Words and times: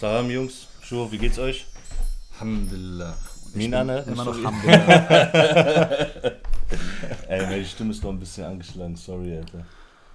Salam 0.00 0.30
Jungs, 0.30 0.66
Schuh, 0.80 1.12
wie 1.12 1.18
geht's 1.18 1.38
euch? 1.38 1.66
Alhamdulillah. 2.32 3.14
Mina, 3.52 3.84
ne? 3.84 4.02
Immer 4.06 4.24
noch. 4.24 4.34
Alhamdulillah. 4.34 5.90
Ey, 7.28 7.42
meine 7.42 7.64
Stimme 7.66 7.90
ist 7.90 8.02
noch 8.02 8.08
ein 8.08 8.18
bisschen 8.18 8.46
angeschlagen, 8.46 8.96
sorry, 8.96 9.36
Alter. 9.36 9.66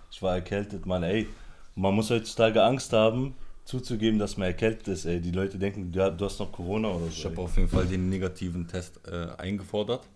Ich 0.10 0.20
war 0.24 0.34
erkältet, 0.34 0.88
Mann, 0.88 1.04
ey. 1.04 1.28
Man 1.76 1.94
muss 1.94 2.10
heutzutage 2.10 2.64
Angst 2.64 2.94
haben, 2.94 3.36
zuzugeben, 3.66 4.18
dass 4.18 4.38
man 4.38 4.48
erkältet 4.48 4.88
ist, 4.88 5.06
ey. 5.06 5.22
Die 5.22 5.30
Leute 5.30 5.60
denken, 5.60 5.92
du, 5.92 6.12
du 6.12 6.26
hast 6.26 6.40
noch 6.40 6.52
Corona 6.52 6.88
oder 6.88 7.06
Ich 7.06 7.22
so. 7.22 7.26
habe 7.26 7.36
ey. 7.36 7.44
auf 7.44 7.56
jeden 7.56 7.70
Fall 7.70 7.86
den 7.86 8.10
negativen 8.10 8.68
Test 8.68 9.00
äh, 9.08 9.28
eingefordert. 9.38 10.08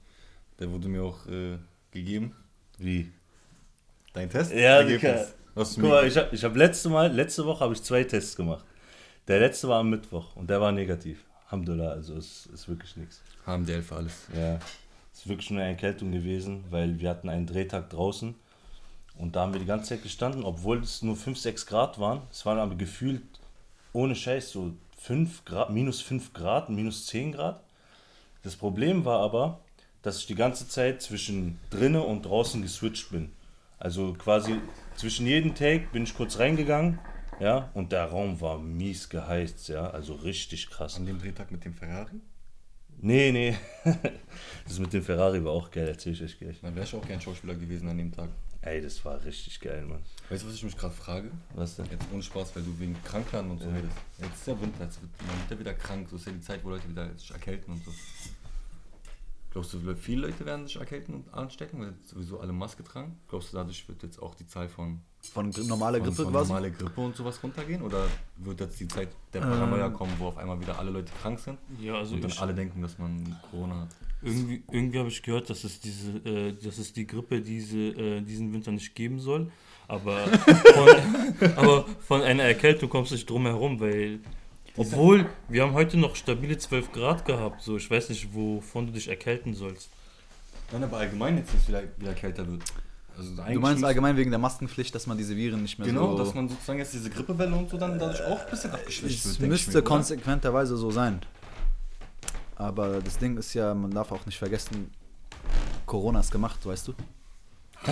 Der 0.57 0.71
wurde 0.71 0.87
mir 0.87 1.03
auch 1.03 1.27
äh, 1.27 1.59
gegeben. 1.91 2.35
Wie? 2.79 3.11
Dein 4.13 4.31
Test? 4.31 4.51
Ja, 4.51 4.79
Ergebnis. 4.79 5.35
Guck 5.53 5.77
mir 5.77 5.89
mal, 5.89 6.07
ich 6.07 6.17
habe 6.17 6.29
ich 6.31 6.43
hab 6.43 6.55
letzte 6.55 6.89
Mal, 6.89 7.13
letzte 7.13 7.45
Woche 7.45 7.59
habe 7.59 7.75
ich 7.75 7.83
zwei 7.83 8.03
Tests 8.03 8.35
gemacht. 8.35 8.65
Der 9.29 9.39
letzte 9.39 9.69
war 9.69 9.81
am 9.81 9.91
Mittwoch 9.91 10.35
und 10.35 10.49
der 10.49 10.59
war 10.59 10.71
negativ. 10.71 11.23
Alhamdulillah, 11.45 11.91
also 11.91 12.15
es 12.15 12.47
ist 12.47 12.67
wirklich 12.67 12.97
nichts. 12.97 13.21
HMDL 13.45 13.83
für 13.83 13.97
alles. 13.97 14.27
Ja, 14.35 14.55
es 15.13 15.19
ist 15.19 15.29
wirklich 15.29 15.51
nur 15.51 15.61
eine 15.61 15.69
Erkältung 15.69 16.11
gewesen, 16.11 16.63
weil 16.71 16.99
wir 16.99 17.11
hatten 17.11 17.29
einen 17.29 17.45
Drehtag 17.45 17.91
draußen 17.91 18.33
und 19.19 19.35
da 19.35 19.41
haben 19.41 19.53
wir 19.53 19.59
die 19.59 19.67
ganze 19.67 19.89
Zeit 19.89 20.01
gestanden, 20.01 20.43
obwohl 20.43 20.79
es 20.79 21.03
nur 21.03 21.15
5, 21.15 21.37
6 21.37 21.67
Grad 21.67 21.99
waren. 21.99 22.23
Es 22.31 22.43
waren 22.47 22.57
aber 22.57 22.73
gefühlt 22.73 23.21
ohne 23.93 24.15
Scheiß 24.15 24.49
so 24.49 24.73
5 24.97 25.45
Grad, 25.45 25.69
minus 25.69 26.01
5 26.01 26.33
Grad, 26.33 26.71
minus 26.71 27.05
10 27.05 27.33
Grad. 27.33 27.61
Das 28.41 28.55
Problem 28.55 29.05
war 29.05 29.19
aber, 29.19 29.59
dass 30.01 30.17
ich 30.17 30.25
die 30.25 30.33
ganze 30.33 30.67
Zeit 30.67 31.03
zwischen 31.03 31.59
drinnen 31.69 32.01
und 32.01 32.23
draußen 32.23 32.63
geswitcht 32.63 33.11
bin. 33.11 33.31
Also 33.77 34.13
quasi 34.13 34.59
zwischen 34.95 35.27
jedem 35.27 35.53
Take 35.53 35.85
bin 35.93 36.01
ich 36.01 36.15
kurz 36.15 36.39
reingegangen, 36.39 36.97
ja, 37.39 37.69
und 37.73 37.91
der 37.91 38.05
Raum 38.05 38.39
war 38.41 38.59
mies 38.59 39.09
geheizt, 39.09 39.69
ja, 39.69 39.89
also 39.89 40.13
richtig 40.15 40.69
krass. 40.69 40.97
An 40.97 41.05
dem 41.05 41.19
Drehtag 41.19 41.51
mit 41.51 41.65
dem 41.65 41.73
Ferrari? 41.73 42.19
Nee, 43.01 43.31
nee. 43.31 43.57
Das 44.65 44.77
mit 44.77 44.93
dem 44.93 45.01
Ferrari 45.01 45.43
war 45.43 45.53
auch 45.53 45.71
geil, 45.71 45.87
erzähl 45.87 46.13
ich 46.13 46.21
euch 46.21 46.37
gleich. 46.37 46.59
Dann 46.61 46.75
wäre 46.75 46.85
ich 46.85 46.93
auch 46.93 47.05
gern 47.05 47.19
Schauspieler 47.19 47.55
gewesen 47.55 47.87
an 47.87 47.97
dem 47.97 48.11
Tag. 48.11 48.29
Ey, 48.61 48.81
das 48.81 49.03
war 49.05 49.23
richtig 49.23 49.59
geil, 49.61 49.85
Mann. 49.85 50.01
Weißt 50.29 50.43
du, 50.43 50.47
was 50.47 50.55
ich 50.55 50.63
mich 50.63 50.75
gerade 50.75 50.93
frage? 50.93 51.31
Was 51.55 51.77
denn? 51.77 51.85
Jetzt 51.89 52.05
ohne 52.13 52.21
Spaß, 52.21 52.55
weil 52.55 52.63
du 52.63 52.77
wegen 52.77 52.95
Krankheiten 53.03 53.49
und 53.49 53.59
so 53.61 53.69
redest. 53.69 53.95
Jetzt 54.19 54.33
ist 54.35 54.47
ja 54.47 54.61
Winter, 54.61 54.83
jetzt 54.83 55.01
wird, 55.01 55.11
man 55.25 55.39
wird 55.39 55.51
ja 55.51 55.59
wieder 55.59 55.73
krank. 55.73 56.09
So 56.09 56.17
ist 56.17 56.25
ja 56.27 56.33
die 56.33 56.41
Zeit, 56.41 56.63
wo 56.63 56.69
Leute 56.69 56.89
wieder 56.89 57.09
sich 57.17 57.31
erkälten 57.31 57.73
und 57.73 57.83
so. 57.85 57.91
Glaubst 59.51 59.73
du, 59.73 59.79
viele 59.95 60.27
Leute 60.27 60.45
werden 60.45 60.67
sich 60.67 60.75
erkälten 60.75 61.15
und 61.15 61.33
anstecken, 61.33 61.81
weil 61.81 61.89
jetzt 61.89 62.09
sowieso 62.09 62.39
alle 62.39 62.53
Maske 62.53 62.83
tragen? 62.83 63.17
Glaubst 63.27 63.51
du, 63.51 63.57
dadurch 63.57 63.87
wird 63.89 64.03
jetzt 64.03 64.21
auch 64.21 64.35
die 64.35 64.45
Zahl 64.45 64.69
von, 64.69 64.99
Von 65.33 65.49
normaler 65.67 65.97
von, 65.97 66.05
Grippe 66.07 66.23
von 66.23 66.31
quasi? 66.33 66.49
normale 66.49 66.71
Grippe 66.71 67.01
und 67.01 67.15
sowas 67.15 67.41
runtergehen? 67.41 67.81
Oder 67.81 68.05
wird 68.37 68.59
jetzt 68.59 68.79
die 68.79 68.87
Zeit 68.87 69.09
der 69.33 69.41
Ähm. 69.41 69.49
Paranoia 69.49 69.89
kommen, 69.89 70.13
wo 70.19 70.27
auf 70.27 70.37
einmal 70.37 70.59
wieder 70.61 70.77
alle 70.77 70.91
Leute 70.91 71.11
krank 71.21 71.39
sind 71.39 71.57
Ja, 71.81 71.95
also 71.95 72.13
und 72.15 72.23
dann 72.23 72.31
alle 72.37 72.53
denken, 72.53 72.81
dass 72.81 72.99
man 72.99 73.35
Corona 73.49 73.81
hat? 73.81 73.89
irgendwie, 74.21 74.61
irgendwie 74.71 74.99
habe 74.99 75.07
ich 75.09 75.23
gehört, 75.23 75.49
dass 75.49 75.63
es 75.63 75.79
diese, 75.79 76.11
äh, 76.29 76.53
dass 76.53 76.77
es 76.77 76.93
die 76.93 77.07
Grippe 77.07 77.41
diese, 77.41 77.77
äh, 77.77 78.21
diesen 78.21 78.53
Winter 78.53 78.71
nicht 78.71 78.93
geben 78.93 79.19
soll. 79.19 79.51
Aber 79.87 80.17
von, 80.27 81.51
aber 81.55 81.85
von 82.01 82.21
einer 82.21 82.43
Erkältung 82.43 82.89
kommst 82.89 83.09
du 83.11 83.15
nicht 83.15 83.27
drum 83.29 83.45
herum, 83.47 83.79
weil 83.79 84.19
obwohl 84.77 85.25
wir 85.47 85.63
haben 85.63 85.73
heute 85.73 85.97
noch 85.97 86.15
stabile 86.15 86.57
12 86.57 86.91
Grad 86.91 87.25
gehabt, 87.25 87.61
so 87.61 87.77
ich 87.77 87.89
weiß 87.89 88.09
nicht, 88.09 88.33
wovon 88.33 88.87
du 88.87 88.93
dich 88.93 89.07
erkälten 89.07 89.53
sollst. 89.53 89.89
Nein, 90.71 90.83
aber 90.83 90.97
allgemein 90.97 91.37
jetzt, 91.37 91.53
dass 91.53 91.61
es 91.61 91.67
wieder, 91.67 91.83
wieder 91.97 92.13
kälter 92.13 92.47
wird. 92.47 92.61
Also 93.17 93.35
Du 93.35 93.59
meinst 93.59 93.83
allgemein 93.83 94.15
wegen 94.15 94.29
der 94.29 94.39
Maskenpflicht, 94.39 94.95
dass 94.95 95.05
man 95.05 95.17
diese 95.17 95.35
Viren 95.35 95.61
nicht 95.61 95.77
mehr 95.77 95.87
Genau, 95.87 96.15
so... 96.15 96.23
dass 96.23 96.33
man 96.33 96.47
sozusagen 96.47 96.79
jetzt 96.79 96.93
diese 96.93 97.09
Grippewelle 97.09 97.53
und 97.53 97.69
so 97.69 97.77
dann 97.77 97.99
dadurch 97.99 98.23
auch 98.23 98.39
ein 98.39 98.49
bisschen 98.49 98.71
abgeschwächt 98.71 99.15
es 99.15 99.25
wird. 99.25 99.41
ich 99.41 99.49
müsste 99.49 99.77
mir, 99.77 99.83
konsequenterweise 99.83 100.77
so 100.77 100.89
sein. 100.89 101.19
Aber 102.55 103.01
das 103.01 103.17
Ding 103.17 103.37
ist 103.37 103.53
ja, 103.53 103.73
man 103.73 103.91
darf 103.91 104.11
auch 104.11 104.25
nicht 104.25 104.37
vergessen, 104.37 104.91
Corona 105.85 106.21
ist 106.21 106.31
gemacht, 106.31 106.65
weißt 106.65 106.89
du? 106.89 106.93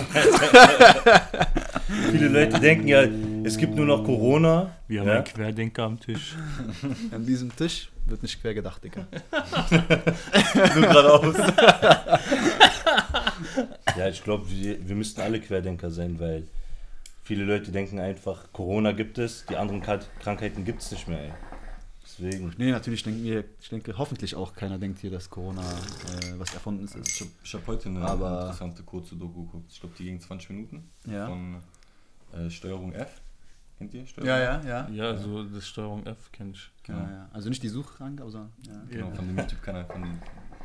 Viele 2.10 2.28
Leute 2.28 2.60
denken 2.60 2.88
ja, 2.88 3.04
es 3.44 3.56
gibt 3.56 3.74
nur 3.74 3.86
noch 3.86 4.04
Corona. 4.04 4.74
Wir 4.86 5.00
haben 5.00 5.08
ja? 5.08 5.14
einen 5.16 5.24
Querdenker 5.24 5.84
am 5.84 5.98
Tisch. 5.98 6.34
An 7.12 7.24
diesem 7.24 7.54
Tisch 7.54 7.90
wird 8.06 8.22
nicht 8.22 8.40
quer 8.40 8.54
gedacht, 8.54 8.82
Digga. 8.84 9.06
nur 10.74 10.82
geradeaus. 10.82 11.34
ja, 13.96 14.08
ich 14.08 14.22
glaube, 14.22 14.50
wir, 14.50 14.88
wir 14.88 14.96
müssten 14.96 15.20
alle 15.20 15.40
Querdenker 15.40 15.90
sein, 15.90 16.18
weil 16.20 16.44
viele 17.22 17.44
Leute 17.44 17.70
denken 17.72 17.98
einfach, 17.98 18.52
Corona 18.52 18.92
gibt 18.92 19.18
es, 19.18 19.44
die 19.46 19.56
anderen 19.56 19.82
Krank- 19.82 20.06
Krankheiten 20.20 20.64
gibt 20.64 20.82
es 20.82 20.90
nicht 20.90 21.08
mehr, 21.08 21.20
ey. 21.20 21.32
Deswegen. 22.18 22.52
Nee, 22.58 22.70
natürlich 22.70 23.02
denken 23.02 23.22
wir, 23.22 23.44
ich 23.60 23.68
denke 23.68 23.96
hoffentlich 23.96 24.34
auch 24.34 24.54
keiner 24.54 24.78
denkt 24.78 24.98
hier, 25.00 25.10
dass 25.10 25.30
Corona 25.30 25.62
äh, 25.62 26.38
was 26.38 26.52
Erfundenes 26.54 26.94
Ich 26.94 27.00
ist. 27.00 27.20
habe 27.20 27.30
ich 27.44 27.54
hab 27.54 27.66
heute 27.66 27.88
eine 27.88 28.00
Aber- 28.02 28.40
interessante 28.40 28.82
kurze 28.82 29.16
Doku 29.16 29.44
geguckt. 29.44 29.70
Ich 29.72 29.80
glaube, 29.80 29.94
die 29.98 30.04
ging 30.04 30.20
20 30.20 30.50
Minuten. 30.50 30.90
Ja. 31.04 31.26
Von 31.28 31.56
äh, 32.32 32.50
Steuerung 32.50 32.92
F. 32.92 33.20
Kennt 33.78 33.94
ihr 33.94 34.04
Steuerung 34.06 34.28
Ja, 34.28 34.38
ja, 34.38 34.62
ja. 34.64 34.88
Ja, 34.88 35.16
so 35.16 35.44
das 35.44 35.66
Steuerung 35.68 36.04
F 36.06 36.32
kenne 36.32 36.50
ich. 36.50 36.70
Genau. 36.82 36.98
Ja, 36.98 37.10
ja. 37.10 37.28
Also 37.32 37.48
nicht 37.48 37.62
die 37.62 37.68
Suchrank, 37.68 38.20
aber 38.20 38.30
ja. 38.32 38.82
Genau, 38.90 39.10
von 39.12 39.26
dem 39.28 39.38
YouTube-Kanal, 39.38 39.84
von, 39.86 40.18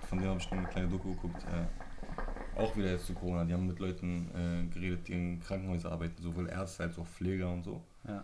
von 0.10 0.18
dem 0.18 0.28
habe 0.30 0.40
ich 0.40 0.52
eine 0.52 0.68
kleine 0.68 0.88
Doku 0.88 1.14
geguckt. 1.14 1.44
Äh, 1.44 2.60
auch 2.60 2.76
wieder 2.76 2.92
jetzt 2.92 3.06
zu 3.08 3.14
Corona. 3.14 3.46
Die 3.46 3.54
haben 3.54 3.68
mit 3.68 3.80
Leuten 3.80 4.30
äh, 4.36 4.74
geredet, 4.74 5.08
die 5.08 5.14
in 5.14 5.40
Krankenhäusern 5.42 5.92
arbeiten, 5.92 6.22
sowohl 6.22 6.48
Ärzte 6.50 6.84
als 6.84 6.98
auch 7.00 7.08
Pfleger 7.08 7.52
und 7.52 7.64
so. 7.64 7.82
ja. 8.08 8.24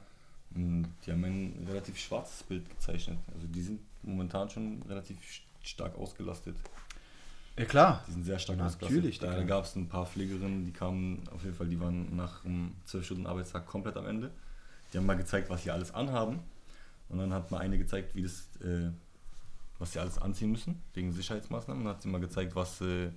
Und 0.55 0.87
die 1.05 1.11
haben 1.11 1.23
ein 1.23 1.65
relativ 1.67 1.97
schwarzes 1.97 2.43
Bild 2.43 2.67
gezeichnet. 2.69 3.19
Also 3.33 3.47
die 3.47 3.61
sind 3.61 3.79
momentan 4.03 4.49
schon 4.49 4.81
relativ 4.87 5.17
st- 5.19 5.41
stark 5.61 5.95
ausgelastet. 5.97 6.55
Ja, 7.57 7.65
klar. 7.65 8.03
Die 8.07 8.13
sind 8.13 8.23
sehr 8.23 8.39
stark 8.39 8.57
Natürlich, 8.57 9.15
ausgelastet. 9.17 9.23
Da 9.23 9.33
Digga. 9.41 9.55
gab 9.57 9.65
es 9.65 9.75
ein 9.75 9.87
paar 9.87 10.05
Pflegerinnen, 10.05 10.65
die 10.65 10.71
kamen 10.71 11.21
auf 11.31 11.43
jeden 11.43 11.55
Fall, 11.55 11.67
die 11.67 11.79
waren 11.79 12.15
nach 12.15 12.43
einem 12.45 12.73
12 12.85 13.05
Stunden 13.05 13.27
Arbeitstag 13.27 13.65
komplett 13.67 13.97
am 13.97 14.05
Ende. 14.07 14.31
Die 14.91 14.97
haben 14.97 15.05
mal 15.05 15.17
gezeigt, 15.17 15.49
was 15.49 15.63
sie 15.63 15.71
alles 15.71 15.93
anhaben. 15.93 16.39
Und 17.09 17.17
dann 17.19 17.33
hat 17.33 17.51
mal 17.51 17.59
eine 17.59 17.77
gezeigt, 17.77 18.15
wie 18.15 18.23
das, 18.23 18.47
äh, 18.61 18.89
was 19.77 19.93
sie 19.93 19.99
alles 19.99 20.17
anziehen 20.19 20.51
müssen, 20.51 20.81
wegen 20.93 21.11
Sicherheitsmaßnahmen. 21.11 21.83
Dann 21.83 21.93
hat 21.95 22.01
sie 22.01 22.07
mal 22.09 22.21
gezeigt, 22.21 22.55
was, 22.55 22.81
äh, 22.81 23.11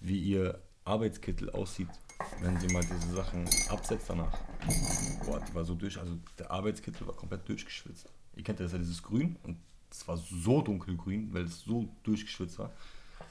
wie 0.00 0.18
ihr 0.18 0.60
Arbeitskittel 0.84 1.50
aussieht, 1.50 1.88
wenn 2.40 2.58
sie 2.58 2.68
mal 2.68 2.84
diese 2.84 3.14
Sachen 3.14 3.48
absetzt 3.68 4.08
danach. 4.08 4.38
Boah, 5.24 5.40
die 5.40 5.54
war 5.54 5.64
so 5.64 5.74
durch, 5.74 5.98
also 5.98 6.16
der 6.38 6.50
Arbeitskittel 6.50 7.06
war 7.06 7.14
komplett 7.14 7.48
durchgeschwitzt. 7.48 8.08
Ihr 8.36 8.44
kennt 8.44 8.58
ja 8.60 8.64
das 8.64 8.72
ja 8.72 8.78
dieses 8.78 9.02
Grün 9.02 9.36
und 9.42 9.58
es 9.90 10.06
war 10.06 10.16
so 10.16 10.62
dunkelgrün, 10.62 11.32
weil 11.32 11.44
es 11.44 11.60
so 11.60 11.88
durchgeschwitzt 12.02 12.58
war. 12.58 12.70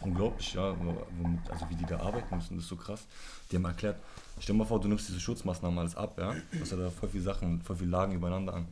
Unglaublich, 0.02 0.54
ja, 0.54 0.76
womit, 0.80 1.50
also 1.50 1.70
wie 1.70 1.76
die 1.76 1.86
da 1.86 2.00
arbeiten 2.00 2.36
müssen, 2.36 2.56
das 2.56 2.64
ist 2.64 2.70
so 2.70 2.76
krass. 2.76 3.06
Die 3.52 3.56
haben 3.56 3.66
erklärt, 3.66 4.00
stell 4.40 4.54
dir 4.54 4.60
mal 4.60 4.66
vor, 4.66 4.80
du 4.80 4.88
nimmst 4.88 5.10
diese 5.10 5.20
Schutzmaßnahmen 5.20 5.78
alles 5.80 5.96
ab, 5.96 6.18
ja, 6.18 6.34
du 6.52 6.62
hast 6.62 6.72
ja 6.72 6.78
da 6.78 6.90
voll 6.90 7.10
viele 7.10 7.24
Sachen, 7.24 7.62
voll 7.62 7.76
viele 7.76 7.92
Lagen 7.92 8.14
übereinander 8.14 8.54
an. 8.54 8.68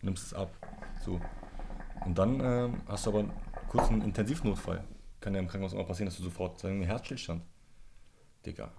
Du 0.00 0.06
nimmst 0.06 0.26
es 0.26 0.34
ab, 0.34 0.50
so. 1.04 1.20
Und 2.04 2.18
dann 2.18 2.40
ähm, 2.40 2.80
hast 2.88 3.06
du 3.06 3.10
aber 3.10 3.24
kurz 3.68 3.88
einen 3.88 4.02
Intensivnotfall. 4.02 4.84
Kann 5.20 5.34
ja 5.34 5.40
im 5.40 5.48
Krankenhaus 5.48 5.74
auch 5.74 5.86
passieren, 5.86 6.08
dass 6.08 6.16
du 6.16 6.24
sofort, 6.24 6.58
sagen 6.58 6.80
wir, 6.80 6.86
Herzstillstand. 6.86 7.42
Digga, 8.44 8.70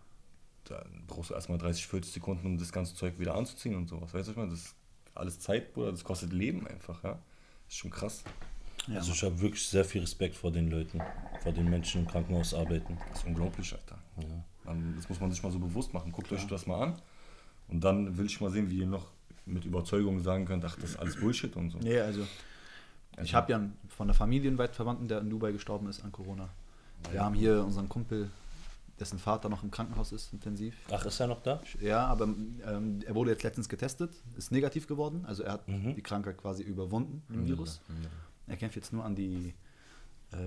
dann 0.70 1.04
brauchst 1.08 1.30
du 1.30 1.34
erstmal 1.34 1.58
30, 1.58 1.88
40 1.88 2.14
Sekunden, 2.14 2.46
um 2.48 2.58
das 2.58 2.72
ganze 2.72 2.96
Zeug 2.96 3.18
wieder 3.20 3.36
anzuziehen 3.36 3.76
und 3.76 3.88
sowas. 3.88 4.14
Weißt 4.14 4.16
du, 4.16 4.20
was 4.20 4.28
ich 4.30 4.36
meine? 4.38 4.52
Das 4.52 4.60
ist 4.62 4.76
alles 5.14 5.40
Zeit, 5.40 5.74
Bruder, 5.74 5.92
das 5.92 6.04
kostet 6.04 6.34
Leben 6.34 6.68
einfach, 6.68 7.04
ja. 7.04 7.12
Das 7.14 7.74
ist 7.74 7.78
schon 7.78 7.92
krass. 7.92 8.24
Ja, 8.88 8.98
Also 8.98 9.14
ich 9.14 9.24
habe 9.24 9.40
wirklich 9.42 9.68
sehr 9.68 9.86
viel 9.86 10.02
Respekt 10.02 10.36
vor 10.36 10.52
den 10.52 10.70
Leuten, 10.70 11.02
vor 11.42 11.52
den 11.52 11.70
Menschen 11.70 12.02
im 12.02 12.08
Krankenhaus 12.08 12.54
arbeiten. 12.54 12.98
Das 13.10 13.20
ist 13.22 13.26
unglaublich, 13.26 13.74
Alter. 13.74 13.98
Ja. 14.18 14.44
Man, 14.66 14.96
das 14.96 15.10
muss 15.10 15.20
man 15.20 15.32
sich 15.32 15.42
mal 15.42 15.52
so 15.52 15.60
bewusst 15.60 15.94
machen. 15.94 16.12
Guckt 16.12 16.32
euch 16.32 16.46
das 16.48 16.68
mal 16.68 16.82
an. 16.84 17.02
Und 17.68 17.84
dann 17.84 18.16
will 18.18 18.26
ich 18.28 18.40
mal 18.42 18.52
sehen, 18.52 18.70
wie 18.70 18.80
ihr 18.80 18.86
noch 18.88 19.08
mit 19.48 19.66
Überzeugung 19.66 20.20
sagen 20.20 20.46
könnt, 20.46 20.64
ach, 20.66 20.76
das 20.76 20.92
ist 20.92 21.00
alles 21.00 21.20
Bullshit 21.20 21.56
und 21.56 21.70
so. 21.72 21.78
Nee, 21.80 22.00
also 22.00 22.26
ich 23.24 23.34
habe 23.34 23.52
ja 23.52 23.58
einen- 23.58 23.78
von 23.90 24.08
der 24.08 24.16
Familie 24.16 24.50
einen 24.50 24.58
weit 24.58 24.76
Verwandten, 24.76 25.08
der 25.08 25.20
in 25.22 25.30
Dubai 25.30 25.52
gestorben 25.52 25.88
ist 25.88 26.04
an 26.04 26.12
Corona. 26.12 26.50
Wir 27.12 27.24
haben 27.24 27.36
hier 27.36 27.64
unseren 27.64 27.88
Kumpel, 27.90 28.30
dessen 29.00 29.20
Vater 29.20 29.50
noch 29.50 29.64
im 29.64 29.72
Krankenhaus 29.72 30.12
ist, 30.12 30.32
intensiv. 30.34 30.76
Ach, 30.92 31.06
ist 31.06 31.20
er 31.20 31.28
noch 31.28 31.42
da? 31.42 31.62
Ja, 31.82 32.06
aber 32.08 32.26
ähm, 32.26 33.00
er 33.06 33.14
wurde 33.16 33.32
jetzt 33.32 33.44
letztens 33.44 33.68
getestet, 33.70 34.14
ist 34.38 34.52
negativ 34.52 34.88
geworden. 34.88 35.26
Also 35.26 35.44
er 35.44 35.54
hat 35.54 35.68
Mhm. 35.68 35.96
die 35.96 36.02
Krankheit 36.02 36.38
quasi 36.38 36.64
überwunden, 36.64 37.22
den 37.30 37.46
Virus. 37.48 37.82
Er 38.48 38.56
kämpft 38.58 38.76
jetzt 38.78 38.94
nur 38.94 39.04
an 39.04 39.16
die, 39.16 39.54
äh, 40.32 40.38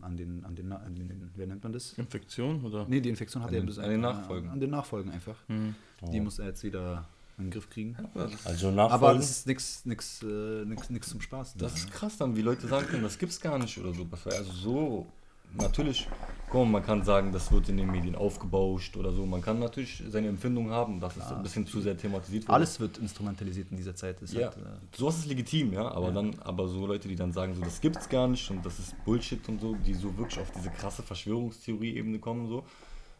an 0.00 0.16
den, 0.16 0.44
an 0.44 0.54
den, 0.54 0.72
an 0.72 0.94
den, 0.94 1.30
wer 1.34 1.46
nennt 1.46 1.62
man 1.62 1.72
das? 1.72 1.92
Infektion 1.94 2.64
oder? 2.64 2.86
Nee, 2.88 3.00
die 3.00 3.08
Infektion 3.10 3.42
hat 3.42 3.50
An 3.50 3.54
er 3.54 3.60
den- 3.60 3.66
bis- 3.66 3.78
an 3.78 3.90
den 3.90 4.00
Nachfolgen. 4.00 4.50
An 4.50 4.60
den 4.60 4.70
Nachfolgen 4.70 5.12
einfach. 5.12 5.36
Hm. 5.48 5.74
Die 6.12 6.20
muss 6.20 6.38
er 6.38 6.46
jetzt 6.46 6.62
wieder 6.64 7.06
in 7.36 7.44
den 7.46 7.50
Griff 7.50 7.68
kriegen. 7.70 7.96
Also 8.44 8.68
Aber 8.68 8.76
nachfolgen? 8.76 9.20
das 9.20 9.30
ist 9.30 9.46
nichts 9.46 9.84
nix, 9.86 10.22
äh, 10.22 10.64
nix, 10.64 10.90
nix 10.90 11.08
zum 11.08 11.20
Spaß. 11.20 11.56
ne? 11.56 11.60
Das 11.62 11.74
ist 11.74 11.90
krass 11.90 12.16
dann, 12.18 12.36
wie 12.36 12.42
Leute 12.42 12.66
sagen 12.66 12.86
können, 12.86 13.02
das 13.02 13.18
gibt's 13.18 13.40
gar 13.40 13.58
nicht 13.58 13.76
oder 13.78 13.92
so. 13.94 14.06
Also 14.26 14.52
so, 14.52 15.06
natürlich, 15.54 16.08
guck 16.50 16.64
mal, 16.64 16.70
man 16.70 16.82
kann 16.84 17.02
sagen, 17.04 17.32
das 17.32 17.50
wird 17.52 17.68
in 17.68 17.76
den 17.76 17.90
Medien 17.90 18.14
aufgebauscht 18.14 18.96
oder 18.96 19.12
so. 19.12 19.24
Man 19.26 19.42
kann 19.42 19.58
natürlich 19.58 20.02
seine 20.08 20.28
Empfindung 20.28 20.70
haben, 20.70 21.00
dass 21.00 21.16
es 21.16 21.24
ein 21.30 21.42
bisschen 21.42 21.66
zu 21.66 21.80
sehr 21.80 21.96
thematisiert 21.96 22.44
wird. 22.44 22.50
Alles 22.50 22.80
wird 22.80 22.98
instrumentalisiert 22.98 23.70
in 23.70 23.76
dieser 23.76 23.94
Zeit. 23.94 24.20
Ist 24.22 24.34
Ja, 24.34 24.48
halt, 24.48 24.56
äh, 24.56 24.96
sowas 24.96 25.18
ist 25.18 25.26
legitim, 25.26 25.72
ja, 25.72 25.90
aber 25.90 26.10
dann, 26.12 26.38
aber 26.40 26.68
so 26.68 26.86
Leute, 26.86 27.08
die 27.08 27.16
dann 27.16 27.32
sagen, 27.32 27.54
so 27.54 27.62
das 27.62 27.80
gibt's 27.80 28.08
gar 28.08 28.28
nicht 28.28 28.50
und 28.50 28.64
das 28.64 28.78
ist 28.78 29.04
Bullshit 29.04 29.48
und 29.48 29.60
so, 29.60 29.74
die 29.74 29.94
so 29.94 30.16
wirklich 30.16 30.40
auf 30.40 30.50
diese 30.50 30.70
krasse 30.70 31.02
Verschwörungstheorie-Ebene 31.02 32.18
kommen, 32.18 32.48
so, 32.48 32.64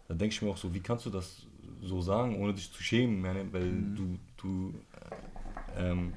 da 0.09 0.15
denke 0.15 0.35
ich 0.35 0.43
mir 0.43 0.51
auch 0.51 0.57
so, 0.57 0.75
wie 0.75 0.81
kannst 0.81 1.07
du 1.07 1.11
das 1.11 1.47
so 1.83 2.01
sagen, 2.01 2.41
ohne 2.43 2.53
dich 2.55 2.73
zu 2.73 2.83
schämen, 2.83 3.25
ja, 3.25 3.33
ne? 3.33 3.47
weil 3.53 3.71
du, 3.95 4.19
du 4.37 4.75
äh, 5.77 5.91
ähm, 5.91 6.13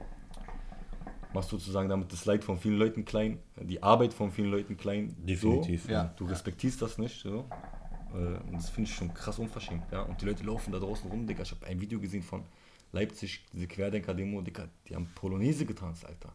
machst 1.34 1.50
sozusagen 1.50 1.90
damit 1.90 2.12
das 2.12 2.26
Leid 2.26 2.44
von 2.44 2.58
vielen 2.58 2.78
Leuten 2.78 3.06
klein, 3.06 3.40
die 3.60 3.82
Arbeit 3.82 4.14
von 4.14 4.32
vielen 4.32 4.52
Leuten 4.52 4.78
klein. 4.78 5.16
Definitiv. 5.20 5.84
So. 5.84 5.92
Ja. 5.92 6.14
Du 6.18 6.26
respektierst 6.26 6.82
das 6.82 6.98
nicht, 6.98 7.22
so. 7.22 7.46
Äh, 8.14 8.18
Und 8.48 8.54
das 8.54 8.70
finde 8.70 8.90
ich 8.90 8.96
schon 8.96 9.14
krass 9.14 9.40
unverschämt, 9.40 9.84
ja. 9.92 10.02
Und 10.02 10.22
die 10.22 10.26
Leute 10.26 10.44
laufen 10.44 10.72
da 10.72 10.80
draußen 10.80 11.10
rum, 11.10 11.26
Digga. 11.26 11.44
Ich 11.44 11.52
habe 11.52 11.66
ein 11.66 11.80
Video 11.82 12.00
gesehen 12.00 12.24
von 12.24 12.44
Leipzig, 12.92 13.44
diese 13.52 13.68
Querdenker-Demo, 13.68 14.42
Digga, 14.42 14.68
die 14.88 14.96
haben 14.96 15.08
Polonaise 15.16 15.66
getanzt, 15.66 16.06
Alter. 16.06 16.32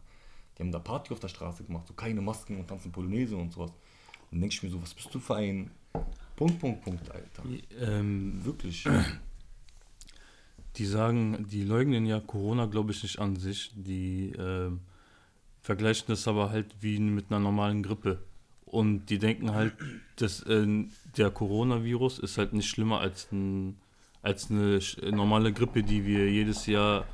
Die 0.57 0.63
haben 0.63 0.71
da 0.71 0.79
Party 0.79 1.13
auf 1.13 1.19
der 1.21 1.29
Straße 1.29 1.63
gemacht, 1.63 1.87
so 1.87 1.93
keine 1.93 2.19
Masken 2.21 2.57
und 2.57 2.67
tanzen 2.67 2.91
Polonaise 2.91 3.35
und 3.37 3.53
sowas. 3.53 3.71
Dann 4.29 4.41
denke 4.41 4.53
ich 4.53 4.61
mir 4.61 4.69
so, 4.69 4.81
was 4.81 4.93
bist 4.93 5.13
du 5.15 5.19
für 5.19 5.35
ein 5.35 5.71
Punkt, 6.35 6.59
Punkt, 6.59 6.81
Punkt, 6.81 7.09
Alter. 7.09 7.43
Ähm, 7.79 8.43
Wirklich. 8.43 8.85
die 10.75 10.85
sagen, 10.85 11.47
die 11.49 11.63
leugnen 11.63 12.05
ja 12.05 12.19
Corona, 12.19 12.65
glaube 12.65 12.91
ich, 12.91 13.03
nicht 13.03 13.19
an 13.19 13.35
sich. 13.37 13.71
Die 13.75 14.33
ähm, 14.37 14.81
vergleichen 15.61 16.05
das 16.07 16.27
aber 16.27 16.49
halt 16.51 16.67
wie 16.81 16.99
mit 16.99 17.25
einer 17.29 17.39
normalen 17.39 17.83
Grippe. 17.83 18.19
Und 18.65 19.07
die 19.07 19.17
denken 19.17 19.53
halt, 19.53 19.73
dass 20.17 20.41
äh, 20.43 20.65
der 21.17 21.31
Coronavirus 21.31 22.19
ist 22.19 22.37
halt 22.37 22.53
nicht 22.53 22.69
schlimmer 22.69 22.99
als, 22.99 23.27
ein, 23.31 23.77
als 24.21 24.51
eine 24.51 24.79
normale 25.11 25.51
Grippe, 25.51 25.81
die 25.81 26.05
wir 26.05 26.29
jedes 26.31 26.67
Jahr 26.67 27.05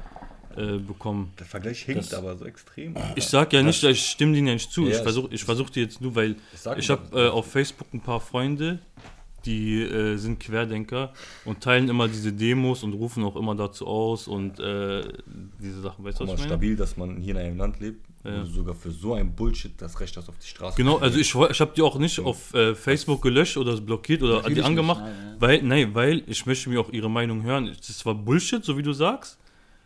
äh, 0.58 0.78
bekommen. 0.78 1.32
Der 1.40 1.46
Vergleich 1.46 1.82
hinkt 1.84 2.04
Das- 2.08 2.14
aber 2.14 2.38
so 2.38 2.46
extrem. 2.46 2.96
Ich 3.16 3.26
sag 3.26 3.54
ja 3.54 3.64
nicht, 3.64 3.84
ich 3.84 4.06
stimme 4.06 4.34
dir 4.34 4.42
nicht 4.42 4.70
zu. 4.72 4.84
Ja, 4.84 4.92
ich 4.98 4.98
versuche 4.98 5.34
ich 5.34 5.44
versuch 5.44 5.70
dir 5.70 5.84
jetzt 5.84 6.02
nur, 6.02 6.14
weil 6.16 6.36
Ich 6.78 6.90
habe 6.90 7.18
äh, 7.26 7.30
auf 7.30 7.50
Facebook 7.52 7.94
ein 7.94 8.02
paar 8.02 8.20
Freunde, 8.20 8.80
die 9.46 9.82
äh, 9.82 10.18
sind 10.18 10.40
Querdenker 10.40 11.14
und 11.46 11.62
teilen 11.62 11.88
immer 11.90 12.08
diese 12.08 12.34
Demos 12.34 12.84
und 12.84 12.94
rufen 12.94 13.24
auch 13.24 13.36
immer 13.36 13.56
dazu 13.56 13.88
aus 13.88 14.28
und 14.28 14.60
äh, 14.60 15.04
diese 15.62 15.82
Sachen. 15.82 16.04
Weißt 16.04 16.20
du, 16.20 16.24
was 16.24 16.32
ich 16.34 16.38
meine? 16.40 16.50
stabil, 16.50 16.76
dass 16.76 16.98
man 16.98 17.18
hier 17.18 17.36
in 17.36 17.42
einem 17.42 17.58
Land 17.58 17.80
lebt, 17.80 18.06
Ja. 18.24 18.40
wo 18.40 18.46
du 18.46 18.52
sogar 18.52 18.76
für 18.76 18.92
so 18.92 19.14
ein 19.14 19.36
Bullshit 19.36 19.72
das 19.80 20.00
Recht 20.00 20.18
hast 20.18 20.30
auf 20.30 20.38
die 20.40 20.48
Straße. 20.48 20.78
Genau, 20.78 20.98
also 20.98 21.18
ich, 21.20 21.34
ich 21.36 21.62
habe 21.62 21.72
die 21.76 21.82
auch 21.82 21.98
nicht 22.00 22.20
auf 22.20 22.54
äh, 22.54 22.74
Facebook 22.76 23.22
gelöscht 23.22 23.58
oder 23.58 23.80
blockiert 23.80 24.24
oder 24.24 24.36
Natürlich 24.38 24.56
die 24.56 24.60
nicht, 24.62 24.66
angemacht, 24.68 25.02
nein, 25.02 25.14
ja. 25.14 25.42
weil, 25.42 25.62
nein, 25.64 25.94
weil 25.96 26.24
ich 26.28 26.46
möchte 26.46 26.70
mir 26.70 26.80
auch 26.82 26.90
ihre 26.92 27.10
Meinung 27.10 27.44
hören. 27.44 27.68
Es 27.68 27.90
ist 27.90 28.00
zwar 28.00 28.16
Bullshit, 28.16 28.64
so 28.66 28.78
wie 28.78 28.84
du 28.84 28.94
sagst, 28.94 29.38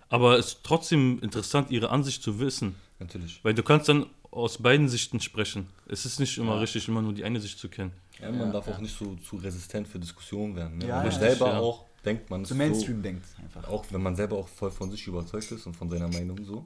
aber 0.07 0.37
es 0.39 0.47
ist 0.47 0.59
trotzdem 0.63 1.19
interessant, 1.21 1.69
ihre 1.69 1.89
Ansicht 1.89 2.23
zu 2.23 2.39
wissen. 2.39 2.75
Natürlich. 2.99 3.39
Weil 3.43 3.53
du 3.53 3.63
kannst 3.63 3.87
dann 3.89 4.05
aus 4.31 4.57
beiden 4.59 4.87
Sichten 4.89 5.19
sprechen. 5.19 5.67
Es 5.87 6.05
ist 6.05 6.19
nicht 6.19 6.37
immer 6.37 6.59
richtig, 6.61 6.87
immer 6.87 7.01
nur 7.01 7.13
die 7.13 7.23
eine 7.23 7.39
Sicht 7.39 7.57
zu 7.57 7.67
kennen. 7.69 7.91
Ja, 8.21 8.31
man 8.31 8.39
Ja, 8.47 8.51
darf 8.51 8.67
ja. 8.67 8.73
auch 8.75 8.79
nicht 8.79 8.97
so 8.97 9.15
zu 9.15 9.37
resistent 9.37 9.87
für 9.87 9.99
Diskussionen 9.99 10.55
werden. 10.55 10.77
Ne? 10.77 10.87
Ja, 10.87 10.97
wenn 11.03 11.09
man 11.09 11.11
ja, 11.13 11.19
selber 11.29 11.47
ja. 11.47 11.59
auch 11.59 11.85
denkt, 12.05 12.29
man 12.29 12.41
ist 12.43 12.49
So 12.49 12.55
Mainstream 12.55 13.01
denkt 13.01 13.25
einfach. 13.41 13.63
so, 13.65 13.69
auch 13.71 13.85
wenn 13.89 14.01
man 14.01 14.15
selber 14.15 14.37
auch 14.37 14.47
voll 14.47 14.71
von 14.71 14.89
sich 14.91 15.05
überzeugt 15.07 15.51
ist 15.51 15.65
und 15.65 15.75
von 15.75 15.89
seiner 15.89 16.07
Meinung 16.07 16.43
so, 16.43 16.65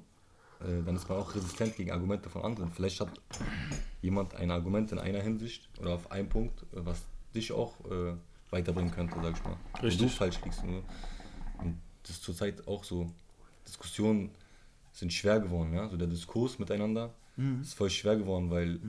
äh, 0.62 0.84
dann 0.86 0.96
ist 0.96 1.08
man 1.10 1.18
auch 1.18 1.34
resistent 1.36 1.76
gegen 1.76 1.92
Argumente 1.92 2.30
von 2.30 2.44
anderen. 2.44 2.72
Vielleicht 2.72 3.00
hat 3.00 3.10
jemand 4.02 4.36
ein 4.36 4.52
Argument 4.52 4.92
in 4.92 5.00
einer 5.00 5.22
Hinsicht 5.22 5.70
oder 5.80 5.92
auf 5.96 6.12
einen 6.12 6.30
Punkt, 6.30 6.62
äh, 6.74 6.86
was 6.86 7.02
dich 7.36 7.52
auch 7.52 7.74
äh, 7.86 8.14
weiterbringen 8.52 8.92
könnte, 8.92 9.16
sag 9.22 9.36
ich 9.38 9.44
mal. 9.44 9.58
Richtig. 9.82 10.02
du 10.02 10.08
falsch 10.10 10.40
liegst. 10.44 10.64
Ne? 10.64 10.82
Und 11.60 11.80
das 12.04 12.12
ist 12.12 12.24
zurzeit 12.24 12.68
auch 12.68 12.84
so. 12.84 13.12
Diskussionen 13.68 14.30
sind 14.92 15.12
schwer 15.14 15.40
geworden, 15.40 15.74
ja. 15.74 15.88
So 15.88 15.96
der 15.98 16.08
Diskurs 16.08 16.60
miteinander 16.60 17.14
ist 17.62 17.74
voll 17.74 17.90
schwer 17.90 18.16
geworden, 18.18 18.52
weil 18.52 18.80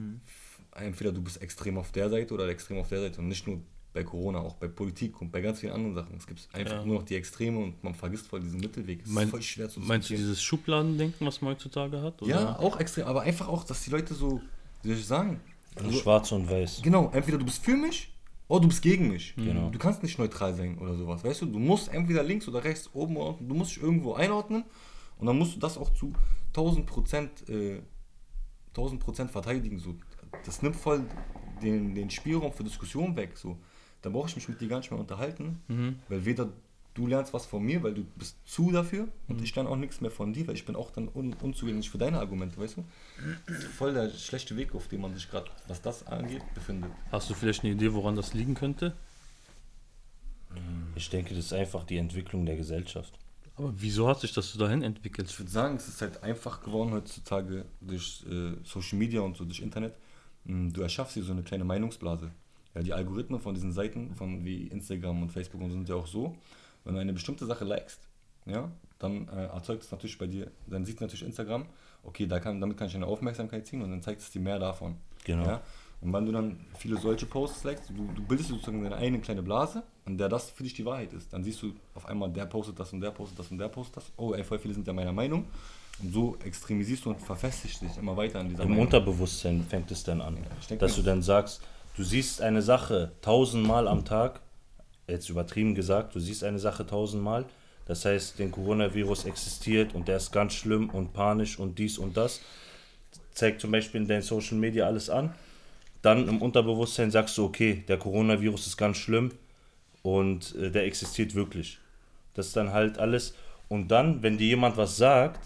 entweder 0.75 1.11
du 1.11 1.21
bist 1.21 1.41
extrem 1.41 1.77
auf 1.77 1.91
der 1.91 2.09
Seite 2.09 2.33
oder 2.33 2.47
extrem 2.49 2.77
auf 2.77 2.89
der 2.89 3.01
Seite 3.01 3.19
und 3.21 3.27
nicht 3.27 3.47
nur 3.47 3.59
bei 3.93 4.03
Corona, 4.03 4.39
auch 4.39 4.55
bei 4.55 4.67
Politik 4.67 5.21
und 5.21 5.31
bei 5.31 5.39
ganz 5.39 5.61
vielen 5.61 5.71
anderen 5.71 5.95
Sachen. 5.95 6.17
Es 6.17 6.27
gibt 6.27 6.49
einfach 6.51 6.75
Ja. 6.79 6.85
nur 6.85 6.95
noch 6.95 7.03
die 7.03 7.15
Extreme 7.15 7.57
und 7.59 7.81
man 7.81 7.95
vergisst 7.95 8.27
voll 8.27 8.41
diesen 8.41 8.59
Mittelweg. 8.59 9.01
Es 9.03 9.09
Mein- 9.09 9.25
ist 9.25 9.31
voll 9.31 9.41
schwer 9.41 9.69
zu 9.69 9.79
Meinst 9.79 10.09
du 10.09 10.15
dieses 10.15 10.43
Schubladendenken, 10.43 11.25
was 11.25 11.41
man 11.41 11.53
heutzutage 11.53 12.01
hat? 12.01 12.21
Oder? 12.21 12.29
Ja, 12.29 12.59
auch 12.59 12.77
extrem, 12.79 13.05
aber 13.07 13.21
einfach 13.21 13.47
auch, 13.47 13.63
dass 13.63 13.83
die 13.83 13.91
Leute 13.91 14.13
so, 14.13 14.41
wie 14.83 14.89
soll 14.89 14.97
ich 14.97 15.05
sagen? 15.07 15.39
Also, 15.75 15.91
Schwarz 15.99 16.31
und 16.33 16.49
Weiß. 16.49 16.81
genau, 16.83 17.09
entweder 17.13 17.37
du 17.37 17.45
bist 17.45 17.63
für 17.63 17.75
mich 17.77 18.13
oder 18.49 18.61
du 18.63 18.67
bist 18.67 18.81
gegen 18.81 19.07
mich. 19.09 19.33
Genau. 19.37 19.69
Du 19.69 19.79
kannst 19.79 20.03
nicht 20.03 20.19
neutral 20.19 20.53
sein 20.55 20.77
oder 20.77 20.95
sowas, 20.95 21.23
weißt 21.23 21.43
du? 21.43 21.45
Du 21.45 21.59
musst 21.59 21.87
entweder 21.93 22.21
links 22.23 22.47
oder 22.49 22.63
rechts, 22.65 22.89
oben 22.93 23.15
oder 23.15 23.29
unten, 23.29 23.47
du 23.47 23.55
musst 23.55 23.71
dich 23.77 23.81
irgendwo 23.81 24.13
einordnen 24.13 24.65
und 25.19 25.25
dann 25.27 25.37
musst 25.37 25.55
du 25.55 25.59
das 25.59 25.77
auch 25.77 25.89
zu 25.93 26.11
1000 26.53 26.85
Prozent, 26.85 27.47
äh, 27.49 27.81
1000 28.73 28.99
Prozent 28.99 29.31
verteidigen. 29.31 29.79
So. 29.79 29.95
Das 30.45 30.61
nimmt 30.61 30.75
voll 30.75 31.05
den, 31.61 31.95
den 31.95 32.09
Spielraum 32.09 32.53
für 32.53 32.63
Diskussion 32.63 33.15
weg. 33.15 33.37
So. 33.37 33.57
Da 34.01 34.09
brauche 34.09 34.29
ich 34.29 34.35
mich 34.35 34.47
mit 34.49 34.59
dir 34.61 34.67
gar 34.67 34.79
nicht 34.79 34.91
mehr 34.91 34.99
unterhalten, 34.99 35.61
weil 36.09 36.25
weder 36.25 36.49
du 36.93 37.07
lernst 37.07 37.33
was 37.33 37.45
von 37.45 37.61
mir, 37.61 37.83
weil 37.83 37.93
du 37.93 38.03
bist 38.15 38.37
zu 38.45 38.71
dafür 38.71 39.07
und 39.27 39.41
ich 39.41 39.53
lerne 39.55 39.69
auch 39.69 39.75
nichts 39.75 40.01
mehr 40.01 40.11
von 40.11 40.33
dir, 40.33 40.47
weil 40.47 40.55
ich 40.55 40.65
bin 40.65 40.75
auch 40.75 40.91
dann 40.91 41.09
un 41.13 41.33
unzugänglich 41.33 41.89
für 41.89 41.97
deine 41.97 42.19
Argumente, 42.19 42.57
weißt 42.57 42.77
du? 42.77 42.85
Voll 43.77 43.93
der 43.93 44.09
schlechte 44.11 44.55
Weg, 44.55 44.73
auf 44.73 44.87
dem 44.87 45.01
man 45.01 45.13
sich 45.13 45.29
gerade, 45.29 45.51
was 45.67 45.81
das 45.81 46.07
angeht, 46.07 46.41
befindet. 46.53 46.91
Hast 47.11 47.29
du 47.29 47.33
vielleicht 47.33 47.63
eine 47.63 47.73
Idee, 47.73 47.93
woran 47.93 48.15
das 48.15 48.33
liegen 48.33 48.55
könnte? 48.55 48.95
Ich 50.95 51.09
denke, 51.09 51.35
das 51.35 51.45
ist 51.45 51.53
einfach 51.53 51.83
die 51.83 51.97
Entwicklung 51.97 52.45
der 52.45 52.55
Gesellschaft. 52.55 53.19
Aber 53.57 53.73
wieso 53.75 54.07
hat 54.07 54.21
sich 54.21 54.33
das 54.33 54.51
so 54.51 54.59
dahin 54.59 54.81
entwickelt? 54.81 55.29
Ich 55.29 55.39
würde 55.39 55.51
sagen, 55.51 55.75
es 55.75 55.87
ist 55.87 56.01
halt 56.01 56.23
einfach 56.23 56.61
geworden 56.61 56.91
heutzutage 56.91 57.65
durch 57.81 58.23
äh, 58.29 58.53
Social 58.63 58.97
Media 58.97 59.21
und 59.21 59.35
so 59.37 59.45
durch 59.45 59.59
Internet. 59.59 59.95
Mm, 60.45 60.69
Du 60.69 60.81
erschaffst 60.81 61.15
dir 61.15 61.23
so 61.23 61.31
eine 61.31 61.43
kleine 61.43 61.63
Meinungsblase. 61.63 62.31
Ja, 62.73 62.81
die 62.83 62.93
Algorithmen 62.93 63.39
von 63.39 63.53
diesen 63.53 63.71
Seiten, 63.71 64.15
von 64.15 64.43
wie 64.43 64.67
Instagram 64.67 65.21
und 65.21 65.31
Facebook 65.31 65.61
und 65.61 65.69
so 65.69 65.75
sind 65.75 65.89
ja 65.89 65.95
auch 65.95 66.07
so, 66.07 66.35
wenn 66.83 66.95
du 66.95 66.99
eine 66.99 67.13
bestimmte 67.13 67.45
Sache 67.45 67.63
likest, 67.63 68.01
ja, 68.45 68.69
dann 68.99 69.27
äh, 69.29 69.45
erzeugt 69.45 69.83
es 69.83 69.91
natürlich 69.91 70.17
bei 70.17 70.27
dir, 70.27 70.51
dann 70.67 70.85
sieht 70.85 71.01
natürlich 71.01 71.23
Instagram, 71.23 71.65
okay, 72.03 72.27
da 72.27 72.39
kann, 72.39 72.59
damit 72.61 72.77
kann 72.77 72.87
ich 72.87 72.95
eine 72.95 73.07
Aufmerksamkeit 73.07 73.65
ziehen 73.65 73.81
und 73.81 73.91
dann 73.91 74.01
zeigt 74.01 74.21
es 74.21 74.31
dir 74.31 74.41
mehr 74.41 74.59
davon. 74.59 74.97
Genau. 75.23 75.45
Ja? 75.45 75.61
Und 76.01 76.13
wenn 76.13 76.25
du 76.25 76.31
dann 76.31 76.59
viele 76.77 76.97
solche 76.97 77.25
Posts 77.25 77.63
likest, 77.63 77.89
du, 77.89 78.09
du 78.13 78.21
bildest 78.21 78.49
sozusagen 78.49 78.83
deine 78.83 78.97
eigene 78.97 79.19
kleine 79.21 79.41
Blase, 79.41 79.83
in 80.05 80.17
der 80.17 80.29
das 80.29 80.51
für 80.51 80.63
dich 80.63 80.73
die 80.73 80.85
Wahrheit 80.85 81.13
ist. 81.13 81.33
Dann 81.33 81.43
siehst 81.43 81.61
du 81.63 81.73
auf 81.95 82.05
einmal, 82.05 82.31
der 82.31 82.45
postet 82.45 82.79
das 82.79 82.93
und 82.93 83.01
der 83.01 83.11
postet 83.11 83.39
das 83.39 83.49
und 83.49 83.57
der 83.57 83.69
postet 83.69 83.97
das. 83.97 84.11
Oh, 84.17 84.33
ey, 84.33 84.43
voll 84.43 84.59
viele 84.59 84.73
sind 84.73 84.85
ja 84.85 84.93
meiner 84.93 85.13
Meinung. 85.13 85.45
Und 86.01 86.13
so 86.13 86.37
extremisierst 86.43 87.05
du 87.05 87.11
und 87.11 87.21
verfestigst 87.21 87.81
dich 87.81 87.97
immer 87.97 88.17
weiter 88.17 88.41
in 88.41 88.49
dieser 88.49 88.63
Im 88.63 88.69
Meinung. 88.69 88.85
Unterbewusstsein 88.85 89.65
fängt 89.67 89.91
es 89.91 90.03
dann 90.03 90.21
an, 90.21 90.37
denke 90.69 90.85
dass 90.85 90.95
du 90.95 91.01
dann 91.01 91.21
sagst, 91.21 91.61
du 91.95 92.03
siehst 92.03 92.41
eine 92.41 92.61
Sache 92.61 93.13
tausendmal 93.21 93.87
am 93.87 94.03
Tag, 94.03 94.41
jetzt 95.07 95.29
übertrieben 95.29 95.73
gesagt, 95.73 96.13
du 96.15 96.19
siehst 96.19 96.43
eine 96.43 96.59
Sache 96.59 96.85
tausendmal, 96.85 97.45
das 97.85 98.03
heißt, 98.03 98.39
den 98.39 98.51
Coronavirus 98.51 99.25
existiert 99.25 99.95
und 99.95 100.07
der 100.07 100.17
ist 100.17 100.31
ganz 100.31 100.53
schlimm 100.53 100.89
und 100.89 101.13
panisch 101.13 101.59
und 101.59 101.79
dies 101.79 101.97
und 101.97 102.17
das, 102.17 102.41
zeigt 103.33 103.61
zum 103.61 103.71
Beispiel 103.71 104.01
in 104.01 104.07
deinen 104.07 104.21
Social 104.21 104.57
Media 104.57 104.85
alles 104.87 105.09
an, 105.09 105.33
dann 106.01 106.27
im 106.27 106.41
Unterbewusstsein 106.41 107.11
sagst 107.11 107.37
du, 107.37 107.45
okay, 107.45 107.83
der 107.87 107.97
Coronavirus 107.97 108.67
ist 108.67 108.77
ganz 108.77 108.97
schlimm 108.97 109.31
und 110.03 110.55
äh, 110.55 110.71
der 110.71 110.85
existiert 110.85 111.35
wirklich. 111.35 111.79
Das 112.33 112.47
ist 112.47 112.55
dann 112.55 112.73
halt 112.73 112.99
alles. 112.99 113.33
Und 113.69 113.87
dann, 113.89 114.21
wenn 114.21 114.37
dir 114.37 114.47
jemand 114.47 114.77
was 114.77 114.97
sagt, 114.97 115.39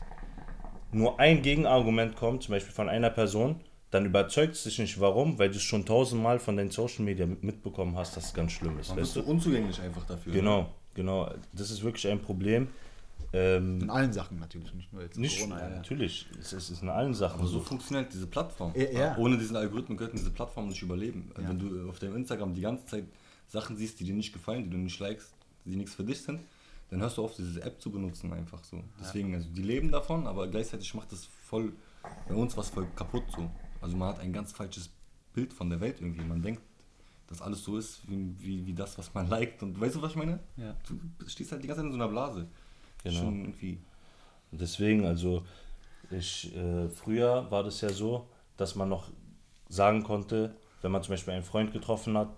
nur 0.91 1.19
ein 1.19 1.41
Gegenargument 1.41 2.15
kommt, 2.15 2.43
zum 2.43 2.53
Beispiel 2.53 2.73
von 2.73 2.89
einer 2.89 3.09
Person, 3.09 3.59
dann 3.91 4.05
überzeugt 4.05 4.53
es 4.55 4.63
dich 4.63 4.77
nicht. 4.79 4.99
Warum? 4.99 5.37
Weil 5.39 5.49
du 5.49 5.57
es 5.57 5.63
schon 5.63 5.85
tausendmal 5.85 6.39
von 6.39 6.57
deinen 6.57 6.71
Social 6.71 7.03
Media 7.05 7.25
mit- 7.25 7.43
mitbekommen 7.43 7.95
hast, 7.97 8.15
dass 8.17 8.25
es 8.27 8.33
ganz 8.33 8.51
schlimm 8.51 8.77
ist. 8.79 8.89
Weißt 8.89 8.97
bist 8.99 9.15
du? 9.15 9.21
du 9.21 9.29
unzugänglich 9.31 9.79
einfach 9.81 10.05
dafür. 10.05 10.31
Genau, 10.33 10.69
genau. 10.93 11.31
Das 11.53 11.71
ist 11.71 11.81
wirklich 11.83 12.07
ein 12.07 12.19
Problem. 12.21 12.67
Ähm, 13.33 13.81
In 13.81 13.89
allen 13.89 14.11
Sachen 14.13 14.39
natürlich, 14.39 14.73
nicht 14.73 14.91
nur 14.91 15.03
jetzt 15.03 15.17
nicht, 15.17 15.39
Corona. 15.39 15.59
Ja. 15.61 15.69
natürlich, 15.75 16.25
es 16.39 16.47
ist, 16.47 16.53
es 16.53 16.69
ist 16.71 16.81
in 16.83 16.89
allen 16.89 17.13
Sachen 17.13 17.39
Aber 17.39 17.47
so 17.47 17.59
so. 17.59 17.63
funktioniert 17.65 18.11
diese 18.11 18.25
Plattform. 18.25 18.73
Ja, 18.75 18.89
ja. 18.91 19.17
Ohne 19.17 19.37
diesen 19.37 19.55
Algorithmen 19.55 19.97
könnten 19.97 20.17
diese 20.17 20.31
Plattformen 20.31 20.69
nicht 20.69 20.81
überleben. 20.81 21.31
Ja. 21.39 21.47
Wenn 21.49 21.59
du 21.59 21.89
auf 21.89 21.99
deinem 21.99 22.15
Instagram 22.15 22.53
die 22.55 22.61
ganze 22.61 22.85
Zeit 22.85 23.03
Sachen 23.47 23.75
siehst, 23.77 23.99
die 23.99 24.03
dir 24.05 24.13
nicht 24.15 24.33
gefallen, 24.33 24.63
die 24.63 24.69
du 24.71 24.77
nicht 24.77 24.99
likest, 24.99 25.31
die 25.65 25.75
nichts 25.75 25.93
für 25.93 26.03
dich 26.03 26.21
sind, 26.21 26.39
dann 26.89 27.01
hörst 27.01 27.17
du 27.17 27.23
auf, 27.23 27.35
diese 27.35 27.61
App 27.61 27.81
zu 27.81 27.91
benutzen 27.91 28.33
einfach 28.33 28.63
so. 28.63 28.83
Deswegen, 28.99 29.35
also 29.35 29.49
die 29.49 29.61
leben 29.61 29.91
davon, 29.91 30.25
aber 30.25 30.47
gleichzeitig 30.47 30.93
macht 30.93 31.11
das 31.11 31.25
voll 31.25 31.73
bei 32.27 32.35
uns 32.35 32.55
was 32.57 32.69
voll 32.69 32.87
kaputt 32.95 33.23
so. 33.35 33.49
Also 33.81 33.95
man 33.95 34.09
hat 34.09 34.19
ein 34.19 34.33
ganz 34.33 34.51
falsches 34.51 34.89
Bild 35.33 35.53
von 35.53 35.69
der 35.69 35.79
Welt 35.79 36.01
irgendwie. 36.01 36.23
Man 36.23 36.41
denkt, 36.41 36.61
dass 37.27 37.41
alles 37.41 37.63
so 37.63 37.77
ist 37.77 38.01
wie, 38.09 38.33
wie, 38.39 38.65
wie 38.65 38.73
das, 38.73 38.97
was 38.97 39.13
man 39.13 39.27
liked. 39.29 39.61
Und 39.61 39.79
weißt 39.79 39.95
du, 39.95 40.01
was 40.01 40.11
ich 40.11 40.17
meine? 40.17 40.39
Ja. 40.57 40.75
Du 40.87 40.99
stehst 41.27 41.51
halt 41.51 41.63
die 41.63 41.67
ganze 41.67 41.81
Zeit 41.81 41.87
in 41.87 41.91
so 41.91 41.97
einer 41.97 42.09
Blase. 42.09 42.47
Genau. 43.03 43.19
Schon 43.19 43.39
irgendwie. 43.41 43.79
Deswegen, 44.51 45.05
also 45.05 45.43
ich, 46.09 46.55
äh, 46.55 46.89
früher 46.89 47.49
war 47.51 47.63
das 47.63 47.81
ja 47.81 47.89
so, 47.89 48.27
dass 48.57 48.75
man 48.75 48.89
noch 48.89 49.09
sagen 49.69 50.03
konnte, 50.03 50.55
wenn 50.81 50.91
man 50.91 51.03
zum 51.03 51.13
Beispiel 51.13 51.33
einen 51.33 51.43
Freund 51.43 51.71
getroffen 51.71 52.17
hat, 52.17 52.29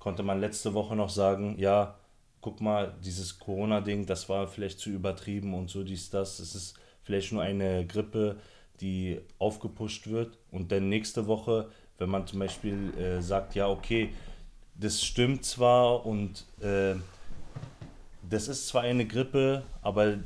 konnte 0.00 0.22
man 0.22 0.40
letzte 0.40 0.74
Woche 0.74 0.96
noch 0.96 1.10
sagen, 1.10 1.56
ja, 1.58 1.94
guck 2.44 2.60
mal, 2.60 2.94
dieses 3.02 3.38
Corona-Ding, 3.38 4.04
das 4.04 4.28
war 4.28 4.46
vielleicht 4.46 4.78
zu 4.78 4.90
übertrieben 4.90 5.54
und 5.54 5.70
so 5.70 5.82
dies, 5.82 6.10
das. 6.10 6.40
Es 6.40 6.54
ist 6.54 6.74
vielleicht 7.02 7.32
nur 7.32 7.40
eine 7.40 7.86
Grippe, 7.86 8.36
die 8.82 9.18
aufgepusht 9.38 10.08
wird. 10.08 10.36
Und 10.50 10.70
dann 10.70 10.90
nächste 10.90 11.26
Woche, 11.26 11.70
wenn 11.96 12.10
man 12.10 12.26
zum 12.26 12.40
Beispiel 12.40 12.92
äh, 12.98 13.22
sagt, 13.22 13.54
ja, 13.54 13.66
okay, 13.66 14.10
das 14.74 15.02
stimmt 15.02 15.46
zwar 15.46 16.04
und 16.04 16.44
äh, 16.60 16.96
das 18.28 18.48
ist 18.48 18.68
zwar 18.68 18.82
eine 18.82 19.06
Grippe, 19.06 19.62
aber 19.80 20.18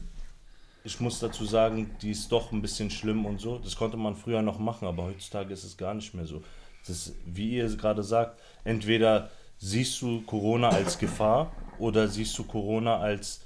ich 0.82 0.98
muss 0.98 1.20
dazu 1.20 1.44
sagen, 1.44 1.88
die 2.02 2.10
ist 2.10 2.32
doch 2.32 2.50
ein 2.50 2.60
bisschen 2.60 2.90
schlimm 2.90 3.26
und 3.26 3.40
so. 3.40 3.58
Das 3.58 3.76
konnte 3.76 3.96
man 3.96 4.16
früher 4.16 4.42
noch 4.42 4.58
machen, 4.58 4.88
aber 4.88 5.04
heutzutage 5.04 5.54
ist 5.54 5.62
es 5.62 5.76
gar 5.76 5.94
nicht 5.94 6.14
mehr 6.14 6.26
so. 6.26 6.42
Das 6.84 7.12
wie 7.26 7.58
ihr 7.58 7.76
gerade 7.76 8.02
sagt, 8.02 8.40
entweder 8.64 9.30
siehst 9.58 10.02
du 10.02 10.22
Corona 10.22 10.70
als 10.70 10.98
Gefahr 10.98 11.52
oder 11.78 12.08
siehst 12.08 12.38
du 12.38 12.44
Corona 12.44 12.98
als 12.98 13.40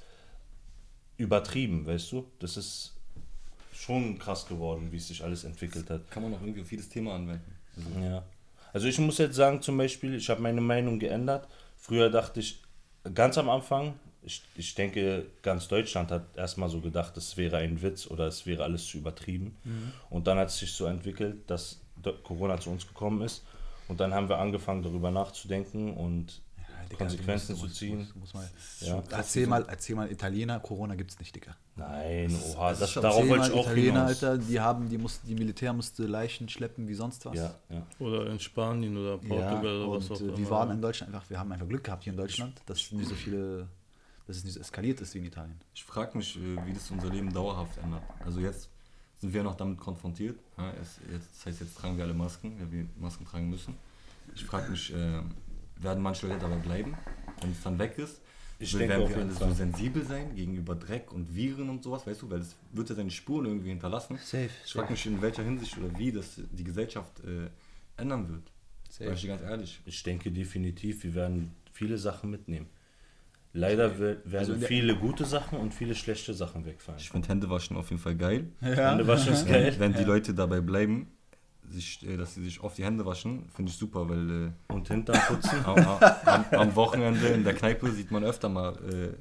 übertrieben, 1.16 1.86
weißt 1.86 2.12
du? 2.12 2.26
Das 2.38 2.56
ist 2.56 2.92
schon 3.72 4.18
krass 4.18 4.46
geworden, 4.46 4.88
wie 4.90 4.96
es 4.96 5.08
sich 5.08 5.22
alles 5.22 5.44
entwickelt 5.44 5.88
hat. 5.90 6.10
Kann 6.10 6.22
man 6.22 6.34
auch 6.34 6.40
irgendwie 6.40 6.62
auf 6.62 6.70
jedes 6.70 6.88
Thema 6.88 7.14
anwenden. 7.14 7.56
Also, 7.76 8.06
Ja. 8.06 8.22
Also 8.72 8.86
ich 8.86 8.98
muss 8.98 9.18
jetzt 9.18 9.36
sagen, 9.36 9.60
zum 9.60 9.76
Beispiel, 9.76 10.14
ich 10.14 10.30
habe 10.30 10.40
meine 10.40 10.62
Meinung 10.62 10.98
geändert. 10.98 11.46
Früher 11.76 12.08
dachte 12.08 12.40
ich, 12.40 12.58
ganz 13.14 13.36
am 13.36 13.50
Anfang, 13.50 13.94
ich, 14.22 14.42
ich 14.56 14.74
denke, 14.74 15.26
ganz 15.42 15.68
Deutschland 15.68 16.10
hat 16.10 16.22
erstmal 16.36 16.70
so 16.70 16.80
gedacht, 16.80 17.16
es 17.18 17.36
wäre 17.36 17.58
ein 17.58 17.82
Witz 17.82 18.06
oder 18.06 18.28
es 18.28 18.46
wäre 18.46 18.62
alles 18.64 18.86
zu 18.86 18.98
übertrieben. 18.98 19.56
Und 20.08 20.26
dann 20.26 20.38
hat 20.38 20.48
es 20.48 20.58
sich 20.58 20.72
so 20.72 20.86
entwickelt, 20.86 21.50
dass 21.50 21.80
Corona 22.22 22.58
zu 22.58 22.70
uns 22.70 22.86
gekommen 22.86 23.20
ist. 23.22 23.42
Und 23.88 24.00
dann 24.00 24.14
haben 24.14 24.28
wir 24.28 24.38
angefangen, 24.38 24.82
darüber 24.82 25.10
nachzudenken 25.10 25.92
und 25.92 26.40
Digga, 26.92 27.04
Konsequenzen 27.04 27.52
musst- 27.52 27.62
zu 27.62 27.68
ziehen. 27.78 27.99
musst- 27.99 28.16
muss 28.16 28.34
mal- 28.34 28.50
Ja. 28.80 29.02
Erzähl 29.11 29.46
mal, 29.46 29.64
erzähl 29.68 29.96
mal 29.96 30.11
Italiener, 30.11 30.61
Corona 30.61 30.94
gibt's 30.94 31.18
nicht, 31.18 31.34
Digga. 31.34 31.56
Nein, 31.76 32.34
oha, 32.54 32.75
das, 32.75 32.90
schon- 32.90 33.02
darauf 33.02 33.26
wollte 33.28 33.46
ich 33.49 33.52
auch 33.52 33.66
Italiener, 33.66 34.06
hinaus. 34.06 34.22
Alter, 34.25 34.38
die 34.38 34.61
haben, 34.61 34.88
die 34.88 34.99
mussten, 34.99 35.26
die 35.26 35.34
Militär 35.34 35.72
musste 35.72 36.04
Leichen 36.06 36.49
schleppen 36.49 36.87
wie 36.88 36.94
sonst 36.94 37.25
was. 37.26 37.37
Ja, 37.37 37.54
ja. 37.70 37.87
Oder 37.99 38.26
in 38.30 38.38
Spanien 38.38 38.96
oder 38.96 39.18
Portugal 39.18 39.82
oder 39.82 39.96
was 39.99 40.11
auch 40.11 40.20
äh, 40.20 40.25
immer. 40.25 40.37
wir 40.38 40.50
waren 40.50 40.70
in 40.70 40.82
Deutschland 40.82 41.14
einfach, 41.14 41.28
wir 41.30 41.38
haben 41.38 41.50
einfach 41.52 41.68
Glück 41.68 41.84
gehabt 41.84 42.04
hier 42.04 42.12
in 42.12 42.18
Deutschland, 42.18 42.61
dass 42.66 42.92
nicht 42.92 43.08
so 43.08 43.14
viele, 43.14 43.68
dass 44.26 44.37
es 44.37 44.44
nicht 44.44 44.54
so 44.54 44.61
eskaliert 44.61 45.00
ist 45.00 45.14
wie 45.14 45.18
in 45.18 45.25
Italien. 45.25 45.58
Ich 45.75 45.82
frage 45.84 46.16
mich, 46.18 46.37
äh, 46.37 46.66
wie 46.66 46.72
das 46.72 46.90
unser 46.90 47.08
Leben 47.11 47.32
dauerhaft 47.32 47.78
ändert. 47.78 48.02
Also 48.25 48.40
jetzt 48.40 48.68
sind 49.18 49.32
wir 49.32 49.42
noch 49.42 49.54
damit 49.54 49.78
konfrontiert. 49.78 50.38
Ja, 50.58 50.70
es, 50.72 50.99
jetzt, 51.11 51.28
das 51.37 51.46
heißt, 51.46 51.61
jetzt 51.61 51.76
tragen 51.78 51.96
wir 51.96 52.04
alle 52.04 52.12
Masken, 52.14 52.58
weil 52.61 52.70
wir 52.70 52.87
Masken 53.00 53.25
tragen 53.25 53.49
müssen. 53.49 53.75
Ich 54.34 54.44
frage 54.44 54.70
mich, 54.70 54.92
äh, 54.94 55.20
werden 55.76 56.02
manche 56.02 56.26
Leute 56.26 56.41
dabei 56.41 56.57
bleiben, 56.57 56.97
wenn 57.41 57.50
es 57.52 57.62
dann 57.62 57.79
weg 57.79 57.99
ist? 57.99 58.21
Ich 58.59 58.71
denke 58.73 58.88
werden 58.91 59.09
wir 59.09 59.17
alle 59.17 59.33
so 59.33 59.52
sensibel 59.52 60.05
sein 60.05 60.37
gegenüber 60.37 60.76
Dreck 60.76 61.12
und 61.12 61.35
Viren 61.35 61.69
und 61.69 61.83
sowas, 61.83 62.07
weißt 62.07 62.23
du, 62.23 62.31
weil 62.31 62.41
es 62.41 62.55
wird 62.73 62.88
ja 62.91 62.95
seine 62.95 63.11
Spuren 63.11 63.47
irgendwie 63.47 63.71
hinterlassen. 63.71 64.19
Safe, 64.19 64.50
Ich 64.64 64.73
frage 64.73 64.93
mich, 64.93 65.05
in 65.07 65.21
welcher 65.21 65.43
Hinsicht 65.43 65.76
oder 65.79 65.99
wie 65.99 66.12
das 66.12 66.41
die 66.50 66.62
Gesellschaft 66.62 67.12
äh, 67.25 67.50
ändern 68.00 68.29
wird. 68.29 68.52
Safe. 68.88 69.07
Sag 69.07 69.14
ich 69.17 69.21
dir 69.23 69.29
ganz 69.29 69.43
ehrlich. 69.43 69.81
Ich 69.85 70.02
denke 70.05 70.31
definitiv, 70.31 71.02
wir 71.02 71.14
werden 71.14 71.55
viele 71.73 71.99
Sachen 71.99 72.31
mitnehmen. 72.31 72.67
Leider 73.55 73.99
werden 73.99 74.21
Also 74.35 74.55
viele 74.55 74.97
gute 74.97 75.25
Sachen 75.25 75.59
und 75.59 75.75
viele 75.75 75.95
schlechte 75.95 76.33
Sachen 76.33 76.64
wegfallen. 76.64 77.00
Ich 77.00 77.11
finde 77.11 77.29
Händewaschen 77.29 77.76
auf 77.76 77.91
jeden 77.91 78.00
Fall 78.00 78.17
geil. 78.17 78.50
Hände 78.61 79.07
waschen 79.07 79.33
ist 79.35 79.47
geil. 79.47 79.75
Wenn 79.79 79.93
die 79.93 80.05
Leute 80.05 80.33
dabei 80.33 80.61
bleiben, 80.61 81.09
sich, 81.71 82.07
äh, 82.07 82.16
dass 82.16 82.35
sie 82.35 82.42
sich 82.45 82.61
oft 82.62 82.76
die 82.78 82.85
Hände 82.85 83.04
waschen, 83.07 83.45
finde 83.54 83.71
ich 83.71 83.76
super, 83.78 84.09
weil 84.09 84.49
äh, 84.49 84.73
Und 84.73 84.88
Hintern 84.88 85.19
putzen. 85.28 85.59
am, 85.64 85.76
am, 85.78 86.45
am 86.50 86.76
Wochenende 86.76 87.28
in 87.28 87.45
der 87.45 87.54
Kneipe 87.54 87.90
sieht 87.90 88.11
man 88.11 88.25
öfter 88.25 88.49
mal, 88.49 88.75
äh, 88.88 89.14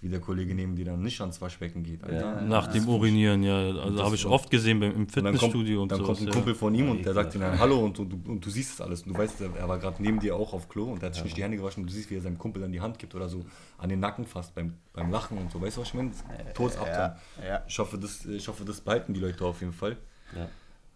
wie 0.00 0.08
der 0.08 0.18
Kollege 0.18 0.52
neben 0.52 0.74
dir 0.74 0.84
dann 0.86 1.00
nicht 1.00 1.20
ans 1.20 1.40
Waschbecken 1.40 1.84
geht. 1.84 2.02
Alter. 2.02 2.40
Nach 2.40 2.66
dem 2.66 2.88
Urinieren, 2.88 3.44
ja. 3.44 3.56
Also 3.56 3.90
das 3.90 4.04
habe 4.04 4.14
ich 4.16 4.26
und- 4.26 4.32
oft 4.32 4.50
gesehen 4.50 4.80
beim, 4.80 4.90
im 4.90 5.02
Und 5.02 5.16
dann 5.16 5.24
kommt, 5.24 5.38
Fitnessstudio 5.38 5.82
und, 5.82 5.92
dann 5.92 5.98
sowas. 5.98 6.08
kommt 6.18 6.20
ein 6.22 6.26
ja. 6.26 6.32
Kumpel 6.32 6.54
von 6.56 6.74
ihm 6.74 6.88
und 6.90 6.98
der 7.04 7.14
Ja, 7.14 7.22
sagt 7.22 7.34
ihm 7.36 7.40
dann 7.42 7.56
Hallo 7.56 7.84
und, 7.84 7.98
du- 7.98 8.02
und 8.26 8.44
du 8.44 8.50
siehst 8.50 8.72
das 8.72 8.80
alles. 8.84 9.02
Und 9.02 9.12
du 9.12 9.18
weißt, 9.18 9.40
er 9.42 9.68
war 9.68 9.78
gerade 9.78 10.02
neben 10.02 10.18
dir 10.18 10.34
auch 10.34 10.54
auf 10.54 10.68
Klo 10.68 10.86
und 10.90 11.02
der 11.02 11.08
hat 11.10 11.14
sich 11.14 11.22
nicht 11.22 11.36
die 11.36 11.44
Hände 11.44 11.56
gewaschen 11.56 11.84
und 11.84 11.88
du 11.90 11.94
siehst, 11.94 12.10
wie 12.10 12.16
er 12.16 12.20
seinem 12.20 12.36
Kumpel 12.36 12.62
dann 12.62 12.72
die 12.72 12.80
Hand 12.80 12.98
gibt 12.98 13.14
oder 13.14 13.28
so 13.28 13.44
an 13.78 13.90
den 13.90 14.00
Nacken 14.00 14.26
fasst 14.26 14.56
beim, 14.56 14.74
beim 14.92 15.08
Lachen 15.12 15.38
und 15.38 15.52
so. 15.52 15.60
Weißt 15.60 15.76
du, 15.76 15.82
was 15.82 15.88
ich 15.88 15.94
meine? 15.94 16.10
Todesabtörn. 16.54 17.12
Ja, 17.40 17.46
ja. 17.46 17.62
Ich, 17.68 17.78
hoffe, 17.78 17.96
das, 17.96 18.24
ich 18.26 18.48
hoffe, 18.48 18.64
das 18.64 18.80
behalten 18.80 19.14
die 19.14 19.20
Leute 19.20 19.44
auf 19.44 19.60
jeden 19.60 19.72
Fall. 19.72 19.96
Ja. 20.34 20.48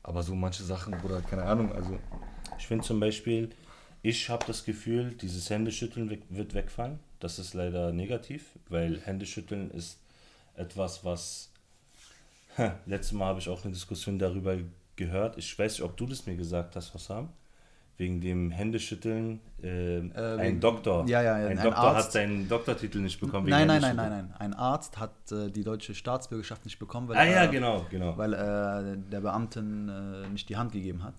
Aber 0.07 0.23
so 0.23 0.37
manche 0.37 0.63
Sachen, 0.63 0.97
Bruder, 0.99 1.21
keine 1.21 1.43
Ahnung, 1.43 1.73
also 1.73 1.99
Ich 2.59 2.69
finde 2.69 2.85
zum 2.85 3.01
Beispiel, 3.01 3.51
ich 4.03 4.29
habe 4.31 4.47
das 4.47 4.65
Gefühl, 4.65 5.17
dieses 5.21 5.51
Händeschütteln 5.51 6.23
wird 6.31 6.55
wegfallen. 6.55 7.01
Das 7.19 7.41
ist 7.41 7.55
leider 7.55 7.93
negativ, 7.93 8.45
weil 8.69 9.01
Händeschütteln 9.01 9.73
ist 9.73 9.99
etwas, 10.55 11.05
was. 11.05 11.51
Letztes 12.87 13.13
Mal 13.13 13.27
habe 13.27 13.41
ich 13.41 13.49
auch 13.49 13.65
eine 13.65 13.75
Diskussion 13.75 14.19
darüber 14.19 14.57
gehört. 14.95 15.39
Ich 15.39 15.59
weiß 15.59 15.73
nicht, 15.73 15.83
ob 15.83 15.97
du 15.97 16.07
das 16.07 16.25
mir 16.25 16.37
gesagt 16.37 16.77
hast, 16.77 16.95
Hossam. 16.95 17.31
Wegen 17.99 18.21
dem 18.21 18.51
Händeschütteln. 18.51 19.41
Äh, 19.63 19.99
ein 20.01 20.39
wegen- 20.39 20.61
Doktor. 20.61 21.07
ja, 21.09 21.23
ja, 21.23 21.39
ja, 21.39 21.47
ein 21.49 21.57
ein 21.59 21.65
Doktor 21.65 21.83
Arzt. 21.83 22.07
hat 22.07 22.13
seinen 22.13 22.47
Doktortitel 22.49 22.99
nicht 22.99 23.19
bekommen. 23.21 23.49
Nein, 23.49 23.67
nein, 23.67 23.81
nein, 23.81 23.97
nein, 23.97 24.11
nein. 24.11 24.35
Ein 24.39 24.53
Arzt 24.55 24.99
hat 24.99 25.13
äh, 25.33 25.51
die 25.51 25.65
deutsche 25.65 25.95
Staatsbürgerschaft 25.95 26.65
nicht 26.67 26.79
bekommen, 26.79 27.09
weil 27.09 27.17
Ah 27.17 27.25
ja, 27.25 27.31
er, 27.43 27.49
genau, 27.49 27.87
genau. 27.91 28.17
weil 28.19 28.35
äh, 28.35 28.99
der 29.11 29.21
Beamten 29.23 29.89
äh, 29.89 30.29
nicht 30.29 30.49
die 30.51 30.57
Hand 30.57 30.73
gegeben 30.73 31.05
hat. 31.05 31.15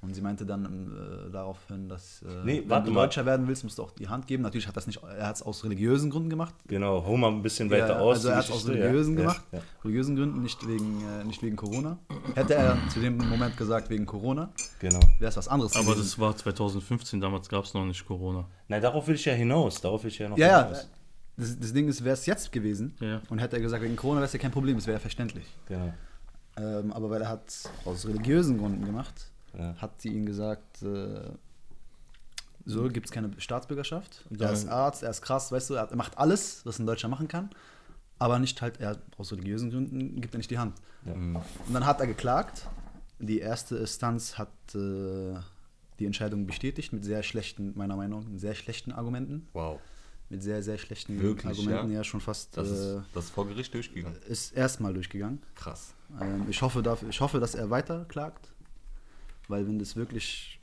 Und 0.00 0.14
sie 0.14 0.20
meinte 0.20 0.46
dann 0.46 0.64
äh, 0.64 1.30
daraufhin, 1.32 1.88
dass 1.88 2.22
äh, 2.22 2.44
Nee, 2.44 2.62
wenn 2.68 2.84
du 2.84 2.92
mal. 2.92 3.02
Deutscher 3.06 3.26
werden 3.26 3.48
willst, 3.48 3.64
musst 3.64 3.78
du 3.78 3.82
auch 3.82 3.90
die 3.90 4.06
Hand 4.08 4.28
geben. 4.28 4.44
Natürlich 4.44 4.68
hat 4.68 4.76
das 4.76 4.86
nicht, 4.86 5.02
er 5.02 5.26
hat 5.26 5.34
es 5.34 5.42
aus 5.42 5.64
religiösen 5.64 6.08
Gründen 6.10 6.30
gemacht. 6.30 6.54
Genau, 6.68 7.04
hol 7.04 7.18
mal 7.18 7.32
ein 7.32 7.42
bisschen 7.42 7.68
weiter 7.68 7.94
Ja, 7.94 7.98
aus. 7.98 8.18
also 8.18 8.28
er 8.28 8.36
hat 8.36 8.44
es 8.44 8.50
aus 8.52 8.68
religiösen 8.68 9.14
ja, 9.16 9.20
gemacht, 9.22 9.42
Ja, 9.50 9.58
ja. 9.58 9.64
religiösen 9.82 10.14
Gründen, 10.14 10.40
nicht 10.42 10.64
wegen, 10.68 11.02
äh, 11.20 11.24
nicht 11.24 11.42
wegen 11.42 11.56
Corona. 11.56 11.98
Hätte 12.36 12.54
er 12.54 12.78
zu 12.92 13.00
dem 13.00 13.16
Moment 13.16 13.56
gesagt 13.56 13.90
wegen 13.90 14.06
Corona, 14.06 14.50
Genau. 14.78 15.00
wäre 15.18 15.30
es 15.30 15.36
was 15.36 15.48
anderes 15.48 15.74
Aber 15.74 15.82
gewesen. 15.86 16.00
das 16.02 16.18
war 16.20 16.36
2015, 16.36 17.20
damals 17.20 17.48
gab 17.48 17.64
es 17.64 17.74
noch 17.74 17.84
nicht 17.84 18.06
Corona. 18.06 18.44
Nein, 18.68 18.80
darauf 18.80 19.08
will 19.08 19.16
ich 19.16 19.24
ja 19.24 19.32
hinaus. 19.32 19.80
Darauf 19.80 20.04
will 20.04 20.10
ich 20.12 20.18
ja 20.18 20.28
noch 20.28 20.38
ja, 20.38 20.46
ja. 20.46 20.64
hinaus. 20.66 20.88
Das, 21.36 21.58
das 21.58 21.72
Ding 21.72 21.88
ist, 21.88 22.04
wäre 22.04 22.14
es 22.14 22.24
jetzt 22.26 22.52
gewesen 22.52 22.94
Ja. 23.00 23.20
und 23.30 23.40
hätte 23.40 23.56
er 23.56 23.62
gesagt, 23.62 23.82
wegen 23.82 23.96
Corona 23.96 24.18
wäre 24.20 24.26
es 24.26 24.32
ja 24.32 24.38
kein 24.38 24.52
Problem, 24.52 24.76
es 24.76 24.86
wäre 24.86 24.94
ja 24.96 25.00
verständlich. 25.00 25.46
Genau. 25.66 25.92
Ähm, 26.56 26.92
aber 26.92 27.10
weil 27.10 27.22
er 27.22 27.28
hat 27.28 27.52
aus 27.84 28.06
religiösen 28.06 28.58
Gründen 28.58 28.84
gemacht, 28.84 29.32
Ja. 29.58 29.74
hat 29.76 30.00
sie 30.00 30.08
ihm 30.08 30.24
gesagt, 30.24 30.82
äh, 30.82 31.30
so 32.64 32.88
gibt 32.88 33.06
es 33.06 33.12
keine 33.12 33.30
Staatsbürgerschaft. 33.38 34.24
Und 34.30 34.40
er 34.40 34.52
ist 34.52 34.68
Arzt, 34.68 35.02
er 35.02 35.10
ist 35.10 35.22
krass, 35.22 35.50
weißt 35.50 35.70
du, 35.70 35.74
er 35.74 35.94
macht 35.96 36.18
alles, 36.18 36.64
was 36.64 36.78
ein 36.78 36.86
Deutscher 36.86 37.08
machen 37.08 37.26
kann, 37.26 37.50
aber 38.18 38.38
nicht 38.38 38.60
halt, 38.60 38.78
er 38.80 38.98
aus 39.16 39.32
religiösen 39.32 39.70
Gründen 39.70 40.20
gibt 40.20 40.34
er 40.34 40.38
nicht 40.38 40.50
die 40.50 40.58
Hand. 40.58 40.74
Mhm. 41.04 41.36
Und 41.36 41.74
dann 41.74 41.86
hat 41.86 42.00
er 42.00 42.06
geklagt. 42.06 42.68
Die 43.20 43.40
erste 43.40 43.76
Instanz 43.78 44.38
hat 44.38 44.52
äh, 44.74 45.34
die 45.98 46.06
Entscheidung 46.06 46.46
bestätigt 46.46 46.92
mit 46.92 47.04
sehr 47.04 47.22
schlechten, 47.22 47.72
meiner 47.76 47.96
Meinung 47.96 48.32
nach, 48.32 48.38
sehr 48.38 48.54
schlechten 48.54 48.92
Argumenten. 48.92 49.48
wow. 49.52 49.80
Mit 50.30 50.42
sehr, 50.42 50.62
sehr 50.62 50.76
schlechten 50.76 51.22
Wirklich, 51.22 51.58
Argumenten, 51.58 51.90
ja? 51.90 51.98
ja, 51.98 52.04
schon 52.04 52.20
fast. 52.20 52.54
Das, 52.54 52.68
äh, 52.68 52.72
ist, 52.72 53.02
das 53.14 53.24
ist 53.24 53.30
vor 53.30 53.48
Gericht 53.48 53.72
durchgegangen. 53.72 54.18
ist 54.28 54.52
erstmal 54.52 54.92
durchgegangen. 54.92 55.40
Krass. 55.54 55.94
Ähm, 56.20 56.44
ich, 56.50 56.60
hoffe 56.60 56.82
dafür, 56.82 57.08
ich 57.08 57.18
hoffe, 57.22 57.40
dass 57.40 57.54
er 57.54 57.70
weiter 57.70 58.04
klagt, 58.04 58.52
weil 59.48 59.66
wenn 59.66 59.78
das 59.78 59.96
wirklich 59.96 60.60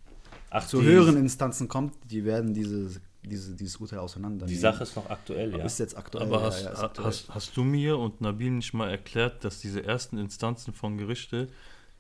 Ach, 0.50 0.66
zu 0.66 0.82
höheren 0.82 1.18
Instanzen 1.18 1.68
kommt, 1.68 1.94
die 2.10 2.24
werden 2.24 2.54
diese, 2.54 3.02
diese, 3.24 3.56
dieses 3.56 3.78
Urteil 3.78 4.00
auseinander. 4.00 4.46
Die 4.46 4.56
Sache 4.56 4.84
ist 4.84 4.96
noch 4.96 5.10
aktuell, 5.10 5.58
ja. 5.58 5.66
ist 5.66 5.80
jetzt 5.80 5.98
aktuell. 5.98 6.28
Aber 6.28 6.40
ja, 6.40 6.46
hast, 6.46 6.64
ja, 6.64 6.74
aktuell. 6.74 7.08
hast, 7.08 7.34
hast 7.34 7.58
du 7.58 7.64
mir 7.64 7.98
und 7.98 8.22
Nabil 8.22 8.52
nicht 8.52 8.74
mal 8.74 8.90
erklärt, 8.90 9.44
dass 9.44 9.60
diese 9.60 9.84
ersten 9.84 10.18
Instanzen 10.18 10.74
von 10.74 10.98
Gerichte, 10.98 11.48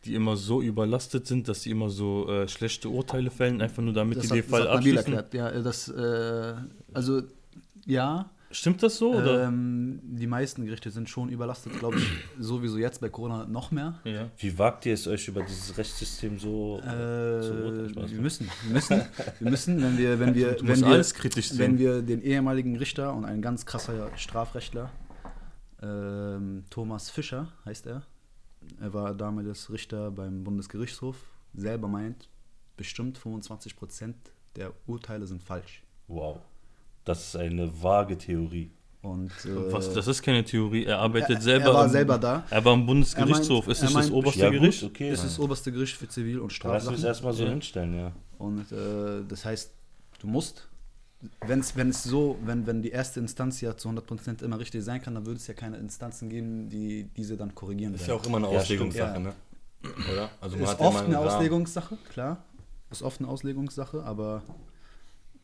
die 0.05 0.13
immer 0.13 0.37
so 0.37 0.61
überlastet 0.61 1.25
sind, 1.27 1.47
dass 1.47 1.63
sie 1.63 1.71
immer 1.71 1.89
so 1.89 2.29
äh, 2.29 2.47
schlechte 2.47 2.89
Urteile 2.89 3.31
fällen, 3.31 3.61
einfach 3.61 3.81
nur 3.81 3.93
damit 3.93 4.17
das 4.17 4.25
die 4.25 4.29
hat, 4.29 4.35
den 4.37 4.41
das 4.41 4.51
Fall 4.51 4.69
hat 4.69 4.75
Nabil 4.75 4.97
abschließen? 4.97 5.13
erklärt. 5.13 5.55
Ja, 5.55 5.61
das, 5.61 5.87
äh, 5.89 6.53
also 6.93 7.23
ja, 7.85 8.29
Stimmt 8.51 8.81
das 8.83 8.97
so? 8.97 9.13
Oder? 9.15 9.47
ähm, 9.47 9.99
die 10.03 10.27
meisten 10.27 10.65
Gerichte 10.65 10.89
sind 10.91 11.09
schon 11.09 11.29
überlastet, 11.29 11.77
glaube 11.79 11.97
ich, 11.97 12.07
sowieso 12.39 12.77
jetzt 12.77 13.01
bei 13.01 13.09
Corona 13.09 13.45
noch 13.45 13.71
mehr. 13.71 13.99
ja. 14.03 14.29
Wie 14.37 14.57
wagt 14.57 14.85
ihr 14.85 14.93
es 14.93 15.07
euch 15.07 15.27
über 15.27 15.41
dieses 15.43 15.77
Rechtssystem 15.77 16.37
so 16.39 16.77
Äh, 16.79 16.81
zu 17.41 17.53
urteilen? 17.65 18.11
Wir 18.11 18.21
müssen, 18.21 18.49
wir 18.63 18.73
müssen, 18.73 19.01
wir 19.39 19.49
müssen, 19.51 19.81
wenn 19.81 19.97
wir, 19.97 20.19
wenn 20.19 20.35
wir, 20.35 20.57
wenn 20.61 20.79
wir, 20.79 20.87
alles 20.87 21.13
kritisch 21.13 21.49
sehen. 21.49 21.59
wenn 21.59 21.79
wir 21.79 22.01
den 22.01 22.21
ehemaligen 22.21 22.77
Richter 22.77 23.13
und 23.13 23.25
ein 23.25 23.41
ganz 23.41 23.65
krasser 23.65 24.09
Strafrechtler, 24.15 24.91
ähm, 25.81 26.63
Thomas 26.69 27.09
Fischer 27.09 27.49
heißt 27.65 27.87
er, 27.87 28.03
er 28.79 28.93
war 28.93 29.13
damals 29.13 29.69
Richter 29.71 30.11
beim 30.11 30.43
Bundesgerichtshof, 30.43 31.17
selber 31.53 31.87
meint, 31.87 32.29
bestimmt 32.77 33.17
25 33.17 33.75
Prozent 33.75 34.15
der 34.55 34.71
Urteile 34.87 35.25
sind 35.27 35.43
falsch. 35.43 35.83
Wow. 36.07 36.39
Das 37.05 37.27
ist 37.27 37.35
eine 37.38 37.71
vage 37.81 38.17
Theorie. 38.17 38.71
Und, 39.01 39.29
äh, 39.45 39.71
Was, 39.71 39.93
das 39.93 40.07
ist 40.07 40.24
keine 40.24 40.43
Theorie. 40.43 40.85
Er 40.85 40.97
arbeitet 40.97 41.38
er, 41.38 41.41
selber. 41.41 41.65
er 41.65 41.74
war 41.75 41.83
am- 41.83 41.89
selber 41.91 42.17
da. 42.17 42.43
Er 42.50 42.65
war 42.65 42.74
im 42.74 42.85
Bundesgerichtshof. 42.88 43.65
Er 43.65 43.67
meint- 43.67 43.77
ist 43.77 43.83
nicht 43.83 43.95
das 43.95 44.12
oberste 44.12 44.39
Ja, 44.39 44.50
gut, 44.50 44.59
Gericht? 44.62 44.83
okay. 44.83 45.09
Das 45.12 45.19
ist 45.19 45.25
das 45.38 45.39
oberste 45.39 45.71
Gericht 45.71 45.95
für 45.95 46.07
Zivil- 46.09 46.39
und 46.39 46.63
Dann 46.63 46.71
lass 46.71 46.88
uns 46.88 47.03
erstmal 47.03 47.33
so 47.33 47.43
Ja. 47.43 47.50
hinstellen, 47.51 47.95
ja. 47.95 48.12
Und 48.39 48.71
äh, 48.71 49.24
das 49.29 49.45
heißt, 49.45 49.71
du 50.19 50.27
musst, 50.27 50.67
wenn's, 51.45 51.75
wenn 51.75 51.89
es 51.89 52.03
so, 52.03 52.38
wenn, 52.43 52.65
wenn 52.65 52.81
die 52.81 52.89
erste 52.89 53.19
Instanz 53.19 53.62
ja 53.62 53.77
zu 53.77 53.89
100% 53.89 54.41
immer 54.43 54.59
richtig 54.59 54.83
sein 54.83 55.00
kann, 55.01 55.13
dann 55.13 55.25
würde 55.27 55.38
es 55.38 55.45
ja 55.45 55.53
keine 55.53 55.77
Instanzen 55.77 56.27
geben, 56.29 56.67
die 56.69 57.07
diese 57.15 57.38
dann 57.38 57.53
korrigieren 57.53 57.93
Das 57.93 58.01
ist 58.01 58.07
werden. 58.07 58.17
ja 58.17 58.24
auch 58.24 58.27
immer 58.27 58.38
eine 58.47 58.51
Ja, 58.55 58.59
Auslegungssache, 58.62 59.19
ne? 59.19 59.33
Oder? 60.12 60.29
Also 60.41 60.55
man 60.55 60.63
ist 60.65 60.71
hat 60.71 60.79
ja 60.79 60.85
oft 60.88 60.95
immer 60.97 61.05
eine 61.05 61.05
einen 61.05 61.15
Rahmen. 61.27 61.27
Auslegungssache, 61.38 61.97
klar. 62.12 62.43
Ist 62.89 63.03
oft 63.03 63.19
eine 63.19 63.29
Auslegungssache, 63.29 64.03
aber 64.03 64.41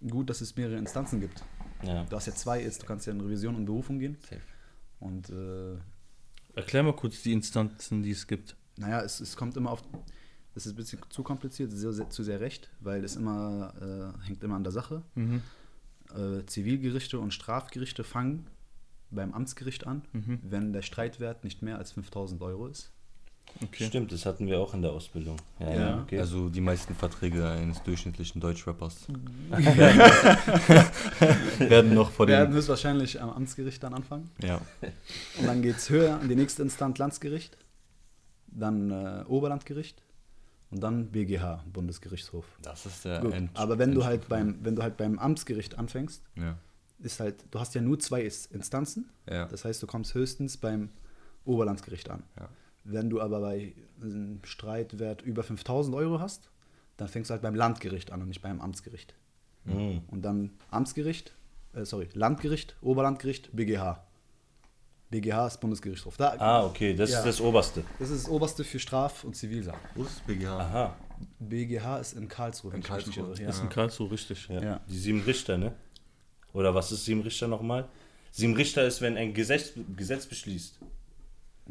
gut, 0.10 0.30
dass 0.30 0.42
es 0.42 0.56
mehrere 0.56 0.78
Instanzen 0.78 1.20
gibt. 1.20 1.44
Ja. 1.84 2.04
Du 2.06 2.16
hast 2.16 2.26
ja 2.28 2.34
zwei, 2.36 2.62
jetzt, 2.64 2.82
du 2.82 2.86
kannst 2.86 3.08
ja 3.08 3.14
in 3.14 3.22
Revision 3.22 3.56
und 3.56 3.66
Berufung 3.66 4.00
gehen. 4.00 4.18
Safe. 4.22 4.42
Und 5.00 5.30
äh, 5.30 5.78
Erklär 6.56 6.84
mal 6.84 6.96
kurz 6.96 7.24
die 7.24 7.34
Instanzen, 7.34 8.04
die 8.04 8.12
es 8.12 8.28
gibt. 8.28 8.56
naja, 8.78 9.02
es, 9.02 9.20
es 9.20 9.36
kommt 9.36 9.56
immer 9.58 9.72
auf. 9.72 9.84
Das 10.54 10.66
ist 10.66 10.74
ein 10.74 10.76
bisschen 10.76 11.00
zu 11.10 11.24
kompliziert, 11.24 11.72
sehr, 11.72 11.94
sehr, 11.94 12.10
zu 12.10 12.24
sehr 12.24 12.42
recht, 12.42 12.70
weil 12.82 13.04
es 13.06 13.16
immer 13.16 13.74
äh, 14.22 14.28
hängt 14.28 14.44
immer 14.44 14.56
an 14.56 14.64
der 14.64 14.74
Sache. 14.74 15.02
Mhm. 15.16 15.42
Äh, 16.14 16.46
Zivilgerichte 16.46 17.20
und 17.20 17.34
Strafgerichte 17.34 18.04
fangen 18.04 18.48
beim 19.12 19.34
Amtsgericht 19.34 19.88
an, 19.88 20.02
Mhm. 20.12 20.40
wenn 20.44 20.74
der 20.74 20.82
Streitwert 20.82 21.44
nicht 21.46 21.62
mehr 21.62 21.78
als 21.78 21.94
5000 21.94 22.42
Euro 22.42 22.68
ist. 22.68 22.92
Okay. 23.64 23.86
Stimmt, 23.86 24.12
das 24.12 24.26
hatten 24.26 24.48
wir 24.48 24.60
auch 24.60 24.74
in 24.74 24.82
der 24.82 24.92
Ausbildung. 24.92 25.38
Ja, 25.60 25.74
ja, 25.74 26.02
okay. 26.02 26.20
Also 26.20 26.50
die 26.50 26.62
meisten 26.62 26.96
Verträge 26.96 27.48
eines 27.48 27.82
durchschnittlichen 27.84 28.42
Deutschrappers 28.42 29.08
werden 31.60 31.94
noch 31.94 32.12
vor 32.12 32.28
Wir 32.28 32.36
werden 32.38 32.52
dem... 32.52 32.56
höchstwahrscheinlich 32.58 33.22
am 33.22 33.30
Amtsgericht 33.30 33.82
dann 33.84 33.94
anfangen. 33.94 34.30
Ja. 34.42 34.60
Und 35.40 35.46
dann 35.48 35.62
geht 35.62 35.78
es 35.78 35.90
höher 35.90 36.20
in 36.22 36.30
die 36.30 36.36
nächste 36.36 36.62
Instanz 36.64 36.98
Landesgericht, 36.98 37.58
dann 38.48 38.92
äh, 38.92 39.24
Oberlandgericht 39.28 40.02
und 40.72 40.82
dann 40.82 41.08
BGH, 41.12 41.64
Bundesgerichtshof. 41.72 42.46
Das 42.62 42.86
ist 42.86 43.06
der 43.06 43.20
Gut, 43.22 43.34
End- 43.34 43.52
aber 43.54 43.78
wenn 43.78 43.94
du 43.94 44.04
halt 44.06 44.28
beim, 44.28 44.58
wenn 44.64 44.76
du 44.76 44.82
halt 44.84 44.98
beim 44.98 45.20
Amtsgericht 45.20 45.78
anfängst, 45.78 46.24
Ja. 46.36 46.58
ist 47.00 47.20
halt, 47.20 47.44
du 47.52 47.60
hast 47.60 47.76
ja 47.76 47.82
nur 47.82 48.00
zwei 48.00 48.22
Instanzen. 48.52 49.10
Ja. 49.30 49.46
Das 49.46 49.66
heißt, 49.66 49.82
du 49.84 49.88
kommst 49.88 50.14
höchstens 50.14 50.58
beim 50.58 50.90
Oberlandesgericht 51.46 52.10
an. 52.10 52.24
Ja. 52.40 52.50
Wenn 52.84 53.10
du 53.10 53.22
aber 53.22 53.40
bei 53.42 53.74
einem 54.02 54.40
Streitwert 54.44 55.22
über 55.22 55.44
5000 55.44 55.96
Euro 55.96 56.20
hast, 56.20 56.50
dann 56.98 57.08
fängst 57.08 57.30
du 57.30 57.34
halt 57.34 57.42
beim 57.42 57.56
Landgericht 57.56 58.12
an 58.12 58.22
und 58.22 58.28
nicht 58.28 58.42
beim 58.42 58.60
Amtsgericht. 58.62 59.14
Mhm. 59.66 60.02
Und 60.08 60.24
dann 60.24 60.52
Amtsgericht, 60.72 61.34
äh, 61.74 61.86
sorry, 61.86 62.10
Landgericht, 62.14 62.76
Oberlandgericht, 62.82 63.56
BGH. 63.56 64.04
BGH 65.12 65.48
ist 65.48 65.60
Bundesgerichtshof. 65.60 66.16
Da, 66.18 66.36
Ah, 66.40 66.66
okay, 66.66 66.94
das 66.96 67.12
Ja. 67.12 67.20
ist 67.20 67.26
das 67.26 67.42
Oberste. 67.42 67.84
Das 68.00 68.10
ist 68.10 68.24
das 68.26 68.32
Oberste 68.32 68.64
für 68.64 68.80
Straf- 68.80 69.24
und 69.26 69.36
Zivilsachen. 69.36 69.80
Wo 69.94 70.04
ist 70.04 70.26
BGH? 70.26 70.58
Aha. 70.60 70.96
BGH 71.40 72.00
ist 72.00 72.14
in 72.14 72.28
Karlsruhe. 72.28 72.74
In 72.74 72.82
Karlsruhe. 72.82 73.14
irre. 73.26 73.30
Das 73.46 73.56
ist 73.56 73.58
Ja. 73.58 73.64
in 73.66 73.70
Karlsruhe 73.70 74.10
richtig. 74.12 74.48
Ja. 74.48 74.64
Ja. 74.64 74.82
Die 74.88 74.98
sieben 74.98 75.22
Richter, 75.22 75.58
ne? 75.58 75.74
Oder 76.54 76.74
was 76.74 76.92
ist 76.92 77.06
sieben 77.06 77.22
Richter 77.22 77.48
nochmal? 77.48 77.88
Sieben 78.32 78.56
Richter 78.56 78.86
ist, 78.88 79.02
wenn 79.02 79.18
ein 79.18 79.34
Gesetz, 79.34 79.74
Gesetz 79.96 80.26
beschließt. 80.26 80.80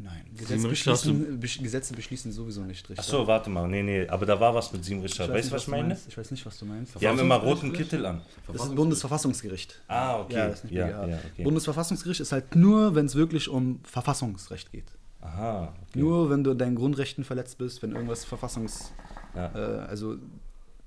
Nein, 0.03 0.25
Gesetze 0.35 0.69
Richter 0.69 0.91
beschließen, 0.91 1.39
besch 1.39 1.59
Gesetze 1.59 1.93
beschließen 1.93 2.31
sowieso 2.31 2.61
nicht 2.61 2.89
richtig. 2.89 2.99
Ach 2.99 3.03
so, 3.03 3.27
warte 3.27 3.49
mal. 3.49 3.67
Nee, 3.67 3.83
nee, 3.83 4.07
aber 4.07 4.25
da 4.25 4.39
war 4.39 4.55
was 4.55 4.71
mit 4.73 4.83
sieben 4.83 5.01
Richter. 5.01 5.29
Weißt 5.29 5.49
du, 5.49 5.55
was 5.55 5.63
ich 5.63 5.67
meine? 5.67 5.89
meinst. 5.89 6.07
Ich 6.07 6.17
weiß 6.17 6.31
nicht, 6.31 6.45
was 6.45 6.57
du 6.57 6.65
meinst. 6.65 6.99
Die 6.99 7.07
haben 7.07 7.19
immer 7.19 7.35
roten? 7.35 7.71
Kittel 7.73 8.05
an. 8.05 8.17
Das 8.17 8.25
ist 8.25 8.33
Verfassungsgericht? 8.43 8.75
Bundesverfassungsgericht. 8.75 9.81
Ah, 9.87 10.19
okay. 10.21 10.33
Ja, 10.33 10.47
das 10.47 10.55
ist 10.55 10.63
nicht 10.65 10.73
ja, 10.73 11.07
ja, 11.07 11.19
okay. 11.33 11.43
Bundesverfassungsgericht 11.43 12.19
ist 12.21 12.31
halt 12.31 12.55
nur, 12.55 12.95
wenn 12.95 13.05
es 13.05 13.15
wirklich 13.15 13.49
um 13.49 13.79
Verfassungsrecht 13.83 14.71
geht. 14.71 14.91
Aha. 15.21 15.73
Okay. 15.89 15.99
Nur 15.99 16.29
wenn 16.29 16.43
du 16.43 16.53
deinen 16.53 16.75
Grundrechten 16.75 17.23
verletzt 17.23 17.57
bist, 17.57 17.81
wenn 17.83 17.91
irgendwas 17.91 18.25
Verfassungs... 18.25 18.91
Ja. 19.35 19.51
Äh, 19.55 19.87
also, 19.87 20.17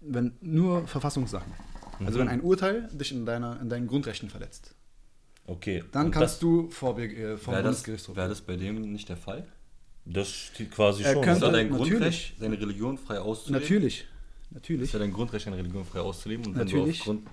wenn 0.00 0.32
nur 0.40 0.86
Verfassungssachen. 0.86 1.52
Also 2.04 2.18
Mhm. 2.18 2.22
wenn 2.22 2.28
ein 2.28 2.40
Urteil 2.40 2.88
dich 2.92 3.12
in, 3.12 3.24
deiner, 3.24 3.60
in 3.60 3.68
deinen 3.68 3.86
Grundrechten 3.86 4.28
verletzt, 4.28 4.74
Okay. 5.46 5.84
dann 5.92 6.10
kannst 6.10 6.34
das, 6.34 6.38
du 6.40 6.70
vor, 6.70 6.98
äh, 6.98 7.10
Wäre 7.16 7.36
das, 7.36 7.44
Bundesgerichtshof. 7.44 8.16
wär 8.16 8.28
das 8.28 8.40
bei 8.40 8.56
dem 8.56 8.80
nicht 8.92 9.08
der 9.08 9.16
Fall? 9.16 9.46
Das 10.06 10.28
steht 10.28 10.70
quasi 10.70 11.02
Er 11.02 11.12
schon. 11.12 11.22
Ist 11.22 11.28
könnte- 11.28 11.46
ja 11.46 11.52
dein 11.52 11.70
natürlich. 11.70 11.90
Grundrecht, 11.92 12.42
deine 12.42 12.60
Religion 12.60 12.98
frei 12.98 13.18
auszuleben? 13.20 13.62
Natürlich, 13.62 14.00
Ist 14.00 14.52
natürlich. 14.52 14.92
ja 14.92 14.98
dein 14.98 15.12
Grundrecht, 15.12 15.46
deine 15.46 15.56
Religion 15.56 15.84
frei 15.84 16.00
auszuleben. 16.00 16.46
Und 16.46 16.54
wenn 16.56 16.66
Natürlich. 16.66 16.96
du 16.98 17.00
aufgrund 17.12 17.26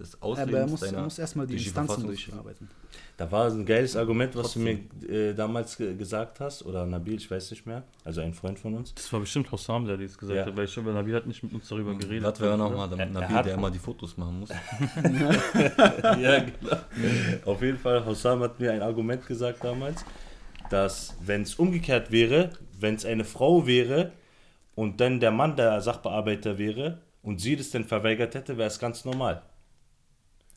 des 0.00 0.14
Aber 0.20 0.36
er 0.38 0.42
Auslebens 0.44 0.70
muss, 0.70 0.80
deiner... 0.80 1.02
muss 1.02 1.18
erstmal 1.18 1.46
die 1.46 1.54
durch 1.54 1.66
Instanzen 1.66 2.06
durcharbeiten. 2.06 2.68
Da 3.16 3.30
war 3.30 3.50
ein 3.50 3.66
geiles 3.66 3.96
Argument, 3.96 4.34
was 4.34 4.52
Trotzdem. 4.54 4.88
du 5.00 5.06
mir 5.06 5.12
äh, 5.30 5.34
damals 5.34 5.76
ge 5.76 5.94
gesagt 5.94 6.40
hast. 6.40 6.64
Oder 6.64 6.86
Nabil, 6.86 7.16
ich 7.16 7.30
weiß 7.30 7.50
nicht 7.50 7.66
mehr. 7.66 7.82
Also 8.04 8.22
ein 8.22 8.32
Freund 8.32 8.58
von 8.58 8.74
uns. 8.74 8.94
Das 8.94 9.12
war 9.12 9.20
bestimmt 9.20 9.52
Hossam, 9.52 9.84
der 9.86 9.98
das 9.98 10.16
gesagt 10.16 10.36
Ja. 10.38 10.46
hat, 10.46 10.56
weil 10.56 10.64
ich 10.64 10.72
glaube, 10.72 10.92
Nabil 10.92 11.14
hat 11.14 11.26
nicht 11.26 11.42
mit 11.42 11.52
uns 11.52 11.68
darüber 11.68 11.94
geredet. 11.94 12.24
Das 12.24 12.40
wäre 12.40 12.56
nochmal 12.56 12.88
der 12.88 12.98
Er- 13.00 13.06
Nabil, 13.06 13.36
hat- 13.36 13.46
der 13.46 13.54
immer 13.54 13.70
die 13.70 13.78
Fotos 13.78 14.16
machen 14.16 14.40
muss. 14.40 14.48
ja, 16.20 16.38
genau. 16.40 16.76
Auf 17.44 17.62
jeden 17.62 17.78
Fall, 17.78 18.04
Hossam 18.04 18.40
hat 18.40 18.58
mir 18.58 18.72
ein 18.72 18.82
Argument 18.82 19.26
gesagt 19.26 19.62
damals, 19.64 20.04
dass 20.70 21.16
wenn 21.24 21.42
es 21.42 21.54
umgekehrt 21.56 22.10
wäre, 22.10 22.50
wenn 22.78 22.94
es 22.94 23.04
eine 23.04 23.24
Frau 23.24 23.66
wäre 23.66 24.12
und 24.74 25.00
dann 25.00 25.20
der 25.20 25.30
Mann 25.30 25.56
der 25.56 25.80
Sachbearbeiter 25.80 26.56
wäre 26.58 26.98
und 27.22 27.40
sie 27.40 27.56
das 27.56 27.70
dann 27.70 27.84
verweigert 27.84 28.34
hätte, 28.34 28.56
wäre 28.56 28.68
es 28.68 28.78
ganz 28.78 29.04
normal. 29.04 29.42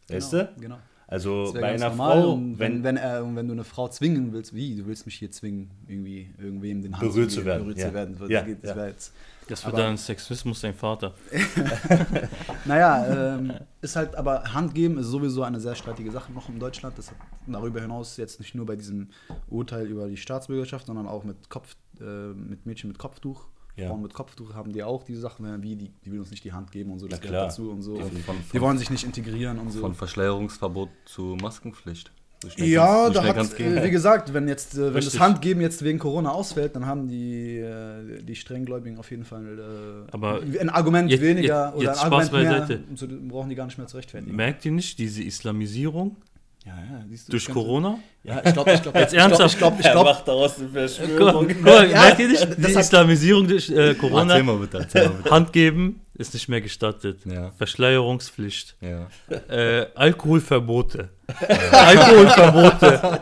Weißt 0.10 0.32
genau, 0.32 0.44
du? 0.56 0.62
Genau. 0.62 0.78
Also 1.08 1.52
bei 1.54 1.63
einer 1.74 1.89
normal 1.89 2.22
Frau, 2.22 2.34
und 2.34 2.58
wenn, 2.60 2.74
wenn, 2.76 2.84
wenn, 2.84 2.98
er, 2.98 3.24
und 3.24 3.36
wenn 3.36 3.48
du 3.48 3.54
eine 3.54 3.63
Frau 3.63 3.88
zwingen 3.88 4.34
willst, 4.34 4.56
wie? 4.56 4.76
Du 4.78 4.88
willst 4.88 5.06
mich 5.06 5.16
hier 5.16 5.30
zwingen, 5.30 5.70
irgendwie 5.88 6.34
irgendwem 6.39 6.82
den 6.82 6.94
Hand 6.98 7.02
Berührt 7.02 7.30
zu 7.30 7.36
zu 7.38 7.44
geben, 7.44 7.46
werden, 7.48 7.63
berührt 7.63 7.78
ja. 7.78 7.88
zu 7.89 7.94
werden. 7.94 8.18
Das 8.20 8.30
Ja, 8.30 8.42
geht- 8.42 8.63
das 8.63 8.76
ja. 8.76 8.86
jetzt, 8.88 9.13
Das 9.48 9.66
wird 9.66 9.76
Aber- 9.76 9.84
dann 9.84 9.98
Sexismus 9.98 10.62
dein 10.62 10.74
Vater. 10.74 11.13
naja, 12.66 13.36
ähm, 13.36 13.54
ist 13.82 13.96
halt, 13.96 14.16
aber 14.16 14.54
Handgeben 14.54 14.98
ist 14.98 15.08
sowieso 15.08 15.44
eine 15.44 15.60
sehr 15.60 15.76
streitige 15.76 16.10
Sache 16.12 16.32
noch 16.32 16.50
in 16.50 16.60
Deutschland. 16.60 16.98
Das 16.98 17.12
hat 17.12 17.18
darüber 17.48 17.82
hinaus 17.82 18.18
jetzt 18.18 18.39
nicht 18.39 18.56
nur 18.56 18.66
bei 18.66 18.76
diesem 18.76 19.10
Urteil 19.50 19.86
über 19.88 20.08
die 20.08 20.18
Staatsbürgerschaft, 20.18 20.88
sondern 20.88 21.08
auch 21.08 21.24
mit 21.26 21.50
Kopf, 21.50 21.76
äh, 22.00 22.04
mit 22.34 22.66
Mädchen 22.66 22.88
mit 22.89 22.98
Kopftuch. 22.98 23.46
Ja. 23.76 23.88
Frauen 23.88 24.04
mit 24.04 24.14
Kopftuch 24.14 24.54
haben 24.54 24.72
die 24.72 24.84
auch 24.84 25.04
diese 25.04 25.20
Sachen, 25.22 25.64
wie 25.64 25.76
die, 25.76 25.90
die 26.06 26.12
will 26.12 26.20
uns 26.20 26.30
nicht 26.32 26.44
die 26.44 26.52
Hand 26.54 26.72
geben 26.72 26.92
und 26.92 27.00
so, 27.00 27.08
das 27.08 27.20
gehört 27.22 27.48
dazu 27.48 27.72
und 27.72 27.82
so. 27.82 27.94
Und 27.94 28.20
von- 28.20 28.36
die 28.54 28.62
wollen 28.62 28.78
sich 28.78 28.90
nicht 28.92 29.04
integrieren 29.04 29.58
und 29.58 29.72
so. 29.72 29.80
Von 29.80 29.96
Verschleierungsverbot 29.96 30.90
zu 31.06 31.36
Maskenpflicht. 31.42 32.12
So 32.44 32.50
schnell 32.50 32.68
Ja, 32.68 33.08
so 33.08 33.14
da 33.14 33.24
hat, 33.24 33.60
äh, 33.60 33.84
wie 33.86 33.90
gesagt, 33.90 34.34
wenn 34.34 34.48
jetzt, 34.50 34.76
äh, 34.76 34.88
wenn 34.88 34.94
Richtig. 34.96 35.14
das 35.14 35.22
Handgeben 35.22 35.62
jetzt 35.62 35.82
wegen 35.84 35.98
Corona 35.98 36.30
ausfällt, 36.32 36.76
dann 36.76 36.86
haben 36.86 37.08
die, 37.08 37.58
äh, 37.58 38.22
die 38.22 38.36
Strenggläubigen 38.36 39.00
auf 39.00 39.10
jeden 39.12 39.24
Fall 39.24 40.06
Aber 40.12 40.42
ein 40.60 40.70
Argument 40.70 41.10
jetzt- 41.10 41.22
weniger 41.22 41.68
jetzt- 41.68 41.76
oder 41.78 41.84
jetzt 41.90 42.00
ein 42.00 42.04
Argument 42.12 42.28
Spaß 42.28 42.32
beiseite. 42.44 42.84
mehr, 42.86 42.96
zu, 42.98 43.08
brauchen 43.30 43.50
die 43.50 43.56
gar 43.56 43.66
nicht 43.66 43.78
mehr 43.78 43.88
zu 43.88 43.96
rechtfertigen. 43.98 44.36
Merkt 44.36 44.66
ihr 44.66 44.72
nicht 44.74 45.00
diese 45.00 45.24
Islamisierung 45.24 46.18
Ja, 46.65 46.71
ja, 46.78 47.04
siehst 47.10 47.28
du, 47.28 47.32
durch 47.32 47.45
das 47.45 47.54
Corona? 47.54 47.99
Ja, 48.23 48.41
ich 48.45 48.54
glaube, 48.54 48.71
ich 48.73 48.82
glaube, 48.82 48.99
Jetzt 49.04 49.13
ernsthaft? 49.13 49.54
Ich 49.54 49.58
glaube, 49.58 49.78
ich 49.82 49.86
er 49.86 49.91
glaube, 49.91 50.10
macht 50.12 50.28
daraus 50.28 50.58
eine 50.58 50.67
Guck 50.67 50.73
Verschwörung. 50.73 51.47
guck 51.47 51.62
mal, 51.62 51.89
Ja, 51.89 52.02
merkt 52.02 52.19
ihr 52.19 52.28
nicht? 52.30 52.41
das 52.41 52.56
Die 52.56 52.63
hat- 52.76 52.84
Islamisierung 52.84 53.47
durch 53.47 53.69
äh, 53.69 53.93
Corona, 53.95 54.34
Erzähl 54.34 54.43
mal 54.43 54.58
bitte, 54.58 54.78
erzähl 54.78 55.10
mal 55.10 55.15
bitte. 55.15 55.30
Hand 55.32 55.52
geben 55.54 55.99
ist 56.15 56.34
nicht 56.34 56.47
mehr 56.47 56.62
gestattet. 56.62 57.19
Ja. 57.26 57.52
Verschleierungspflicht. 57.58 58.76
Ja. 58.82 59.08
Äh, 59.49 59.88
Alkoholverbote. 59.95 61.10
Alkoholverbote. 61.71 63.21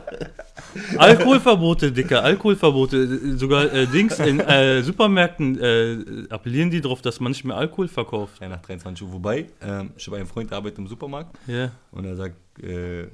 Alkoholverbote, 0.97 1.91
Dicker, 1.91 2.23
Alkoholverbote. 2.23 3.38
Sogar 3.38 3.73
äh, 3.73 3.88
Dings 3.88 4.19
in 4.19 4.39
äh, 4.39 4.82
Supermärkten 4.84 5.60
äh, 5.60 5.97
appellieren 6.30 6.69
die 6.69 6.82
darauf, 6.82 7.01
dass 7.01 7.19
man 7.19 7.32
nicht 7.32 7.43
mehr 7.43 7.58
Alkohol 7.58 7.88
verkauft. 7.88 8.41
Ja, 8.41 8.49
nach 8.49 8.62
23 8.62 9.06
Uhr. 9.06 9.13
Wobei, 9.13 9.47
ähm, 9.62 9.91
ich 9.97 10.06
habe 10.08 10.17
einen 10.17 10.27
Freund, 10.27 10.49
der 10.51 10.58
arbeitet 10.58 10.80
im 10.80 10.88
Supermarkt 10.88 11.36
Ja. 11.47 11.71
und 11.91 12.06
er 12.06 12.15
sagt, 12.15 12.36
äh, 12.63 13.08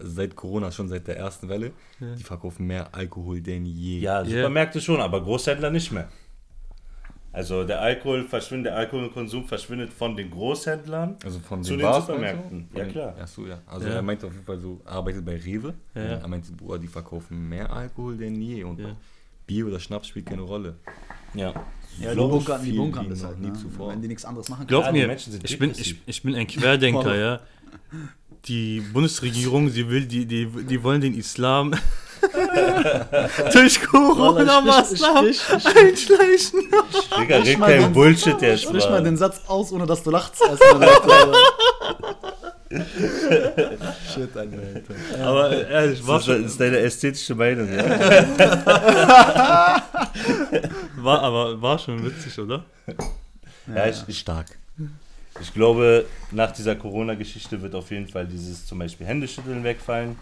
seit 0.00 0.34
Corona, 0.36 0.70
schon 0.70 0.88
seit 0.88 1.06
der 1.06 1.16
ersten 1.16 1.48
Welle, 1.48 1.72
Ja. 2.00 2.14
die 2.14 2.22
verkaufen 2.22 2.66
mehr 2.66 2.88
Alkohol 2.94 3.40
denn 3.40 3.64
je. 3.66 3.98
Ja, 4.00 4.22
Ja. 4.22 4.24
Supermärkte 4.24 4.80
schon, 4.80 5.00
aber 5.00 5.22
Großhändler 5.22 5.70
nicht 5.70 5.90
mehr. 5.92 6.08
Also 7.32 7.64
der 7.64 7.80
Alkohol 7.80 8.22
verschwindet, 8.28 8.66
der 8.72 8.76
Alkoholkonsum 8.78 9.44
verschwindet 9.44 9.92
von 9.92 10.16
den 10.16 10.30
Großhändlern. 10.30 11.16
Also 11.24 11.40
von 11.40 11.64
Zu 11.64 11.70
den, 11.72 11.78
den 11.80 11.82
Bars 11.82 12.06
Supermärkten. 12.06 12.68
du? 12.72 12.78
Ja, 12.78 12.84
den- 12.84 12.92
klar. 12.92 13.14
Ach 13.20 13.26
so, 13.26 13.44
ja. 13.46 13.58
Also 13.66 13.88
Ja. 13.88 13.94
er 13.94 14.02
meinte 14.02 14.26
auf 14.28 14.32
jeden 14.32 14.44
Fall 14.44 14.60
so, 14.60 14.80
er 14.84 14.92
arbeitet 14.92 15.24
bei 15.24 15.36
Rewe. 15.36 15.74
Ja. 15.96 16.00
Er 16.02 16.28
meinte, 16.28 16.52
boah, 16.52 16.78
die 16.78 16.86
verkaufen 16.86 17.48
mehr 17.48 17.72
Alkohol 17.72 18.16
denn 18.16 18.40
je. 18.40 18.62
Und 18.62 18.78
Ja. 18.78 18.94
Bier 19.48 19.66
oder 19.66 19.80
Schnaps 19.80 20.06
spielt 20.08 20.26
keine 20.26 20.42
Rolle. 20.42 20.76
Ja. 21.34 21.50
ja, 21.50 22.10
die 22.10 22.14
Glaub 22.14 22.26
ich 22.28 22.30
bunkern, 22.46 22.64
die 22.64 22.72
bunkern 22.72 23.10
das 23.10 23.24
halt, 23.24 23.40
nie 23.40 23.48
ne? 23.48 23.52
zuvor. 23.54 23.90
wenn 23.90 24.00
die 24.00 24.06
nichts 24.08 24.24
anderes 24.24 24.48
machen 24.48 24.68
Glaub 24.68 24.84
Ja, 24.84 24.92
die 24.92 25.00
mir, 25.00 25.06
Menschen 25.08 25.32
sind 25.32 25.44
ich 25.44 25.58
bin, 25.58 25.70
ich, 25.72 26.00
ich 26.06 26.22
bin 26.22 26.36
ein 26.36 26.46
Querdenker, 26.46 27.16
ja. 27.16 27.40
Die 28.46 28.80
Bundesregierung, 28.80 29.70
sie 29.70 29.88
will, 29.88 30.04
die, 30.04 30.26
die, 30.26 30.46
die 30.46 30.82
wollen 30.82 31.00
den 31.00 31.14
Islam 31.18 31.74
durch 33.52 33.80
Corona-Maßnahmen 33.82 35.26
einschleichen. 35.28 36.60
Digga, 37.18 37.36
red 37.38 37.58
kein 37.60 37.80
den- 37.82 37.92
Bullshit 37.92 38.40
jetzt, 38.42 38.62
Sprich 38.64 38.88
mal 38.88 39.02
den 39.02 39.16
Satz 39.16 39.40
aus, 39.46 39.72
ohne 39.72 39.86
dass 39.86 40.02
du 40.02 40.10
lachst. 40.10 40.42
Erstmal, 40.42 40.82
Alter. 40.88 41.32
Shit, 44.12 44.36
Alter. 44.36 44.58
Aber 45.22 45.50
ehrlich, 45.68 46.06
war, 46.06 46.18
Das 46.18 46.26
ist, 46.26 46.28
das 46.28 46.36
schon, 46.36 46.44
ist 46.46 46.60
deine 46.60 46.78
ästhetische 46.78 47.34
Meinung, 47.34 47.72
ja? 47.72 47.84
war, 50.96 51.22
aber 51.22 51.60
war 51.62 51.78
schon 51.78 52.04
witzig, 52.04 52.38
oder? 52.38 52.64
ja 53.74 53.86
ich, 53.86 54.02
ich, 54.06 54.18
Stark. 54.18 54.46
Ich 55.40 55.52
glaube, 55.52 56.06
nach 56.30 56.52
dieser 56.52 56.76
Corona-Geschichte 56.76 57.60
wird 57.60 57.74
auf 57.74 57.90
jeden 57.90 58.08
Fall 58.08 58.26
dieses 58.26 58.66
zum 58.66 58.78
Beispiel 58.78 59.06
Händeschütteln 59.06 59.64
wegfallen. 59.64 60.16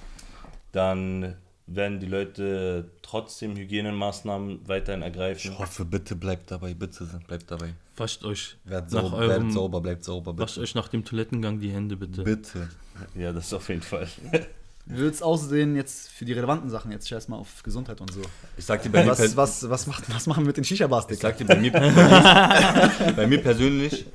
Dann 0.72 1.36
werden 1.66 2.00
die 2.00 2.06
Leute 2.06 2.90
trotzdem 3.02 3.54
Hygienemaßnahmen 3.56 4.66
weiterhin 4.68 5.02
ergreifen. 5.02 5.52
Ich 5.52 5.58
hoffe, 5.58 5.84
bitte 5.84 6.16
bleibt 6.16 6.50
dabei, 6.50 6.74
bitte 6.74 7.06
bleibt 7.28 7.50
dabei. 7.50 7.74
Wascht 7.96 8.24
euch, 8.24 8.56
Bleibt 8.64 8.90
Nach 8.92 9.02
sauber, 9.02 9.16
eurem- 9.18 9.28
bleibt 9.42 9.52
sauber, 9.52 9.80
bleibt 9.80 10.04
sauber, 10.04 10.38
wascht 10.38 10.54
bitte. 10.54 10.64
euch 10.64 10.74
nach 10.74 10.88
dem 10.88 11.04
Toilettengang 11.04 11.60
die 11.60 11.70
Hände 11.70 11.96
bitte. 11.96 12.22
Bitte. 12.24 12.68
Ja, 13.14 13.32
das 13.32 13.52
auf 13.52 13.68
jeden 13.68 13.82
Fall. 13.82 14.08
Wie 14.84 14.98
wird 14.98 15.14
es 15.14 15.22
aussehen 15.22 15.76
jetzt 15.76 16.10
für 16.10 16.24
die 16.24 16.32
relevanten 16.32 16.68
Sachen? 16.68 16.90
Jetzt 16.90 17.08
scheiß 17.08 17.28
mal 17.28 17.36
auf 17.36 17.62
Gesundheit 17.62 18.00
und 18.00 18.12
so. 18.12 18.20
Ich 18.56 18.64
sag 18.64 18.82
dir 18.82 18.90
bei 18.90 19.04
mir, 19.04 19.10
Was, 19.10 19.36
was, 19.36 19.70
was, 19.70 19.86
macht, 19.86 20.12
was 20.12 20.26
machen 20.26 20.42
wir 20.42 20.48
mit 20.48 20.56
den 20.56 20.64
Shisha-Bars, 20.64 21.06
ich 21.10 21.20
sag 21.20 21.36
dir 21.36 21.46
bei 21.46 21.56
mir, 21.56 21.70
bei 21.72 23.26
mir, 23.26 23.40
persönlich, 23.40 24.06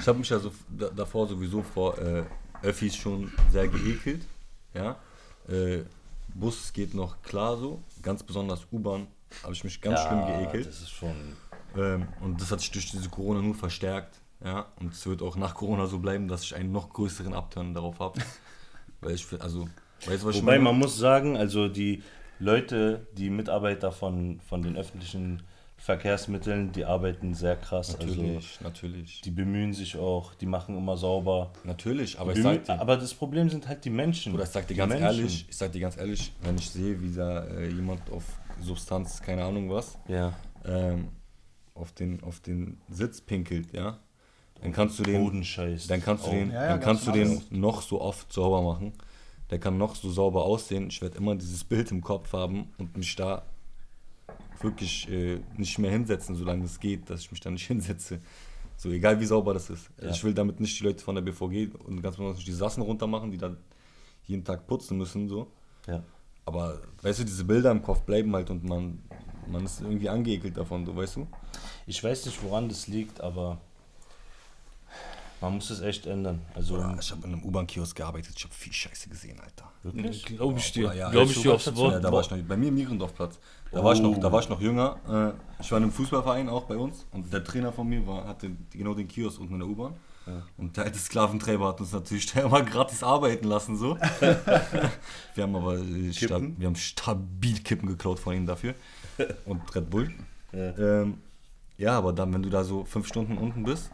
ich 0.00 0.06
habe 0.08 0.18
mich 0.18 0.28
ja 0.28 0.38
so 0.38 0.50
da, 0.68 0.88
davor 0.88 1.28
sowieso 1.28 1.62
vor 1.62 1.96
äh, 1.98 2.24
Öffis 2.62 2.96
schon 2.96 3.32
sehr 3.52 3.68
geekelt. 3.68 4.22
Ja. 4.74 4.96
Äh, 5.48 5.84
Bus 6.34 6.72
geht 6.72 6.92
noch 6.92 7.22
klar 7.22 7.56
so, 7.56 7.82
ganz 8.02 8.22
besonders 8.22 8.66
U-Bahn 8.72 9.06
habe 9.42 9.52
ich 9.52 9.64
mich 9.64 9.80
ganz 9.80 10.00
schlimm 10.00 10.26
geekelt. 10.26 10.66
Das 10.66 10.80
ist 10.80 10.90
schon. 10.90 11.36
Ähm, 11.76 12.08
und 12.20 12.40
das 12.40 12.50
hat 12.50 12.60
sich 12.60 12.70
durch 12.70 12.90
diese 12.90 13.08
Corona 13.08 13.40
nur 13.42 13.54
verstärkt. 13.54 14.20
Ja, 14.44 14.66
und 14.80 14.92
es 14.92 15.06
wird 15.06 15.22
auch 15.22 15.36
nach 15.36 15.54
Corona 15.54 15.86
so 15.86 15.98
bleiben, 15.98 16.28
dass 16.28 16.42
ich 16.42 16.54
einen 16.54 16.70
noch 16.70 16.90
größeren 16.90 17.32
Upturn 17.32 17.74
darauf 17.74 17.98
habe. 18.00 18.20
Weil 19.00 19.14
ich, 19.14 19.26
also, 19.40 19.68
weißt 20.06 20.22
du, 20.22 20.26
was 20.28 20.36
ich 20.36 20.42
Wobei 20.42 20.52
meine? 20.52 20.64
man 20.64 20.78
muss 20.78 20.98
sagen, 20.98 21.36
also 21.36 21.68
die 21.68 22.02
Leute, 22.38 23.06
die 23.16 23.30
Mitarbeiter 23.30 23.92
von, 23.92 24.40
von 24.40 24.62
den 24.62 24.76
öffentlichen 24.76 25.42
Verkehrsmitteln, 25.78 26.72
die 26.72 26.84
arbeiten 26.84 27.34
sehr 27.34 27.54
krass. 27.56 27.94
Also 27.94 28.06
Natürlich, 28.14 28.60
natürlich. 28.60 29.20
die 29.20 29.30
bemühen 29.30 29.72
sich 29.72 29.96
auch, 29.96 30.34
die 30.34 30.46
machen 30.46 30.76
immer 30.76 30.96
sauber. 30.96 31.52
Natürlich, 31.64 32.18
aber 32.18 32.32
Die 32.32 32.40
ich 32.40 32.44
bemühen, 32.44 32.64
sag 32.66 32.76
dir, 32.76 32.80
aber 32.82 32.96
das 32.96 33.14
Problem 33.14 33.48
sind 33.48 33.68
halt 33.68 33.84
die 33.84 33.90
Menschen. 33.90 34.34
oder 34.34 34.44
ich 34.44 34.50
sag 34.50 34.66
dir 34.66 34.74
Die 34.74 34.78
ganz 34.78 34.90
Menschen. 34.92 35.06
ehrlich, 35.06 35.46
ich 35.48 35.56
sag 35.56 35.72
dir 35.72 35.80
ganz 35.80 35.96
ehrlich, 35.96 36.32
wenn 36.42 36.56
ich 36.56 36.68
sehe, 36.70 37.00
wie 37.00 37.14
da 37.14 37.44
äh, 37.46 37.68
jemand 37.68 38.10
auf 38.10 38.24
Substanz, 38.60 39.20
keine 39.22 39.44
Ahnung 39.44 39.70
was, 39.70 39.96
Ja. 40.08 40.32
ähm, 40.64 41.08
auf, 41.74 41.92
den, 41.92 42.22
auf 42.22 42.40
den 42.40 42.78
Sitz 42.88 43.20
pinkelt, 43.20 43.72
ja, 43.72 43.98
dann 44.62 44.72
kannst 44.72 44.98
du 44.98 45.02
den, 45.02 45.22
Bodenscheiß. 45.22 45.86
dann 45.88 46.02
kannst 46.02 46.24
du 46.24 46.30
Oh. 46.30 46.32
den, 46.32 46.50
Ja, 46.50 46.62
ja, 46.64 46.68
dann 46.70 46.80
kannst 46.80 47.06
du 47.06 47.12
den 47.12 47.42
noch 47.50 47.82
so 47.82 48.00
oft 48.00 48.32
sauber 48.32 48.62
machen. 48.62 48.92
Der 49.50 49.58
kann 49.58 49.78
noch 49.78 49.94
so 49.94 50.10
sauber 50.10 50.44
aussehen. 50.44 50.88
Ich 50.88 51.00
werde 51.00 51.18
immer 51.18 51.36
dieses 51.36 51.64
Bild 51.64 51.90
im 51.90 52.02
Kopf 52.02 52.32
haben 52.32 52.72
und 52.78 52.96
mich 52.96 53.14
da 53.16 53.44
wirklich 54.60 55.08
äh, 55.10 55.40
nicht 55.56 55.78
mehr 55.78 55.90
hinsetzen, 55.90 56.34
solange 56.34 56.64
es 56.64 56.80
geht, 56.80 57.08
dass 57.10 57.20
ich 57.20 57.30
mich 57.30 57.40
da 57.40 57.50
nicht 57.50 57.66
hinsetze. 57.66 58.20
So, 58.76 58.90
egal 58.90 59.20
wie 59.20 59.24
sauber 59.24 59.54
das 59.54 59.70
ist. 59.70 59.90
Ja. 60.00 60.10
Ich 60.10 60.22
will 60.22 60.34
damit 60.34 60.60
nicht 60.60 60.78
die 60.78 60.84
Leute 60.84 61.02
von 61.02 61.14
der 61.14 61.22
BVG 61.22 61.74
und 61.84 62.02
ganz 62.02 62.16
besonders 62.16 62.36
nicht 62.36 62.48
die 62.48 62.52
Sassen 62.52 62.82
runter 62.82 63.06
machen, 63.06 63.30
die 63.30 63.38
dann 63.38 63.56
jeden 64.24 64.44
Tag 64.44 64.66
putzen 64.66 64.98
müssen. 64.98 65.28
So. 65.28 65.50
Ja. 65.86 66.02
Aber 66.44 66.80
weißt 67.02 67.20
du, 67.20 67.24
diese 67.24 67.44
Bilder 67.44 67.70
im 67.70 67.82
Kopf 67.82 68.02
bleiben 68.02 68.34
halt 68.34 68.50
und 68.50 68.64
man, 68.64 69.02
man 69.48 69.64
ist 69.64 69.80
irgendwie 69.80 70.08
angeekelt 70.08 70.56
davon, 70.56 70.84
so 70.84 70.94
weißt 70.94 71.16
du? 71.16 71.26
Ich 71.86 72.02
weiß 72.02 72.26
nicht, 72.26 72.42
woran 72.42 72.68
das 72.68 72.86
liegt, 72.86 73.20
aber 73.20 73.60
man 75.40 75.54
muss 75.54 75.70
es 75.70 75.80
echt 75.80 76.06
ändern. 76.06 76.40
Also 76.54 76.76
Ich 76.98 77.10
habe 77.10 77.26
in 77.26 77.32
einem 77.34 77.42
U-Bahn-Kiosk 77.44 77.96
gearbeitet, 77.96 78.34
ich 78.36 78.44
habe 78.44 78.54
viel 78.54 78.72
Scheiße 78.72 79.08
gesehen, 79.08 79.38
Alter. 79.40 79.70
wirklich? 79.82 80.24
Glaube 80.24 80.58
ich 80.58 80.72
dir. 80.72 80.94
Ja, 80.94 81.10
Glaube 81.10 81.30
ich 81.30 81.40
dir 81.40 81.54
aufs 81.54 81.66
Ja, 81.66 81.76
Wort. 81.76 82.02
da 82.04 82.10
war 82.12 82.20
ich 82.20 82.30
noch, 82.30 82.38
bei 82.38 82.56
mir 82.56 82.68
im 82.68 82.74
Mierendorfplatz. 82.74 83.38
Da, 83.72 83.82
war 83.84 83.92
ich 83.92 84.00
noch, 84.00 84.18
da 84.18 84.30
war 84.32 84.40
ich 84.40 84.48
noch 84.48 84.60
jünger. 84.60 85.34
Äh, 85.58 85.62
ich 85.62 85.70
war 85.70 85.78
in 85.78 85.84
einem 85.84 85.92
Fußballverein 85.92 86.48
auch 86.48 86.64
bei 86.64 86.76
uns 86.76 87.06
und 87.12 87.32
der 87.32 87.44
Trainer 87.44 87.72
von 87.72 87.86
mir 87.88 88.06
war, 88.06 88.26
hatte 88.26 88.50
genau 88.72 88.94
den 88.94 89.08
Kiosk 89.08 89.40
unten 89.40 89.54
in 89.54 89.60
der 89.60 89.68
U-Bahn. 89.68 89.94
Und 90.56 90.76
der 90.76 90.84
alte 90.86 90.98
Sklaventreiber 90.98 91.68
hat 91.68 91.80
uns 91.80 91.92
natürlich 91.92 92.26
da 92.32 92.40
immer 92.40 92.60
gratis 92.62 93.04
arbeiten 93.04 93.46
lassen. 93.46 93.76
so. 93.76 93.96
wir 95.34 95.42
haben 95.44 95.54
aber 95.54 95.78
äh, 95.78 96.12
sta 96.12 96.26
Kippen? 96.38 96.56
wir 96.58 96.66
haben 96.66 96.74
stabil 96.74 97.60
Kippen 97.60 97.88
geklaut 97.88 98.18
von 98.18 98.34
ihm 98.34 98.44
dafür. 98.46 98.74
Und 99.44 99.72
Red 99.74 99.88
Bull. 99.88 100.12
Ja. 100.52 100.76
Ähm, 100.78 101.18
ja, 101.78 101.96
aber 101.96 102.12
dann, 102.12 102.32
wenn 102.34 102.42
du 102.42 102.50
da 102.50 102.64
so 102.64 102.84
fünf 102.84 103.06
Stunden 103.06 103.38
unten 103.38 103.62
bist, 103.62 103.90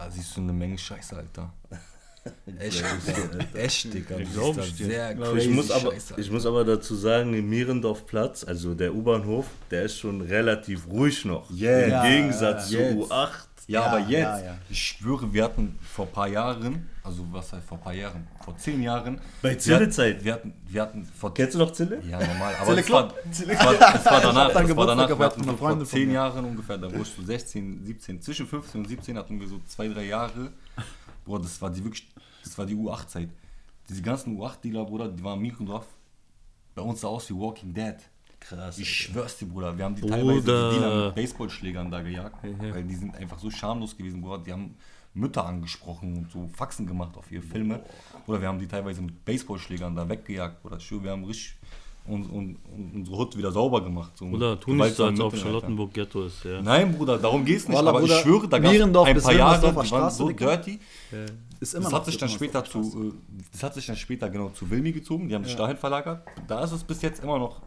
ah, 0.00 0.10
siehst 0.10 0.36
du 0.36 0.40
eine 0.40 0.52
Menge 0.52 0.78
Scheiße, 0.78 1.16
Alter. 1.16 1.52
Echt, 2.58 2.84
Digga. 3.06 3.44
Echt, 3.54 3.94
Digga. 3.94 4.16
Du 4.18 4.24
glaub 4.26 4.54
siehst 4.54 4.58
da 4.58 4.84
ich 4.84 4.90
sehr 4.90 5.12
Ich 5.12 5.18
crazy 5.18 5.48
muss, 5.48 5.70
aber, 5.70 5.92
Scheiße, 5.92 6.14
ich 6.18 6.30
muss 6.30 6.46
aber 6.46 6.64
dazu 6.64 6.94
sagen, 6.94 7.32
im 7.34 7.48
Mierendorfplatz, 7.48 8.44
also 8.44 8.74
der 8.74 8.94
U-Bahnhof, 8.94 9.46
der 9.70 9.84
ist 9.84 9.98
schon 9.98 10.20
relativ 10.20 10.88
ruhig 10.88 11.24
noch. 11.24 11.48
Yes. 11.50 11.84
Im 11.84 11.90
Ja, 11.90 12.08
Gegensatz 12.08 12.70
ja. 12.70 12.78
zu 12.78 12.84
U8. 13.06 13.30
Ja, 13.68 13.80
Ja, 13.82 13.86
aber 13.86 13.98
jetzt, 14.00 14.12
ja, 14.12 14.40
ja. 14.40 14.58
ich 14.70 14.82
schwöre, 14.82 15.30
wir 15.30 15.44
hatten 15.44 15.78
vor 15.82 16.06
ein 16.06 16.12
paar 16.12 16.26
Jahren, 16.26 16.88
also 17.02 17.26
was 17.30 17.52
heißt 17.52 17.66
vor 17.66 17.76
ein 17.76 17.84
paar 17.84 17.92
Jahren, 17.92 18.26
vor 18.42 18.56
zehn 18.56 18.82
Jahren. 18.82 19.20
Bei 19.42 19.54
Zille-Zeit. 19.54 20.24
Wir 20.24 20.32
hatten, 20.32 20.54
wir 20.66 20.80
hatten 20.80 21.04
vor 21.04 21.34
Kennst 21.34 21.54
du 21.54 21.58
noch 21.58 21.72
Zille? 21.72 22.00
Ja, 22.08 22.18
normal, 22.18 22.54
aber 22.56 22.66
Zille 22.66 22.80
es 22.80 22.90
war, 22.90 23.14
es 23.30 23.46
war, 23.46 23.94
es 23.94 24.04
war 24.06 24.20
danach, 24.22 24.48
es 24.48 24.76
war 24.76 24.86
danach, 24.86 25.08
wir 25.08 25.18
hatten 25.18 25.44
vor 25.58 25.84
zehn. 25.84 26.10
Jahren 26.10 26.46
ungefähr, 26.46 26.78
da 26.78 26.88
ich 26.88 27.08
so 27.08 27.22
16, 27.22 27.84
17, 27.84 28.22
zwischen 28.22 28.46
15 28.46 28.80
und 28.80 28.88
17 28.88 29.18
hatten 29.18 29.38
wir 29.38 29.46
so 29.46 29.60
zwei, 29.66 29.88
drei 29.88 30.06
Jahre. 30.06 30.50
Boah, 31.26 31.38
das 31.38 31.60
war 31.60 31.68
die 31.68 31.84
wirklich, 31.84 32.08
das 32.42 32.56
war 32.56 32.64
die 32.64 32.74
U8-Zeit. 32.74 33.28
Diese 33.86 34.00
ganzen 34.00 34.38
U8-Dealer, 34.38 34.86
Bruder, 34.86 35.08
die 35.08 35.22
waren 35.22 35.40
Mikrondorf, 35.40 35.86
bei 36.74 36.80
uns 36.80 37.02
sah 37.02 37.08
aus 37.08 37.28
wie 37.28 37.34
Walking 37.34 37.74
Dead. 37.74 37.96
Krass. 38.40 38.78
Ich 38.78 38.88
schwör's 38.88 39.36
dir, 39.38 39.46
Bruder. 39.46 39.76
Wir 39.76 39.84
haben 39.84 39.94
die 39.94 40.02
Bruder. 40.02 40.16
teilweise 40.16 40.70
die 40.72 41.04
mit 41.06 41.14
Baseballschlägern 41.14 41.90
da 41.90 42.00
gejagt, 42.00 42.44
Ja. 42.44 42.74
weil 42.74 42.84
die 42.84 42.94
sind 42.94 43.14
einfach 43.14 43.38
so 43.38 43.50
schamlos 43.50 43.96
gewesen, 43.96 44.20
Bruder. 44.20 44.38
Die 44.38 44.52
haben 44.52 44.74
Mütter 45.14 45.44
angesprochen 45.44 46.16
und 46.16 46.30
so 46.30 46.48
Faxen 46.54 46.86
gemacht 46.86 47.16
auf 47.16 47.30
ihre 47.30 47.42
Filme. 47.42 47.80
Oder 48.26 48.40
wir 48.40 48.48
haben 48.48 48.58
die 48.58 48.68
teilweise 48.68 49.02
mit 49.02 49.24
Baseballschlägern 49.24 49.94
da 49.96 50.08
weggejagt, 50.08 50.62
Bruder. 50.62 50.78
Schwöre, 50.80 51.04
wir 51.04 51.10
haben 51.12 51.24
richtig 51.24 51.56
und, 52.08 52.24
und, 52.30 52.56
und 52.74 52.92
unsere 52.94 53.16
Hut 53.18 53.36
wieder 53.36 53.52
sauber 53.52 53.82
gemacht. 53.82 54.16
So 54.16 54.24
Oder 54.26 54.58
tu 54.58 54.72
nicht 54.72 54.94
so, 54.96 55.04
als 55.04 55.20
ob 55.20 55.32
Mitteln, 55.32 55.42
Charlottenburg 55.42 55.92
Ghetto 55.92 56.24
ist, 56.24 56.44
ja. 56.44 56.52
Alter. 56.52 56.62
Nein, 56.62 56.96
Bruder, 56.96 57.18
darum 57.18 57.44
geht's 57.44 57.68
nicht. 57.68 57.76
Wallah, 57.76 57.90
aber 57.90 58.00
Bruder, 58.00 58.16
ich 58.16 58.20
schwöre, 58.22 58.48
da 58.48 58.58
gab 58.58 58.72
Mierendorf 58.72 59.08
ein 59.08 59.14
bis 59.14 59.24
paar 59.24 59.34
Jahre, 59.34 59.70
die 59.70 59.90
waren 59.90 60.10
so 60.10 60.30
dirty. 60.30 60.78
Ist 61.60 61.74
immer 61.74 61.84
Das 61.84 61.92
hat 61.92 62.04
sich 62.06 62.16
dann 62.16 62.28
später 62.28 62.64
zu, 62.64 62.80
äh, 62.80 63.34
das 63.52 63.62
hat 63.62 63.74
sich 63.74 63.84
dann 63.86 63.96
später 63.96 64.30
genau 64.30 64.48
zu 64.50 64.70
Wilmi 64.70 64.92
gezogen. 64.92 65.28
Die 65.28 65.34
haben 65.34 65.44
sich 65.44 65.56
dahin 65.56 65.76
verlagert. 65.76 66.22
Da 66.46 66.62
ist 66.62 66.72
es 66.72 66.84
bis 66.84 67.02
jetzt 67.02 67.22
immer 67.22 67.38
noch 67.38 67.60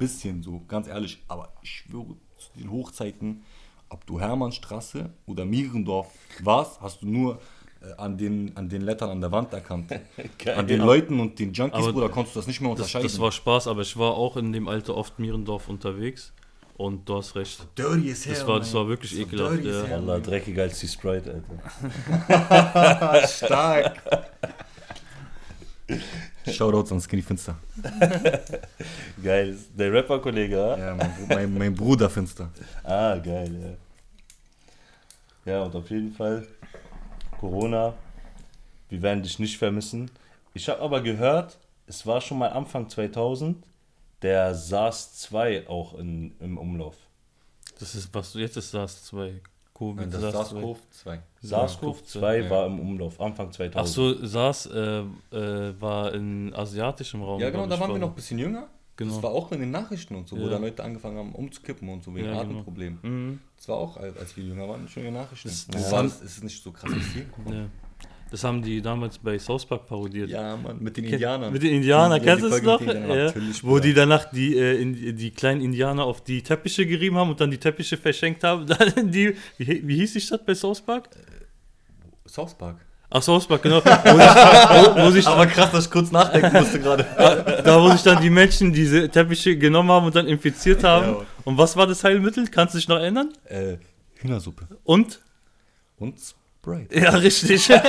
bisschen 0.00 0.42
so, 0.42 0.60
ganz 0.66 0.88
ehrlich. 0.88 1.22
Aber 1.28 1.52
ich 1.62 1.70
schwöre, 1.70 2.16
zu 2.38 2.48
den 2.58 2.70
Hochzeiten, 2.72 3.42
ob 3.88 4.04
du 4.06 4.18
Hermannstraße 4.20 5.10
oder 5.26 5.44
Mierendorf 5.44 6.08
warst, 6.42 6.80
hast 6.80 7.02
du 7.02 7.06
nur 7.08 7.38
äh, 7.82 7.92
an 7.96 8.16
den, 8.18 8.56
an 8.56 8.68
den 8.68 8.82
Lettern 8.82 9.10
an 9.10 9.20
der 9.20 9.30
Wand 9.32 9.52
erkannt. 9.52 9.90
Geil. 10.38 10.54
an 10.58 10.66
den 10.66 10.80
Leuten 10.80 11.20
und 11.20 11.38
den 11.38 11.52
Junkies, 11.52 11.78
Aber 11.80 11.92
Bruder, 11.92 12.08
konntest 12.08 12.34
du 12.36 12.40
das 12.40 12.46
nicht 12.48 12.60
mehr 12.60 12.70
Das, 12.70 12.80
unterscheiden. 12.80 13.06
das 13.08 13.18
war 13.20 13.30
Spaß, 13.32 13.66
aber 13.68 13.82
ich 13.82 13.96
war 13.96 14.14
auch 14.14 14.36
in 14.36 14.52
dem 14.52 14.66
Alter 14.68 14.96
oft 14.96 15.18
Mierendorf 15.18 15.68
unterwegs. 15.68 16.32
Und 16.76 17.06
du 17.06 17.16
hast 17.18 17.34
recht. 17.36 17.66
dirty 17.76 18.10
as 18.10 18.24
hell, 18.24 18.34
Das 18.34 18.46
war, 18.46 18.58
das 18.58 18.72
war 18.72 18.88
wirklich 18.88 19.10
Das 19.10 19.20
war 19.38 19.52
ekelhaft. 19.52 19.64
Ja. 19.66 19.82
hell. 19.86 20.06
Wallah, 20.06 20.18
dreckiger 20.20 20.62
als 20.62 20.80
die 20.80 20.88
Sprite, 20.88 21.42
Alter. 22.30 23.28
Stark. 23.28 23.96
Shoutouts 26.46 26.92
an 26.92 27.00
Skinny 27.00 27.22
Finster. 27.22 27.56
Geil. 29.22 29.58
Der 29.76 29.92
Rapper-Kollege, 29.92 30.56
ja? 30.56 30.76
Ja, 30.78 30.94
mein, 30.94 31.26
mein, 31.28 31.58
mein 31.58 31.74
Bruder 31.74 32.08
Finster. 32.08 32.48
Ah, 32.82 33.16
geil, 33.18 33.76
ja. 35.44 35.52
Ja, 35.52 35.62
und 35.62 35.74
auf 35.74 35.90
jeden 35.90 36.12
Fall 36.12 36.46
Corona, 37.38 37.94
wir 38.88 39.02
werden 39.02 39.22
dich 39.22 39.38
nicht 39.38 39.56
vermissen. 39.58 40.10
Ich 40.54 40.68
habe 40.68 40.80
aber 40.80 41.00
gehört, 41.00 41.58
es 41.86 42.06
war 42.06 42.20
schon 42.20 42.38
mal 42.38 42.50
Anfang 42.50 42.88
2000 42.88 43.62
der 44.22 44.54
SARS-2 44.54 45.66
auch 45.66 45.98
in, 45.98 46.34
im 46.40 46.58
Umlauf. 46.58 46.96
Das 47.78 47.94
ist, 47.94 48.12
was 48.12 48.34
jetzt 48.34 48.56
ist 48.56 48.74
SARS-2. 48.74 49.40
Covid 49.74 50.12
Das 50.12 50.22
SARS-2. 50.22 50.76
SARS-CoV-2. 51.04 51.18
SARS-CoV-2 51.42 52.36
Ja. 52.44 52.50
war 52.50 52.66
im 52.66 52.78
Umlauf, 52.80 53.20
Anfang 53.20 53.50
2000. 53.52 53.76
Ach 53.76 53.86
so, 53.86 54.26
SARS 54.26 54.66
äh, 54.66 55.00
äh, 55.32 55.80
war 55.80 56.12
in 56.14 56.54
asiatischem 56.54 57.22
Raum. 57.22 57.40
Ja, 57.40 57.50
genau, 57.50 57.66
da 57.66 57.78
waren 57.80 57.88
wir 57.88 57.94
war- 57.94 57.98
noch 58.00 58.08
ein 58.10 58.14
bisschen 58.14 58.38
jünger. 58.38 58.68
Genau. 58.96 59.14
Das 59.14 59.22
war 59.22 59.30
auch 59.30 59.50
in 59.52 59.60
den 59.60 59.70
Nachrichten 59.70 60.14
und 60.14 60.28
so, 60.28 60.36
wo 60.36 60.42
Ja. 60.42 60.50
dann 60.50 60.62
Leute 60.62 60.84
angefangen 60.84 61.16
haben 61.16 61.34
umzukippen 61.34 61.88
und 61.88 62.02
so 62.04 62.14
wegen 62.14 62.26
Ja, 62.26 62.32
genau. 62.42 62.42
Atemproblemen. 62.52 62.98
Mhm. 63.02 63.40
Das 63.56 63.68
war 63.68 63.76
auch, 63.78 63.96
als 63.96 64.36
wir 64.36 64.44
jünger 64.44 64.68
waren, 64.68 64.86
schon 64.88 65.04
in 65.04 65.14
den 65.14 65.22
Nachrichten. 65.22 65.48
Das- 65.48 65.66
Das, 65.68 65.90
das 65.90 66.20
ist 66.22 66.44
nicht 66.44 66.62
so 66.62 66.70
krass 66.70 66.90
passiert. 66.92 67.26
Ja. 67.50 67.66
Das 68.30 68.44
haben 68.44 68.62
die 68.62 68.80
damals 68.80 69.18
bei 69.18 69.38
South 69.38 69.66
Park 69.66 69.88
parodiert. 69.88 70.30
Ja, 70.30 70.56
Mann, 70.56 70.78
mit 70.80 70.96
den 70.96 71.04
Indianern. 71.04 71.52
Mit 71.52 71.62
den 71.64 71.74
Indianern, 71.74 72.22
kennst 72.22 72.44
du 72.44 72.48
es 72.48 72.60
Folge 72.60 73.00
noch? 73.00 73.14
Ja. 73.14 73.32
Wo 73.62 73.80
die 73.80 73.92
danach 73.92 74.30
die, 74.30 74.56
äh, 74.56 74.80
in, 74.80 75.16
die 75.16 75.30
kleinen 75.32 75.60
Indianer 75.60 76.04
auf 76.04 76.22
die 76.22 76.40
Teppiche 76.42 76.86
gerieben 76.86 77.16
haben 77.16 77.30
und 77.30 77.40
dann 77.40 77.50
die 77.50 77.58
Teppiche 77.58 77.96
verschenkt 77.96 78.44
haben. 78.44 78.66
Dann 78.66 79.10
die, 79.10 79.34
wie, 79.58 79.86
wie 79.86 79.96
hieß 79.96 80.12
die 80.12 80.20
Stadt 80.20 80.46
bei 80.46 80.54
South 80.54 80.80
Park? 80.80 81.08
South 82.26 82.54
Park. 82.54 82.76
Ach, 83.10 83.20
South 83.20 83.48
Park, 83.48 83.62
genau. 83.62 83.78
Wo 83.84 83.90
sich, 83.90 84.94
wo, 84.94 85.04
wo 85.06 85.10
sich, 85.10 85.26
Aber 85.26 85.46
krass, 85.48 85.72
dass 85.72 85.86
ich 85.86 85.90
kurz 85.90 86.12
nachdenken 86.12 86.52
musste 86.52 86.78
gerade. 86.78 87.04
da, 87.64 87.82
wo 87.82 87.90
sich 87.90 88.02
dann 88.02 88.22
die 88.22 88.30
Menschen 88.30 88.72
diese 88.72 89.08
Teppiche 89.08 89.56
genommen 89.56 89.90
haben 89.90 90.06
und 90.06 90.14
dann 90.14 90.28
infiziert 90.28 90.84
haben. 90.84 91.14
Ja. 91.14 91.26
Und 91.44 91.58
was 91.58 91.76
war 91.76 91.88
das 91.88 92.04
Heilmittel? 92.04 92.46
Kannst 92.46 92.74
du 92.74 92.78
dich 92.78 92.86
noch 92.86 92.98
erinnern? 92.98 93.32
äh, 93.46 93.78
Hühnersuppe. 94.20 94.68
Und? 94.84 95.20
Und 95.98 96.20
bright. 96.62 96.94
Ja, 96.94 97.10
richtig. 97.10 97.70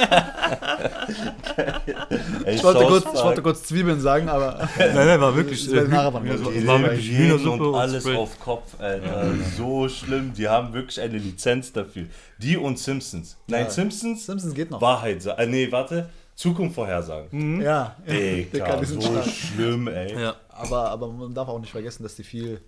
Ey, 2.46 2.56
Ich 2.56 2.64
wollte, 2.64 2.86
kurz, 2.86 3.06
ich 3.14 3.24
wollte 3.24 3.42
kurz 3.42 3.64
Zwiebeln 3.64 4.00
sagen, 4.00 4.30
aber 4.30 4.68
nein, 4.78 4.94
nein, 4.96 5.22
war 5.22 5.36
wirklich. 5.36 5.72
Äh, 5.72 5.76
ja, 5.90 6.10
die 6.12 6.68
war 6.68 6.82
wirklich 6.82 7.10
Hühnersuppe 7.12 7.70
und 7.70 7.76
alles 7.76 8.04
Spread. 8.04 8.18
auf 8.18 8.40
Kopf, 8.40 8.80
Alter. 8.80 9.34
So 9.58 9.88
schlimm. 9.90 10.34
Die 10.34 10.48
haben 10.48 10.74
wirklich 10.74 11.00
eine 11.02 11.18
Lizenz 11.18 11.72
dafür. 11.74 12.06
Die 12.38 12.58
und 12.58 12.80
Simpsons. 12.80 13.38
Nein, 13.48 13.66
Ja. 13.66 13.70
Simpsons, 13.70 14.26
Simpsons 14.26 14.54
geht 14.54 14.72
noch. 14.72 14.82
Wahrheit 14.82 15.22
sagen. 15.22 15.42
Äh, 15.42 15.48
nee, 15.48 15.72
warte. 15.72 16.10
Zukunft 16.36 16.76
vorhersagen. 16.76 17.62
Ja, 17.62 17.96
Digga, 18.08 18.84
sind 18.84 19.04
so 19.04 19.12
stark. 19.12 19.26
schlimm, 19.28 19.88
ey. 19.90 20.20
Ja. 20.20 20.36
Aber, 20.50 20.90
aber 20.90 21.08
man 21.10 21.34
darf 21.34 21.48
auch 21.50 21.60
nicht 21.60 21.72
vergessen, 21.72 22.02
dass 22.04 22.16
die 22.16 22.24
viel, 22.24 22.62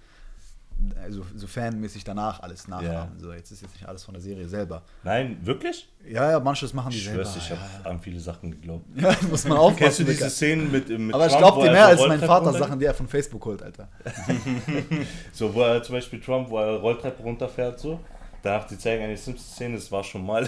also 1.01 1.25
so 1.35 1.47
fanmäßig 1.47 2.03
danach 2.03 2.41
alles 2.41 2.67
nachahmen. 2.67 3.17
So, 3.19 3.31
jetzt 3.31 3.51
ist 3.51 3.61
jetzt 3.61 3.73
nicht 3.73 3.87
alles 3.87 4.03
von 4.03 4.13
der 4.13 4.21
Serie 4.21 4.47
selber. 4.47 4.83
Nein, 5.03 5.37
wirklich? 5.41 5.87
Ja, 6.05 6.31
ja, 6.31 6.39
manches 6.39 6.73
machen 6.73 6.91
die 6.91 6.97
Ich 6.97 7.05
selber. 7.05 7.23
schwör's, 7.23 7.37
ich 7.37 7.49
ja, 7.49 7.57
habe 7.57 7.89
an 7.89 7.99
viele 8.01 8.19
Sachen 8.19 8.51
geglaubt. 8.51 8.85
ja. 8.95 9.11
ja, 9.11 9.17
muss 9.29 9.45
man 9.45 9.57
aufpassen. 9.57 9.77
Kennst 9.83 9.99
du 9.99 10.03
diese. 10.05 10.29
Szenen 10.29 10.71
mit, 10.71 10.89
mit 10.89 11.13
aber 11.13 11.25
ich 11.25 11.31
Trump, 11.31 11.43
glaube 11.45 11.57
wo 11.57 11.63
dir 11.63 11.71
mehr 11.71 11.85
als 11.87 11.99
mein 12.07 12.19
Vater 12.19 12.45
runter- 12.47 12.59
Sachen, 12.59 12.79
die 12.79 12.85
er 12.85 12.93
von 12.93 13.07
Facebook 13.07 13.45
holt, 13.45 13.61
Alter. 13.63 13.87
So, 15.33 15.53
wo 15.53 15.61
er 15.61 15.81
zum 15.83 15.95
Beispiel 15.95 16.19
Trump, 16.19 16.49
wo 16.49 16.59
er 16.59 16.75
Rolltreppe 16.79 17.21
runterfährt, 17.23 17.79
so. 17.79 17.99
Danach, 18.41 18.65
die 18.67 18.77
zeigen 18.77 19.03
eine 19.03 19.15
Simpsons-Szene, 19.15 19.75
das 19.75 19.91
war 19.91 20.03
schon 20.03 20.25
mal 20.25 20.43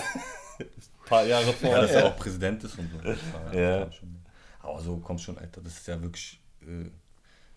ein 0.60 0.66
paar 1.06 1.24
Jahre 1.26 1.46
Ja, 1.46 1.52
vorher. 1.54 1.82
dass 1.82 1.92
er 1.92 2.06
auch 2.08 2.18
Präsident 2.18 2.64
ist 2.64 2.78
und 2.78 2.90
so. 2.92 3.58
Ja. 3.58 3.88
Aber 4.62 4.82
so 4.82 4.98
komm 4.98 5.18
schon, 5.18 5.38
Alter, 5.38 5.62
das 5.62 5.74
ist 5.78 5.88
ja 5.88 6.02
wirklich. 6.02 6.40
Äh, 6.62 6.90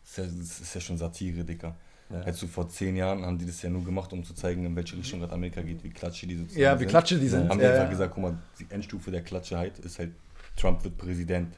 das, 0.03 0.11
ist 0.11 0.17
ja, 0.19 0.25
das 0.25 0.61
ist 0.61 0.75
ja 0.75 0.81
schon 0.81 0.97
Satire, 0.99 1.45
Dicker. 1.45 1.75
Ja. 2.11 2.21
Hättest 2.21 2.43
du 2.43 2.47
vor 2.47 2.69
zehn 2.69 2.97
Jahren 2.97 3.25
haben 3.27 3.37
die 3.39 3.45
das 3.47 3.61
ja 3.61 3.69
nur 3.69 3.85
gemacht, 3.85 4.11
um 4.15 4.25
zu 4.25 4.33
zeigen, 4.35 4.65
in 4.65 4.75
welche 4.75 4.97
Richtung 4.97 5.21
gerade 5.21 5.33
Amerika 5.35 5.61
geht, 5.61 5.85
wie 5.85 5.91
klatsche 5.91 6.27
die 6.27 6.37
sozusagen 6.37 6.63
Ja, 6.63 6.75
wie 6.75 6.79
sind. 6.81 6.89
klatsche 6.89 7.19
die 7.19 7.29
sind. 7.29 7.49
Haben 7.51 7.59
die 7.59 7.65
Ja, 7.65 7.71
einfach 7.73 7.85
ja. 7.85 7.91
gesagt, 7.91 8.15
guck 8.15 8.23
mal, 8.23 8.39
die 8.59 8.67
Endstufe 8.71 9.11
der 9.11 9.23
Klatscherheit 9.23 9.79
ist 9.81 9.99
halt, 9.99 10.13
Trump 10.57 10.83
wird 10.85 10.97
Präsident. 10.97 11.55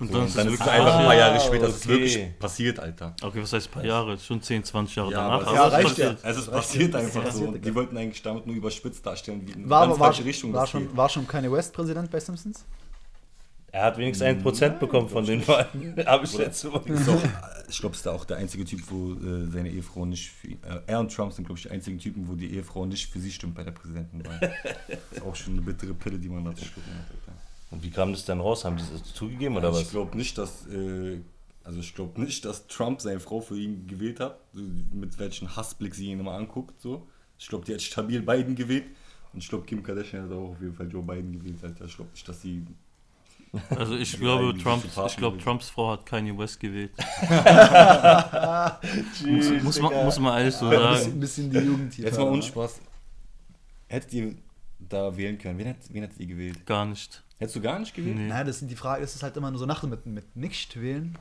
Und 0.00 0.08
So, 0.08 0.14
dann 0.14 0.22
und 0.22 0.26
ist 0.28 0.36
dann 0.36 0.46
es 0.48 0.54
ist 0.54 0.60
es 0.60 0.66
wirklich. 0.66 0.80
einfach 0.80 0.98
ein 0.98 1.04
paar 1.04 1.14
Jahre 1.14 1.36
Ah, 1.36 1.40
später, 1.40 1.66
das 1.66 1.76
ist 1.76 1.84
okay. 1.86 1.92
wirklich 1.94 2.38
passiert, 2.40 2.80
Alter. 2.80 3.14
Okay, 3.22 3.40
was 3.40 3.52
heißt 3.52 3.68
ein 3.68 3.70
paar 3.72 3.84
Jahre? 3.84 4.18
Schon 4.18 4.42
10, 4.42 4.64
20 4.64 4.96
Jahre 4.96 5.12
Ja, 5.12 5.18
danach. 5.18 5.34
aber 5.34 5.46
es- 5.46 5.54
Ja, 5.56 5.66
es 5.68 5.72
reicht 5.72 5.88
passiert. 5.90 6.22
ja. 6.24 6.30
Es 6.30 6.36
ist 6.38 6.50
passiert 6.50 6.94
reicht, 6.94 7.06
einfach 7.06 7.30
so. 7.32 7.44
passiert, 7.46 7.64
Die 7.64 7.74
wollten 7.76 7.96
eigentlich 7.96 8.22
damit 8.22 8.46
nur 8.46 8.56
überspitzt 8.56 9.06
darstellen, 9.06 9.42
wie 9.46 9.52
in 9.52 9.70
War, 9.70 9.86
ganz 9.86 10.00
war, 10.00 10.06
falsche 10.08 10.24
Richtung 10.24 10.52
war, 10.52 10.62
das 10.62 10.70
schon, 10.70 10.88
geht. 10.88 10.96
war 10.96 11.08
schon 11.08 11.28
Kanye 11.28 11.52
West 11.52 11.72
Präsident 11.72 12.10
bei 12.10 12.18
Simpsons? 12.18 12.64
Er 13.74 13.86
hat 13.86 13.98
wenigstens 13.98 14.24
ein 14.28 14.40
Prozent 14.40 14.78
bekommen 14.78 15.08
von 15.08 15.26
den 15.26 15.46
Wahlen. 15.48 15.96
Habe 16.06 16.24
ich 16.24 16.38
Ist 16.38 16.64
auch, 16.64 16.80
ich 17.68 17.78
glaube, 17.80 17.96
ist 17.96 18.06
da 18.06 18.12
auch 18.12 18.24
der 18.24 18.36
einzige 18.36 18.64
Typ, 18.64 18.80
wo 18.88 19.14
äh, 19.14 19.48
seine 19.50 19.68
Ehefrau 19.68 20.06
nicht 20.06 20.30
für, 20.30 20.46
äh, 20.46 20.80
er 20.86 21.00
und 21.00 21.12
Trump 21.12 21.32
sind, 21.32 21.44
glaube 21.44 21.58
ich, 21.58 21.64
die 21.64 21.70
einzigen 21.72 21.98
Typen, 21.98 22.28
wo 22.28 22.36
die 22.36 22.54
Ehefrau 22.54 22.86
nicht 22.86 23.10
für 23.10 23.18
sie 23.18 23.32
stimmt 23.32 23.56
bei 23.56 23.64
der 23.64 23.72
Präsidentenwahl. 23.72 24.54
ist 25.10 25.22
auch 25.22 25.34
schon 25.34 25.54
eine 25.54 25.62
bittere 25.62 25.92
Pille, 25.92 26.20
die 26.20 26.28
man 26.28 26.44
da 26.44 26.54
zu 26.54 26.64
schlucken 26.66 26.92
hat. 26.92 27.10
Alter. 27.10 27.38
Und 27.72 27.82
wie 27.82 27.90
kam 27.90 28.12
das 28.12 28.24
denn 28.24 28.38
raus? 28.38 28.64
Haben 28.64 28.76
die 28.76 28.84
das 28.92 29.12
zugegeben 29.12 29.56
oder 29.56 29.66
Also 29.66 29.80
was? 29.80 29.86
ich 29.86 29.90
glaube 29.90 30.16
nicht, 30.16 30.38
dass 30.38 30.68
äh, 30.68 31.18
also 31.64 31.80
ich 31.80 31.94
glaube 31.96 32.20
nicht, 32.20 32.44
dass 32.44 32.68
Trump 32.68 33.00
seine 33.00 33.18
Frau 33.18 33.40
für 33.40 33.58
ihn 33.58 33.88
gewählt 33.88 34.20
hat, 34.20 34.38
so 34.52 34.62
mit 34.92 35.18
welchem 35.18 35.56
Hassblick 35.56 35.96
sie 35.96 36.12
ihn 36.12 36.20
immer 36.20 36.34
anguckt. 36.34 36.80
So. 36.80 37.08
Ich 37.40 37.48
glaube, 37.48 37.64
die 37.64 37.74
hat 37.74 37.82
stabil 37.82 38.22
Biden 38.22 38.54
gewählt. 38.54 38.84
Und 39.32 39.42
ich 39.42 39.48
glaube, 39.48 39.64
Kim 39.66 39.82
Kardashian 39.82 40.26
hat 40.26 40.30
auch 40.30 40.50
auf 40.50 40.60
jeden 40.60 40.74
Fall 40.74 40.88
Joe 40.92 41.02
Biden 41.02 41.32
gewählt. 41.32 41.56
Alter. 41.64 41.86
Ich 41.86 41.96
glaube 41.96 42.12
nicht, 42.12 42.28
dass 42.28 42.40
sie. 42.40 42.64
Also 43.70 43.96
ich 43.96 44.12
glaube, 44.20 44.44
eigentlich 44.50 44.62
Trump, 44.62 44.82
sympathisch 44.82 45.12
ich 45.12 45.18
glaube. 45.18 45.38
Trumps 45.38 45.70
Frau 45.70 45.90
hat 45.92 46.06
Kanye 46.06 46.36
West 46.36 46.58
gewählt. 46.60 46.92
Jeez, 49.24 49.50
muss, 49.62 49.62
muss, 49.62 49.80
man, 49.80 50.04
muss 50.04 50.18
man 50.18 50.38
ehrlich 50.38 50.54
so 50.54 50.66
Ein 50.66 50.70
bisschen, 50.70 50.94
sagen. 50.96 51.12
ein 51.12 51.20
bisschen 51.20 51.50
die 51.50 51.58
Jugend 51.58 51.94
hier. 51.94 52.04
Jetzt 52.06 52.12
mal 52.14 52.22
fördern, 52.22 52.34
ohne 52.34 52.42
Spaß. 52.42 52.80
Hättet 53.88 54.12
ihr 54.12 54.34
da 54.78 55.16
wählen 55.16 55.38
können? 55.38 55.58
Wen, 55.58 55.66
hätt, 55.66 55.76
wen 55.90 56.02
hättet 56.02 56.20
ihr 56.20 56.26
gewählt? 56.26 56.66
Gar 56.66 56.86
nicht. 56.86 57.22
Hättest 57.38 57.56
du 57.56 57.60
gar 57.60 57.78
nicht 57.78 57.94
gewählt? 57.94 58.16
Nee. 58.16 58.28
Naja, 58.28 58.44
das 58.44 58.58
sind 58.58 58.70
die 58.70 58.76
Frage, 58.76 59.02
das 59.02 59.14
ist 59.14 59.22
halt 59.22 59.36
immer 59.36 59.50
nur 59.50 59.58
so 59.58 59.66
Nacht 59.66 59.82
mit, 59.84 60.06
mit 60.06 60.36
nicht 60.36 60.80
wählen. 60.80 61.16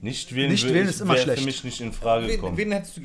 Nicht 0.00 0.34
wählen, 0.34 0.50
Nicht 0.50 0.64
wählen 0.68 0.88
ist 0.88 1.00
immer 1.00 1.16
schlecht. 1.16 1.40
für 1.40 1.46
mich 1.46 1.64
nicht 1.64 1.80
in 1.80 1.92
Frage 1.92 2.26
Wen, 2.26 2.32
gekommen. 2.36 2.56
wen 2.56 2.72
hättest 2.72 2.98
du 2.98 3.02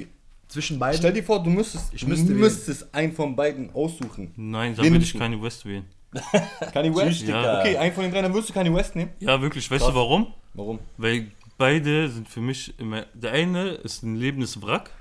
Zwischen 0.50 0.78
beiden. 0.78 0.98
Stell 0.98 1.14
dir 1.14 1.24
vor, 1.24 1.42
du 1.42 1.50
müsstest, 1.50 1.94
Ich 1.94 2.06
müsste 2.06 2.28
wählen. 2.30 2.40
müsstest 2.40 2.94
einen 2.94 3.14
von 3.14 3.36
beiden 3.36 3.74
aussuchen. 3.74 4.34
Nein, 4.36 4.76
dann 4.76 4.86
Wen 4.86 4.94
würde 4.94 5.06
ich? 5.06 5.18
Kanye 5.18 5.42
West 5.42 5.64
wählen. 5.66 5.86
Kanye 6.74 6.94
West? 6.96 7.22
Ja. 7.24 7.60
Okay, 7.60 7.78
einen 7.78 7.94
von 7.94 8.04
den 8.04 8.12
drei, 8.12 8.22
dann 8.22 8.34
würdest 8.34 8.50
du 8.50 8.54
Kanye 8.54 8.74
West 8.74 8.96
nehmen. 8.96 9.12
Ja, 9.20 9.42
wirklich. 9.42 9.70
Weißt 9.70 9.84
Krass. 9.84 9.94
du 9.94 10.00
warum? 10.00 10.34
Warum? 10.54 10.80
Weil 10.98 11.32
beide 11.58 12.10
sind 12.10 12.28
für 12.28 12.42
mich 12.42 12.78
immer. 12.80 13.06
Der 13.14 13.32
eine 13.32 13.70
ist 13.70 14.04
ein 14.04 14.16
lebendes 14.16 14.62
Wrack. 14.62 14.92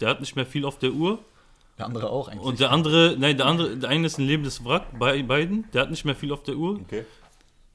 Der 0.00 0.08
hat 0.08 0.20
nicht 0.20 0.36
mehr 0.36 0.46
viel 0.46 0.64
auf 0.64 0.78
der 0.78 0.92
Uhr. 0.92 1.18
Der 1.78 1.86
andere 1.86 2.10
auch 2.10 2.28
eigentlich. 2.28 2.44
Und 2.44 2.60
der 2.60 2.70
andere, 2.70 3.16
nein, 3.18 3.36
der 3.36 3.46
andere, 3.46 3.76
der 3.76 3.90
eine 3.90 4.06
ist 4.06 4.18
ein 4.18 4.26
lebendes 4.26 4.64
Wrack 4.64 4.98
bei 4.98 5.22
beiden. 5.22 5.70
Der 5.72 5.82
hat 5.82 5.90
nicht 5.90 6.04
mehr 6.04 6.14
viel 6.14 6.32
auf 6.32 6.42
der 6.42 6.56
Uhr. 6.56 6.80
Okay. 6.80 7.04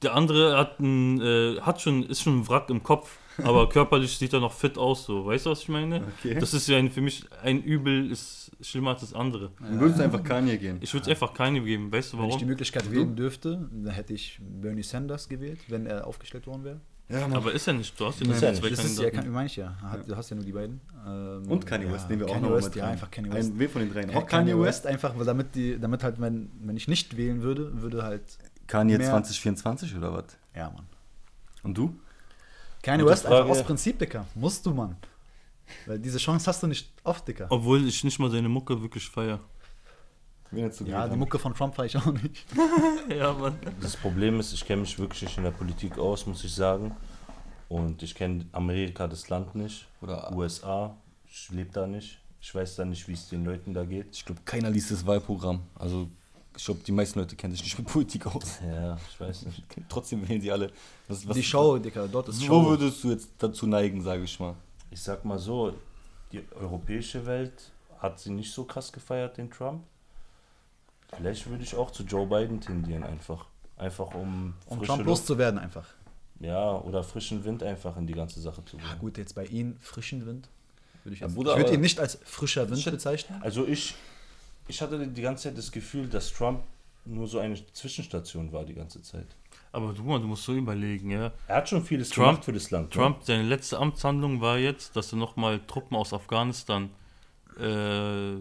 Der 0.02 0.14
andere 0.14 0.56
hat 0.56 0.80
ein, 0.80 1.20
äh, 1.20 1.60
hat 1.60 1.80
schon, 1.80 2.04
ist 2.04 2.22
schon 2.22 2.40
ein 2.40 2.48
Wrack 2.48 2.70
im 2.70 2.82
Kopf, 2.82 3.18
aber 3.38 3.68
körperlich 3.68 4.16
sieht 4.16 4.32
er 4.32 4.40
noch 4.40 4.52
fit 4.52 4.76
aus, 4.78 5.04
so. 5.04 5.26
Weißt 5.26 5.46
du, 5.46 5.50
was 5.50 5.60
ich 5.62 5.68
meine? 5.68 6.02
Okay. 6.18 6.34
Das 6.38 6.52
ist 6.54 6.68
ja 6.68 6.78
ein, 6.78 6.90
für 6.90 7.00
mich 7.00 7.24
ein 7.42 7.62
Übel 7.62 8.10
ist 8.10 8.50
schlimmer 8.60 8.90
als 8.90 9.00
das 9.00 9.14
andere. 9.14 9.50
Dann 9.60 9.80
würdest 9.80 9.98
du 10.00 10.04
einfach 10.04 10.22
Kanye 10.22 10.58
gehen. 10.58 10.78
Ich 10.80 10.92
würde 10.92 11.04
es 11.04 11.08
einfach 11.08 11.32
keine 11.34 11.60
geben. 11.62 11.90
Weißt 11.90 12.12
du 12.12 12.18
wenn 12.18 12.24
ich 12.24 12.28
warum? 12.30 12.38
die 12.40 12.44
Möglichkeit 12.46 12.90
wählen 12.90 13.16
dürfte, 13.16 13.68
dann 13.72 13.92
hätte 13.94 14.12
ich 14.12 14.38
Bernie 14.42 14.82
Sanders 14.82 15.28
gewählt, 15.28 15.60
wenn 15.68 15.86
er 15.86 16.06
aufgestellt 16.06 16.46
worden 16.46 16.64
wäre. 16.64 16.80
Ja. 17.08 17.26
Aber 17.32 17.52
ist 17.52 17.66
ja 17.66 17.72
nicht. 17.72 17.98
Du 17.98 18.06
hast 18.06 18.20
ja 18.20 18.30
Ist 18.30 18.40
nur 18.40 18.50
ja 18.50 18.54
zwei 18.54 18.68
nicht. 18.68 18.78
Das 18.78 18.84
ist 18.84 19.00
ja, 19.00 19.10
kann, 19.10 19.28
meine 19.30 19.46
ich 19.46 19.56
ja. 19.56 19.74
Hat, 19.82 20.08
Du 20.08 20.14
hast 20.16 20.30
ja 20.30 20.36
nur 20.36 20.44
die 20.44 20.52
beiden. 20.52 20.80
Ähm, 21.04 21.42
Und 21.50 21.66
Kanye 21.66 21.86
ja, 21.86 21.92
West 21.92 22.08
nehmen 22.08 22.20
wir 22.20 22.26
auch 22.28 22.32
Kanye 22.34 22.48
noch 22.48 22.56
West, 22.56 22.68
mit 22.68 22.76
ja, 22.76 22.84
rein. 22.84 22.92
einfach 22.92 23.10
Kanye 23.10 23.32
West. 23.32 23.52
Ein, 23.58 23.68
von 23.68 23.82
den 23.82 23.92
dreien? 23.92 24.10
Ja, 24.10 24.16
Auch 24.18 24.26
Kanye 24.26 24.60
West 24.60 24.86
einfach, 24.86 25.18
weil 25.18 25.24
damit 25.24 25.54
die, 25.56 25.76
damit 25.80 26.04
halt, 26.04 26.20
wenn, 26.20 26.50
wenn 26.62 26.76
ich 26.76 26.86
nicht 26.86 27.16
wählen 27.16 27.42
würde, 27.42 27.82
würde 27.82 28.04
halt, 28.04 28.22
Kanye 28.68 28.96
Mehr- 28.98 29.08
2024 29.10 29.96
oder 29.96 30.12
was? 30.12 30.24
ja, 30.54 30.70
Mann. 30.70 30.86
Und 31.64 31.76
du? 31.76 31.98
Kanye 32.82 33.02
Gute 33.02 33.12
West 33.12 33.26
einfach 33.26 33.48
aus 33.48 33.62
Prinzip, 33.62 33.98
Dicker. 33.98 34.26
Musst 34.34 34.64
du, 34.64 34.72
Mann. 34.72 34.96
Weil 35.86 35.98
diese 35.98 36.18
Chance 36.18 36.46
hast 36.46 36.62
du 36.62 36.66
nicht 36.66 36.92
oft, 37.04 37.26
Dicker. 37.26 37.46
Obwohl 37.50 37.86
ich 37.86 38.02
nicht 38.04 38.18
mal 38.18 38.30
seine 38.30 38.48
Mucke 38.48 38.80
wirklich 38.80 39.08
feier. 39.08 39.40
Ja, 40.52 41.06
die 41.06 41.16
Mucke 41.16 41.38
von 41.38 41.54
Trump 41.54 41.76
feier 41.76 41.86
ich 41.86 41.96
auch 41.96 42.06
nicht. 42.06 42.44
ja, 43.08 43.32
Mann. 43.32 43.56
Das 43.80 43.96
Problem 43.96 44.40
ist, 44.40 44.52
ich 44.52 44.64
kenne 44.64 44.82
mich 44.82 44.98
wirklich 44.98 45.22
nicht 45.22 45.38
in 45.38 45.44
der 45.44 45.52
Politik 45.52 45.98
aus, 45.98 46.26
muss 46.26 46.42
ich 46.44 46.54
sagen. 46.54 46.94
Und 47.68 48.02
ich 48.02 48.14
kenne 48.14 48.46
Amerika, 48.50 49.06
das 49.06 49.28
Land 49.28 49.54
nicht. 49.54 49.86
Oder- 50.00 50.32
USA, 50.34 50.96
ich 51.30 51.50
lebe 51.50 51.70
da 51.70 51.86
nicht. 51.86 52.18
Ich 52.40 52.52
weiß 52.54 52.76
da 52.76 52.84
nicht, 52.84 53.06
wie 53.06 53.12
es 53.12 53.28
den 53.28 53.44
Leuten 53.44 53.74
da 53.74 53.84
geht. 53.84 54.08
Ich 54.12 54.24
glaube, 54.24 54.40
keiner 54.44 54.70
liest 54.70 54.90
das 54.90 55.06
Wahlprogramm. 55.06 55.60
Also, 55.78 56.08
ich 56.60 56.66
glaube, 56.66 56.80
die 56.86 56.92
meisten 56.92 57.18
Leute 57.18 57.36
kennen 57.36 57.54
sich 57.54 57.62
nicht 57.64 57.78
mit 57.78 57.88
Politik 57.88 58.26
aus. 58.26 58.58
Ja, 58.62 58.96
ich 59.10 59.18
weiß 59.18 59.46
nicht. 59.46 59.62
Trotzdem 59.88 60.28
wählen 60.28 60.40
sie 60.42 60.52
alle. 60.52 60.70
Was, 61.08 61.26
was 61.26 61.34
die 61.34 61.42
Show, 61.42 61.78
Dicker, 61.78 62.06
dort 62.06 62.28
ist 62.28 62.40
Wo 62.42 62.44
Show. 62.46 62.66
würdest 62.68 63.02
du 63.02 63.10
jetzt 63.10 63.30
dazu 63.38 63.66
neigen, 63.66 64.02
sage 64.02 64.24
ich 64.24 64.38
mal? 64.38 64.54
Ich 64.90 65.00
sag 65.00 65.24
mal 65.24 65.38
so, 65.38 65.72
die 66.32 66.42
europäische 66.60 67.24
Welt 67.24 67.72
hat 67.98 68.20
sie 68.20 68.30
nicht 68.30 68.52
so 68.52 68.64
krass 68.64 68.92
gefeiert, 68.92 69.38
den 69.38 69.50
Trump. 69.50 69.82
Vielleicht 71.16 71.48
würde 71.48 71.64
ich 71.64 71.74
auch 71.74 71.90
zu 71.90 72.02
Joe 72.04 72.26
Biden 72.26 72.60
tendieren, 72.60 73.02
einfach. 73.04 73.46
Einfach 73.78 74.14
um 74.14 74.52
um 74.66 74.82
Trump 74.82 75.04
loszuwerden 75.06 75.58
einfach. 75.58 75.86
Ja, 76.40 76.76
oder 76.76 77.02
frischen 77.02 77.42
Wind 77.44 77.62
einfach 77.62 77.96
in 77.96 78.06
die 78.06 78.12
ganze 78.12 78.40
Sache 78.40 78.62
zu 78.66 78.76
Ja, 78.76 78.82
bringen. 78.84 78.98
gut, 79.00 79.18
jetzt 79.18 79.34
bei 79.34 79.46
Ihnen 79.46 79.78
frischen 79.80 80.26
Wind. 80.26 80.48
Würde 81.04 81.14
ich 81.14 81.20
Ja, 81.20 81.28
Bruder, 81.28 81.52
ich 81.52 81.58
würde 81.60 81.72
ihn 81.74 81.80
nicht 81.80 81.98
als 81.98 82.18
frischer 82.24 82.68
Wind 82.70 82.84
bezeichnen. 82.84 83.40
Also 83.42 83.66
ich, 83.66 83.94
ich 84.70 84.80
hatte 84.80 85.06
die 85.06 85.22
ganze 85.22 85.44
Zeit 85.44 85.58
das 85.58 85.70
Gefühl, 85.70 86.08
dass 86.08 86.32
Trump 86.32 86.62
nur 87.04 87.26
so 87.28 87.38
eine 87.38 87.54
Zwischenstation 87.72 88.52
war 88.52 88.64
die 88.64 88.74
ganze 88.74 89.02
Zeit. 89.02 89.26
Aber 89.72 89.92
du, 89.92 90.02
du 90.02 90.26
musst 90.26 90.44
so 90.44 90.54
überlegen, 90.54 91.10
ja. 91.10 91.32
Er 91.46 91.56
hat 91.56 91.68
schon 91.68 91.84
vieles 91.84 92.10
Trump- 92.10 92.28
gemacht 92.28 92.44
für 92.44 92.52
das 92.52 92.70
Land. 92.70 92.86
ne? 92.88 92.90
Trump, 93.02 93.18
seine 93.22 93.42
letzte 93.44 93.78
Amtshandlung 93.78 94.40
war 94.40 94.58
jetzt, 94.58 94.96
dass 94.96 95.12
er 95.12 95.18
nochmal 95.18 95.60
Truppen 95.66 95.96
aus 95.96 96.12
Afghanistan 96.12 96.90
äh, 97.58 98.36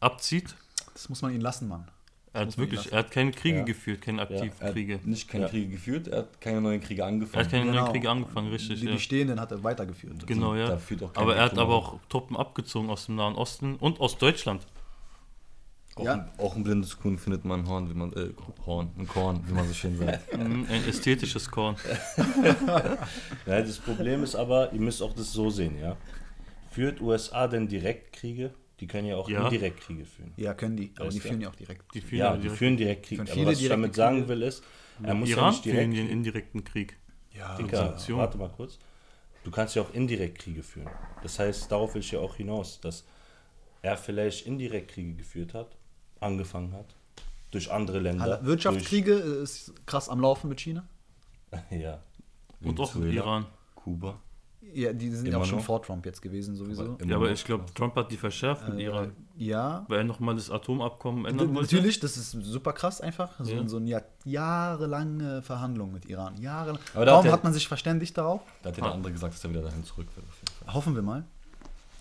abzieht. 0.00 0.54
Das 0.92 1.08
muss 1.08 1.22
man 1.22 1.34
ihn 1.34 1.40
lassen, 1.40 1.68
Mann. 1.68 1.88
Er 2.32 2.42
hat 2.42 2.58
wirklich, 2.58 2.92
er 2.92 2.98
hat 2.98 3.10
keine 3.10 3.30
Kriege 3.30 3.58
Ja. 3.58 3.64
geführt, 3.64 4.02
keine 4.02 4.20
Er 4.20 4.30
Aktivkriege. 4.30 4.94
hat 4.94 5.06
nicht 5.06 5.26
keine 5.28 5.44
Ja. 5.44 5.50
Kriege 5.50 5.70
geführt, 5.70 6.08
er 6.08 6.18
hat 6.18 6.38
keine 6.40 6.60
neuen 6.60 6.82
Kriege 6.82 7.02
angefangen. 7.04 7.40
Er 7.40 7.44
hat 7.44 7.50
keine 7.50 7.64
Genau. 7.64 7.80
neuen 7.82 7.92
Kriege 7.92 8.10
angefangen, 8.10 8.50
richtig, 8.50 8.80
Die 8.80 8.86
ja. 8.86 8.92
bestehenden 8.92 9.40
hat 9.40 9.52
er 9.52 9.64
weitergeführt. 9.64 10.26
Genau, 10.26 10.52
Da 10.54 10.68
ja. 10.72 10.76
führt 10.76 11.02
auch 11.02 11.12
keine 11.14 11.22
Aber 11.24 11.36
er 11.36 11.44
hat 11.44 11.50
Kriege 11.52 11.62
aber 11.62 11.74
auch 11.74 11.98
Truppen 12.10 12.36
abgezogen 12.36 12.90
aus 12.90 13.06
dem 13.06 13.14
Nahen 13.14 13.36
Osten 13.36 13.76
und 13.76 14.00
aus 14.00 14.18
Deutschland. 14.18 14.66
Auch, 15.96 16.04
Ja. 16.04 16.12
ein, 16.12 16.30
auch 16.38 16.54
ein 16.56 16.62
blindes 16.62 16.98
Kuhn 16.98 17.16
findet 17.16 17.44
man 17.46 17.60
ein 17.60 17.68
Horn, 17.68 17.88
wie 17.88 17.94
man, 17.94 18.12
äh, 18.12 18.28
Horn, 18.66 18.90
ein 18.98 19.08
Korn, 19.08 19.42
wie 19.48 19.52
man 19.54 19.66
so 19.66 19.72
schön 19.74 19.96
sagt. 19.96 20.30
Mhm, 20.38 20.66
Ein 20.68 20.86
ästhetisches 20.88 21.50
Korn. 21.50 21.74
Ja, 23.46 23.62
das 23.62 23.78
Problem 23.78 24.22
ist 24.22 24.34
aber, 24.34 24.72
ihr 24.72 24.80
müsst 24.80 25.02
auch 25.02 25.12
das 25.14 25.32
so 25.32 25.50
sehen, 25.50 25.78
ja. 25.80 25.96
Führt 26.70 27.00
USA 27.00 27.48
denn 27.48 27.66
direkt 27.68 28.12
Kriege? 28.12 28.52
Die 28.80 28.86
können 28.86 29.06
ja 29.08 29.16
auch 29.16 29.28
Ja. 29.30 29.44
indirekt 29.44 29.80
Kriege 29.80 30.04
führen. 30.04 30.32
Ja, 30.36 30.52
können 30.52 30.76
die. 30.76 30.92
Aber 30.98 31.08
die 31.08 31.20
führen 31.20 31.40
ja 31.40 31.48
auch 31.48 31.54
direkt. 31.54 31.94
Die 31.94 32.00
führen 32.02 32.18
Ja, 32.18 32.28
aber 32.28 32.36
die 32.36 32.42
direkt- 32.42 32.58
führen 32.58 32.76
direkt 32.76 33.02
Krieg. 33.06 33.20
Aber 33.20 33.46
was 33.46 33.60
ich 33.60 33.68
damit 33.68 33.94
sagen 33.94 34.28
will 34.28 34.42
ist, 34.42 34.62
er 35.02 35.14
muss 35.14 35.30
ja 35.30 35.36
Iran 35.38 35.50
nicht 35.50 35.62
führen 35.62 35.90
direkt... 35.92 35.96
den 35.96 36.08
indirekten 36.10 36.64
Krieg. 36.64 36.96
Ja, 37.32 37.56
Digga, 37.56 37.76
Sanktionen. 37.78 38.20
warte 38.20 38.36
mal 38.36 38.50
kurz. 38.50 38.78
Du 39.44 39.50
kannst 39.50 39.74
ja 39.76 39.82
auch 39.82 39.94
indirekt 39.94 40.38
Kriege 40.40 40.62
führen. 40.62 40.90
Das 41.22 41.38
heißt, 41.38 41.70
darauf 41.72 41.94
will 41.94 42.00
ich 42.00 42.10
ja 42.10 42.18
auch 42.18 42.36
hinaus, 42.36 42.80
dass 42.80 43.04
er 43.80 43.96
vielleicht 43.96 44.46
indirekt 44.46 44.90
Kriege 44.90 45.14
geführt 45.14 45.54
hat, 45.54 45.75
angefangen 46.20 46.72
hat 46.74 46.86
durch 47.52 47.70
andere 47.72 48.00
Länder. 48.00 48.44
Wirtschaftskriege 48.44 49.12
ist 49.14 49.72
krass 49.86 50.08
am 50.08 50.20
Laufen 50.20 50.48
mit 50.48 50.60
China. 50.60 50.84
Ja. 51.70 52.00
Und 52.62 52.78
auch 52.80 52.94
mit 52.94 53.12
Iran. 53.14 53.46
Kuba. 53.74 54.18
Ja, 54.74 54.92
die 54.92 55.10
sind 55.10 55.26
ja 55.26 55.34
Immer 55.34 55.42
auch 55.42 55.46
schon 55.46 55.58
noch? 55.58 55.64
vor 55.64 55.80
Trump 55.82 56.04
jetzt 56.06 56.20
gewesen 56.20 56.56
sowieso. 56.56 56.98
Ja, 57.06 57.16
aber 57.16 57.30
ich 57.30 57.44
glaube, 57.44 57.64
Trump 57.72 57.94
hat 57.94 58.10
die 58.10 58.16
verschärft 58.16 58.68
mit 58.68 58.78
Äh, 58.80 58.84
Iran, 58.86 59.12
ja, 59.36 59.84
weil 59.88 59.98
er 59.98 60.04
nochmal 60.04 60.34
das 60.34 60.50
Atomabkommen 60.50 61.24
ändern 61.24 61.54
wollte. 61.54 61.76
Natürlich, 61.76 62.00
das 62.00 62.16
ist 62.16 62.32
super 62.32 62.72
krass 62.72 63.00
einfach. 63.00 63.32
So, 63.38 63.52
Ja. 63.52 63.68
so 63.68 63.76
eine 63.76 63.88
Jahr, 63.90 64.02
jahrelange 64.24 65.42
Verhandlung 65.42 65.92
mit 65.92 66.06
Iran. 66.06 66.36
Jahrelang. 66.40 66.80
Aber 66.94 67.04
da 67.04 67.18
hat 67.18 67.24
der- 67.26 67.32
hat 67.32 67.44
man 67.44 67.52
sich 67.52 67.68
verständigt 67.68 68.18
darauf. 68.18 68.40
Da 68.62 68.70
hat 68.70 68.76
ja 68.78 68.84
der 68.84 68.92
andere 68.92 69.12
gesagt, 69.12 69.34
dass 69.34 69.44
er 69.44 69.50
wieder 69.50 69.62
dahin 69.62 69.84
zurück 69.84 70.08
will. 70.16 70.24
Auf 70.28 70.36
jeden 70.40 70.64
Fall. 70.64 70.74
Hoffen 70.74 70.94
wir 70.96 71.02
mal. 71.02 71.24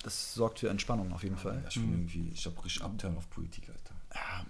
Das 0.03 0.33
sorgt 0.33 0.59
für 0.59 0.69
Entspannung 0.69 1.11
auf 1.13 1.23
jeden 1.23 1.37
Fall. 1.37 1.59
Ja, 1.61 1.67
ich 1.69 1.75
bin 1.75 1.91
irgendwie, 1.91 2.29
ich 2.33 2.45
hab 2.45 2.63
richtig 2.65 2.81
Abturn 2.83 3.15
auf 3.17 3.29
Politik, 3.29 3.69
Alter. 3.69 3.84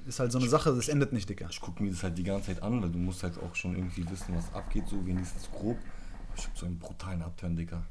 Ist 0.08 0.19
halt 0.19 0.32
so 0.32 0.38
eine 0.39 0.47
Sache, 0.47 0.73
das 0.75 0.88
endet 0.88 1.13
nicht, 1.13 1.28
Dicker. 1.28 1.47
Ich 1.49 1.60
gucke 1.60 1.82
mir 1.82 1.89
das 1.89 2.04
halt 2.04 2.17
die 2.17 2.23
ganze 2.23 2.47
Zeit 2.54 2.62
an, 2.62 2.82
weil 2.82 2.89
du 2.91 2.99
musst 2.99 3.23
halt 3.23 3.38
auch 3.39 3.56
schon 3.56 3.75
irgendwie 3.75 4.08
wissen, 4.10 4.36
was 4.36 4.54
abgeht, 4.54 4.88
so 4.88 5.04
wenigstens 5.06 5.49
grob. 5.51 5.78
Ich 6.38 6.43
habe 6.43 6.56
so 6.58 6.65
einen 6.67 6.78
brutalen 6.78 7.21
Abturn, 7.23 7.56
Digga. 7.56 7.84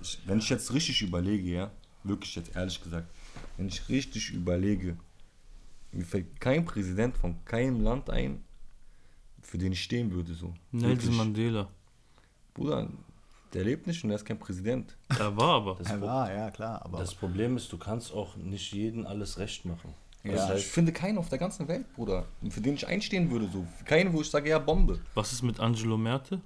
Ich, 0.00 0.18
wenn 0.26 0.38
ich 0.38 0.48
jetzt 0.48 0.72
richtig 0.72 1.02
überlege, 1.02 1.48
ja, 1.50 1.70
wirklich 2.02 2.34
jetzt 2.36 2.54
ehrlich 2.56 2.82
gesagt, 2.82 3.08
wenn 3.56 3.68
ich 3.68 3.88
richtig 3.88 4.30
überlege, 4.30 4.96
mir 5.92 6.04
fällt 6.04 6.40
kein 6.40 6.64
Präsident 6.64 7.16
von 7.18 7.36
keinem 7.44 7.80
Land 7.82 8.08
ein, 8.10 8.42
für 9.42 9.58
den 9.58 9.72
ich 9.72 9.82
stehen 9.82 10.12
würde, 10.12 10.32
so. 10.34 10.54
Nelson 10.72 10.88
Wirklich. 10.90 11.16
Mandela. 11.16 11.68
Bruder, 12.54 12.88
der 13.52 13.64
lebt 13.64 13.86
nicht 13.86 14.02
und 14.04 14.10
er 14.10 14.16
ist 14.16 14.24
kein 14.24 14.38
Präsident. 14.38 14.96
Er 15.08 15.36
war 15.36 15.56
aber. 15.56 15.74
Das, 15.76 15.88
Ja, 15.88 15.96
Pro- 15.96 16.06
war, 16.06 16.32
ja 16.32 16.50
klar, 16.50 16.82
aber 16.84 16.98
das 16.98 17.14
Problem 17.14 17.56
ist, 17.56 17.70
du 17.72 17.76
kannst 17.78 18.12
auch 18.12 18.36
nicht 18.36 18.72
jedem 18.72 19.06
alles 19.06 19.38
recht 19.38 19.64
machen. 19.66 19.92
Ja. 20.24 20.48
Das 20.48 20.60
ich 20.60 20.66
finde 20.66 20.92
keinen 20.92 21.18
auf 21.18 21.28
der 21.28 21.38
ganzen 21.38 21.68
Welt, 21.68 21.92
Bruder, 21.92 22.26
für 22.48 22.60
den 22.60 22.74
ich 22.74 22.86
einstehen 22.86 23.30
würde, 23.30 23.48
so. 23.52 23.66
Keinen, 23.84 24.12
wo 24.12 24.22
ich 24.22 24.30
sage, 24.30 24.48
ja, 24.48 24.58
Bombe. 24.58 24.98
Was 25.14 25.32
ist 25.32 25.42
mit 25.42 25.60
Angelo 25.60 25.98
Merte? 25.98 26.40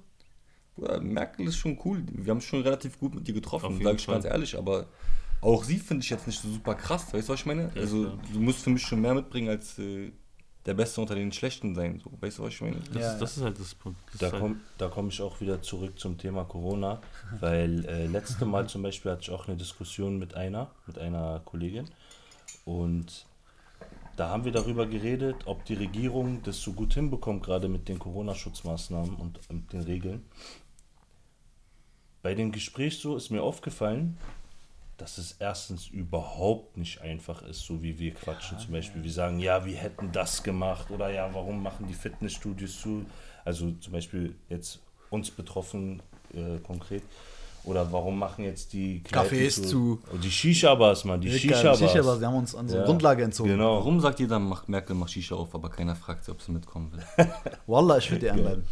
Bruder, 0.75 0.99
Merkel 0.99 1.47
ist 1.47 1.57
schon 1.57 1.79
cool. 1.85 2.03
Wir 2.11 2.31
haben 2.31 2.41
schon 2.41 2.61
relativ 2.61 2.99
gut 2.99 3.15
mit 3.15 3.27
ihr 3.27 3.33
getroffen, 3.33 3.81
sage 3.81 3.95
ich 3.95 4.05
Fall. 4.05 4.15
ganz 4.15 4.25
ehrlich. 4.25 4.57
Aber 4.57 4.87
auch 5.41 5.63
sie 5.63 5.77
finde 5.77 6.03
ich 6.03 6.09
jetzt 6.09 6.27
nicht 6.27 6.41
so 6.41 6.49
super 6.49 6.75
krass. 6.75 7.13
Weißt 7.13 7.29
du, 7.29 7.33
was 7.33 7.39
ich 7.39 7.45
meine? 7.45 7.71
Also, 7.75 8.03
klar. 8.03 8.19
du 8.33 8.39
musst 8.39 8.59
für 8.61 8.69
mich 8.69 8.81
schon 8.81 8.99
mehr 8.99 9.13
mitbringen 9.13 9.49
als 9.49 9.79
äh, 9.79 10.11
der 10.65 10.73
Beste 10.73 10.99
unter 10.99 11.15
den 11.15 11.31
Schlechten 11.31 11.73
sein. 11.73 12.01
So. 12.03 12.11
Weißt 12.19 12.37
du, 12.37 12.43
was 12.43 12.53
ich 12.53 12.61
meine? 12.61 12.77
Das, 12.91 13.01
Ja, 13.01 13.13
ist, 13.13 13.19
das 13.19 13.37
ist 13.37 13.43
halt 13.43 13.59
das 13.59 13.75
Punkt. 13.75 13.99
Das 14.11 14.19
Da 14.19 14.31
halt, 14.31 14.41
komme 14.41 14.59
komm 14.91 15.07
ich 15.07 15.21
auch 15.21 15.39
wieder 15.39 15.61
zurück 15.61 15.97
zum 15.97 16.17
Thema 16.17 16.43
Corona, 16.43 17.01
weil 17.39 17.85
äh, 17.85 18.07
letzte 18.07 18.45
Mal 18.45 18.67
zum 18.67 18.83
Beispiel 18.83 19.11
hatte 19.11 19.21
ich 19.21 19.31
auch 19.31 19.47
eine 19.47 19.55
Diskussion 19.55 20.19
mit 20.19 20.35
einer, 20.35 20.71
mit 20.85 20.99
einer 20.99 21.41
Kollegin 21.45 21.85
und 22.65 23.25
da 24.19 24.29
haben 24.29 24.43
wir 24.43 24.51
darüber 24.51 24.85
geredet, 24.85 25.37
ob 25.45 25.63
die 25.63 25.75
Regierung 25.75 26.43
das 26.43 26.61
so 26.61 26.73
gut 26.73 26.93
hinbekommt, 26.93 27.41
gerade 27.41 27.69
mit 27.69 27.87
den 27.87 27.99
Corona-Schutzmaßnahmen 27.99 29.15
und 29.15 29.39
mit 29.49 29.71
den 29.71 29.81
Regeln. 29.81 30.25
Bei 32.21 32.35
dem 32.35 32.51
Gespräch 32.51 32.99
so 32.99 33.15
ist 33.15 33.29
mir 33.29 33.41
aufgefallen, 33.41 34.17
dass 34.97 35.17
es 35.17 35.37
erstens 35.39 35.87
überhaupt 35.87 36.75
nicht 36.75 36.99
einfach 36.99 37.43
ist, 37.43 37.61
so 37.61 37.81
wie 37.81 37.97
wir 37.97 38.13
quatschen. 38.13 38.59
Zum 38.59 38.73
Beispiel, 38.73 39.01
wir 39.01 39.11
sagen, 39.11 39.39
ja, 39.39 39.65
wir 39.65 39.77
hätten 39.77 40.11
das 40.11 40.43
gemacht 40.43 40.91
oder 40.91 41.09
ja, 41.09 41.33
warum 41.33 41.63
machen 41.63 41.87
die 41.87 41.93
Fitnessstudios 41.93 42.81
zu? 42.81 43.05
Also 43.45 43.71
zum 43.71 43.93
Beispiel 43.93 44.35
jetzt 44.49 44.79
uns 45.09 45.31
betroffen 45.31 46.03
äh, 46.33 46.59
konkret. 46.59 47.03
Oder 47.69 47.91
warum 47.91 48.17
machen 48.17 48.43
jetzt 48.45 48.73
die 48.73 49.03
Kneipen 49.03 49.37
Cafés 49.37 49.63
zu. 49.67 50.01
Oh, 50.11 50.17
Die 50.17 50.31
Shisha-Bars, 50.31 51.05
Mann, 51.05 51.21
die 51.21 51.29
Shisha-Bars. 51.31 51.79
Shisha-Bars, 51.79 52.19
die 52.19 52.25
haben 52.25 52.35
uns 52.35 52.53
unsere 52.53 52.79
Ja. 52.81 52.85
Grundlage 52.85 53.23
entzogen. 53.23 53.49
Genau. 53.51 53.75
Warum 53.77 53.99
sagt 53.99 54.19
jeder, 54.19 54.39
macht 54.39 54.67
Merkel 54.69 54.95
macht 54.95 55.11
Shisha 55.11 55.35
auf, 55.35 55.53
aber 55.53 55.69
keiner 55.69 55.95
fragt 55.95 56.25
sie, 56.25 56.31
ob 56.31 56.41
sie 56.41 56.51
mitkommen 56.51 56.91
will? 56.91 57.03
Wallah, 57.67 57.97
ich 57.99 58.09
würde 58.09 58.25
dir 58.25 58.33
einladen. 58.33 58.65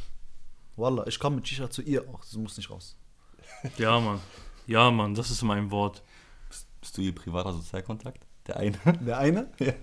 Wallah, 0.76 1.06
ich 1.08 1.20
komme 1.20 1.38
mit 1.38 1.48
Shisha 1.48 1.70
zu 1.70 1.82
ihr 1.84 2.02
auch. 2.10 2.22
Du 2.32 2.40
musst 2.40 2.58
nicht 2.58 2.70
raus. 2.72 2.96
ja, 3.78 4.00
Mann. 4.00 4.20
Ja, 4.66 4.90
Mann, 4.92 5.14
das 5.16 5.30
ist 5.32 5.42
mein 5.44 5.70
Wort. 5.72 6.02
bist, 6.50 6.68
bist 6.82 6.98
du 6.98 7.02
ihr 7.02 7.14
privater 7.16 7.54
Sozialkontakt? 7.54 8.26
Der 8.48 8.58
eine? 8.58 8.78
Der 9.06 9.18
eine? 9.20 9.48
Ja. 9.60 9.74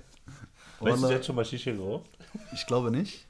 Weißt 0.81 1.03
du, 1.03 1.09
jetzt 1.09 1.27
schon 1.27 1.37
mal 1.37 1.44
Shisha 1.44 1.70
geraucht? 1.70 2.11
ich 2.53 2.66
glaube 2.66 2.90
nicht. 2.90 3.27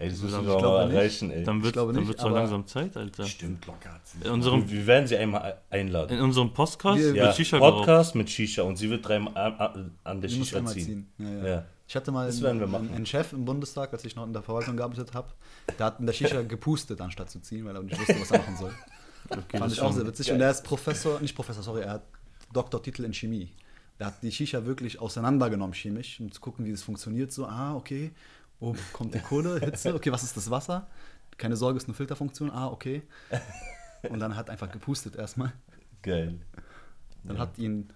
Ey, 0.00 0.08
das 0.10 0.20
müssen 0.22 0.36
wir 0.36 0.42
glaube 0.44 0.66
auch 0.68 0.72
mal 0.74 0.86
nicht. 0.86 0.96
erreichen, 0.96 1.30
ey. 1.32 1.42
Dann 1.44 1.62
wird 1.62 1.76
dann 1.76 1.90
nicht, 1.92 2.18
doch 2.20 2.24
aber- 2.26 2.34
langsam 2.36 2.66
Zeit, 2.66 2.96
Alter. 2.96 3.24
Stimmt, 3.24 3.66
locker. 3.66 4.00
In 4.24 4.30
unserem, 4.30 4.70
wir 4.70 4.86
werden 4.86 5.06
sie 5.08 5.16
einmal 5.16 5.58
einladen. 5.70 6.16
in 6.18 6.22
unserem 6.24 6.52
Podcast 6.52 6.98
Wir- 7.00 7.14
Ja, 7.14 7.32
Shisha 7.32 7.58
geraucht. 7.58 7.78
Podcast 7.86 8.14
mit 8.14 8.30
Shisha 8.30 8.62
und 8.62 8.76
sie 8.76 8.88
wird 8.90 9.06
dreimal 9.06 9.36
an, 9.36 9.54
an- 9.58 9.90
an 10.04 10.20
der 10.20 10.28
Shisha 10.28 10.64
ziehen. 10.66 10.84
ziehen. 10.84 11.08
Ja, 11.18 11.28
ja. 11.30 11.46
Ja. 11.48 11.64
Ich 11.88 11.96
hatte 11.96 12.12
mal 12.12 12.26
Das 12.26 12.40
werden 12.42 12.58
wir 12.60 12.64
einen, 12.66 12.72
machen. 12.72 12.90
einen 12.94 13.06
Chef 13.06 13.32
im 13.32 13.44
Bundestag, 13.44 13.92
als 13.92 14.04
ich 14.04 14.14
noch 14.14 14.26
in 14.26 14.32
der 14.32 14.42
Verwaltung 14.42 14.76
gearbeitet 14.76 15.14
habe. 15.14 15.28
Der 15.78 15.86
hat 15.86 15.98
in 16.00 16.06
der 16.06 16.12
Shisha 16.12 16.42
gepustet, 16.42 17.00
anstatt 17.00 17.30
zu 17.30 17.40
ziehen, 17.40 17.64
weil 17.64 17.74
er 17.74 17.82
nicht 17.82 17.98
wusste, 17.98 18.20
was 18.20 18.30
er 18.30 18.38
machen 18.38 18.56
soll. 18.56 18.72
Okay, 19.30 19.58
Fand 19.58 19.64
das 19.64 19.72
ich 19.74 19.80
auch 19.82 19.92
sehr 19.92 20.06
witzig. 20.06 20.30
Und 20.32 20.40
er 20.40 20.50
ist 20.50 20.64
Professor, 20.64 21.20
nicht 21.20 21.34
Professor, 21.34 21.62
sorry, 21.62 21.82
er 21.82 21.90
hat 21.94 22.02
Doktortitel 22.52 23.04
in 23.04 23.12
Chemie. 23.12 23.50
Der 23.98 24.06
hat 24.06 24.22
die 24.22 24.30
Shisha 24.32 24.64
wirklich 24.64 24.98
auseinandergenommen 25.00 25.74
chemisch, 25.74 26.20
um 26.20 26.30
zu 26.32 26.40
gucken, 26.40 26.64
wie 26.64 26.70
das 26.70 26.82
funktioniert. 26.82 27.30
So, 27.32 27.44
ah, 27.44 27.74
okay, 27.74 28.12
wo 28.60 28.74
kommt 28.92 29.14
die 29.14 29.20
Kohle, 29.20 29.60
Hitze, 29.60 29.94
okay, 29.94 30.10
was 30.12 30.22
ist 30.22 30.36
das 30.36 30.50
Wasser? 30.50 30.86
Keine 31.36 31.56
Sorge, 31.56 31.76
ist 31.78 31.84
eine 31.86 31.94
Filterfunktion, 31.94 32.50
ah, 32.50 32.66
okay. 32.68 33.02
Und 34.08 34.18
dann 34.20 34.34
hat 34.36 34.50
einfach 34.50 34.70
gepustet 34.70 35.16
erstmal. 35.16 35.52
Geil. 36.02 36.40
Dann 37.24 37.36
Ja. 37.36 37.42
hat 37.42 37.58
ihn 37.58 37.92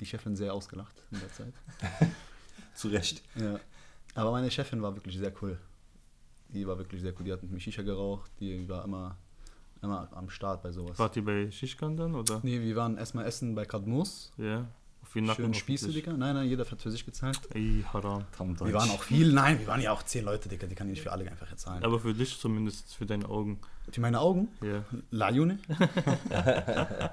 die 0.00 0.06
Chefin 0.06 0.34
sehr 0.36 0.52
ausgelacht 0.54 1.02
in 1.12 1.20
der 1.20 1.32
Zeit. 1.32 1.52
Zu 2.74 2.88
Recht. 2.88 3.22
Ja. 3.36 3.58
Aber 4.14 4.32
meine 4.32 4.50
Chefin 4.50 4.82
war 4.82 4.94
wirklich 4.94 5.16
sehr 5.16 5.32
cool. 5.42 5.58
Die 6.48 6.66
war 6.66 6.76
wirklich 6.78 7.00
sehr 7.00 7.12
cool. 7.18 7.24
Die 7.24 7.32
hat 7.32 7.42
mit 7.42 7.52
mir 7.52 7.60
Shisha 7.60 7.82
geraucht. 7.82 8.30
Die 8.40 8.68
war 8.68 8.84
immer, 8.84 9.16
immer 9.80 10.08
am 10.12 10.28
Start 10.30 10.62
bei 10.62 10.70
sowas. 10.72 10.98
Wart 10.98 11.16
ihr 11.16 11.24
bei 11.24 11.50
Shishkan 11.50 11.96
dann, 11.96 12.14
oder? 12.14 12.40
Nee, 12.42 12.60
wir 12.60 12.76
waren 12.76 12.96
erstmal 12.98 13.26
essen 13.26 13.54
bei 13.54 13.64
Kadmus. 13.64 14.32
Ja. 14.36 14.66
Jeden 15.14 15.26
Nacken 15.26 15.44
Schön 15.44 15.54
Spieße. 15.54 15.92
Dicker. 15.92 16.12
Nein, 16.12 16.34
nein, 16.34 16.48
jeder 16.48 16.64
hat 16.68 16.80
für 16.80 16.90
sich 16.90 17.04
gezahlt. 17.04 17.40
Ey, 17.54 17.84
haram. 17.92 18.24
Wir 18.38 18.72
waren 18.72 18.90
auch 18.90 19.02
viel. 19.02 19.32
Nein, 19.32 19.58
wir 19.60 19.66
waren 19.66 19.80
ja 19.80 19.92
auch 19.92 20.02
zehn 20.02 20.24
Leute, 20.24 20.48
Dicker. 20.48 20.66
Die 20.66 20.74
kann 20.74 20.88
ich 20.88 20.94
nicht 20.94 21.02
für 21.02 21.12
alle 21.12 21.30
einfach 21.30 21.54
zahlen. 21.56 21.84
Aber 21.84 22.00
für 22.00 22.14
dich 22.14 22.38
zumindest, 22.38 22.94
für 22.94 23.04
deine 23.04 23.28
Augen. 23.28 23.60
Für 23.90 24.00
meine 24.00 24.20
Augen? 24.20 24.48
Ja. 24.62 24.84
La 25.10 25.30
June? 25.30 25.58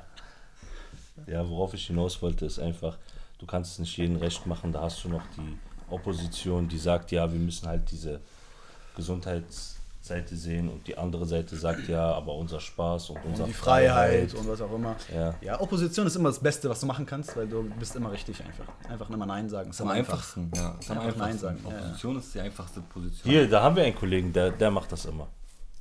Ja, 1.28 1.48
worauf 1.48 1.74
ich 1.74 1.88
hinaus 1.88 2.22
wollte, 2.22 2.46
ist 2.46 2.60
einfach, 2.60 2.98
du 3.40 3.46
kannst 3.46 3.74
es 3.74 3.80
nicht 3.80 3.98
jedem 3.98 4.16
recht 4.18 4.46
machen. 4.46 4.72
Da 4.72 4.82
hast 4.82 5.04
du 5.04 5.10
noch 5.10 5.24
die 5.38 5.58
Opposition, 5.90 6.68
die 6.68 6.78
sagt, 6.78 7.12
ja, 7.12 7.32
wir 7.32 7.40
müssen 7.40 7.68
halt 7.68 7.92
diese 7.92 8.22
Gesundheitsseite 10.10 10.36
sehen 10.36 10.70
und 10.70 10.88
die 10.88 10.98
andere 10.98 11.26
Seite 11.26 11.56
sagt, 11.56 11.88
ja, 11.88 12.12
aber 12.14 12.34
unser 12.36 12.60
Spaß 12.60 13.12
und 13.12 13.18
unsere 13.26 13.44
Und 13.44 13.50
die 13.50 13.54
Freiheit 13.54 14.34
und 14.34 14.48
was 14.48 14.62
auch 14.62 14.74
immer. 14.74 14.96
Ja. 15.14 15.36
Ja, 15.42 15.62
Opposition 15.62 16.08
ist 16.08 16.16
immer 16.16 16.30
das 16.30 16.40
Beste, 16.40 16.70
was 16.70 16.80
du 16.80 16.86
machen 16.88 17.06
kannst, 17.06 17.36
weil 17.38 17.48
du 17.48 17.64
bist 17.80 17.96
immer 17.96 18.12
richtig 18.12 18.42
einfach. 18.44 18.66
Einfach 18.90 19.10
immer 19.10 19.26
Nein 19.26 19.50
sagen. 19.50 19.70
Ist 19.70 19.82
am 19.82 19.90
am 19.90 19.96
einfachsten. 19.96 20.52
Ja, 20.56 20.76
ist 20.80 20.90
am 20.92 20.98
Einfach 21.00 21.16
Nein 21.18 21.24
einfachsten. 21.28 21.40
sagen, 21.40 21.60
ja, 21.64 21.70
ja. 21.72 21.78
Opposition 21.78 22.18
ist 22.20 22.36
die 22.36 22.40
einfachste 22.40 22.82
Position. 22.82 23.32
Hier, 23.32 23.50
da 23.50 23.62
haben 23.62 23.76
wir 23.76 23.84
einen 23.84 23.96
Kollegen, 23.96 24.34
der, 24.34 24.52
der 24.52 24.72
macht 24.72 24.92
das 24.92 25.06
immer. 25.06 25.28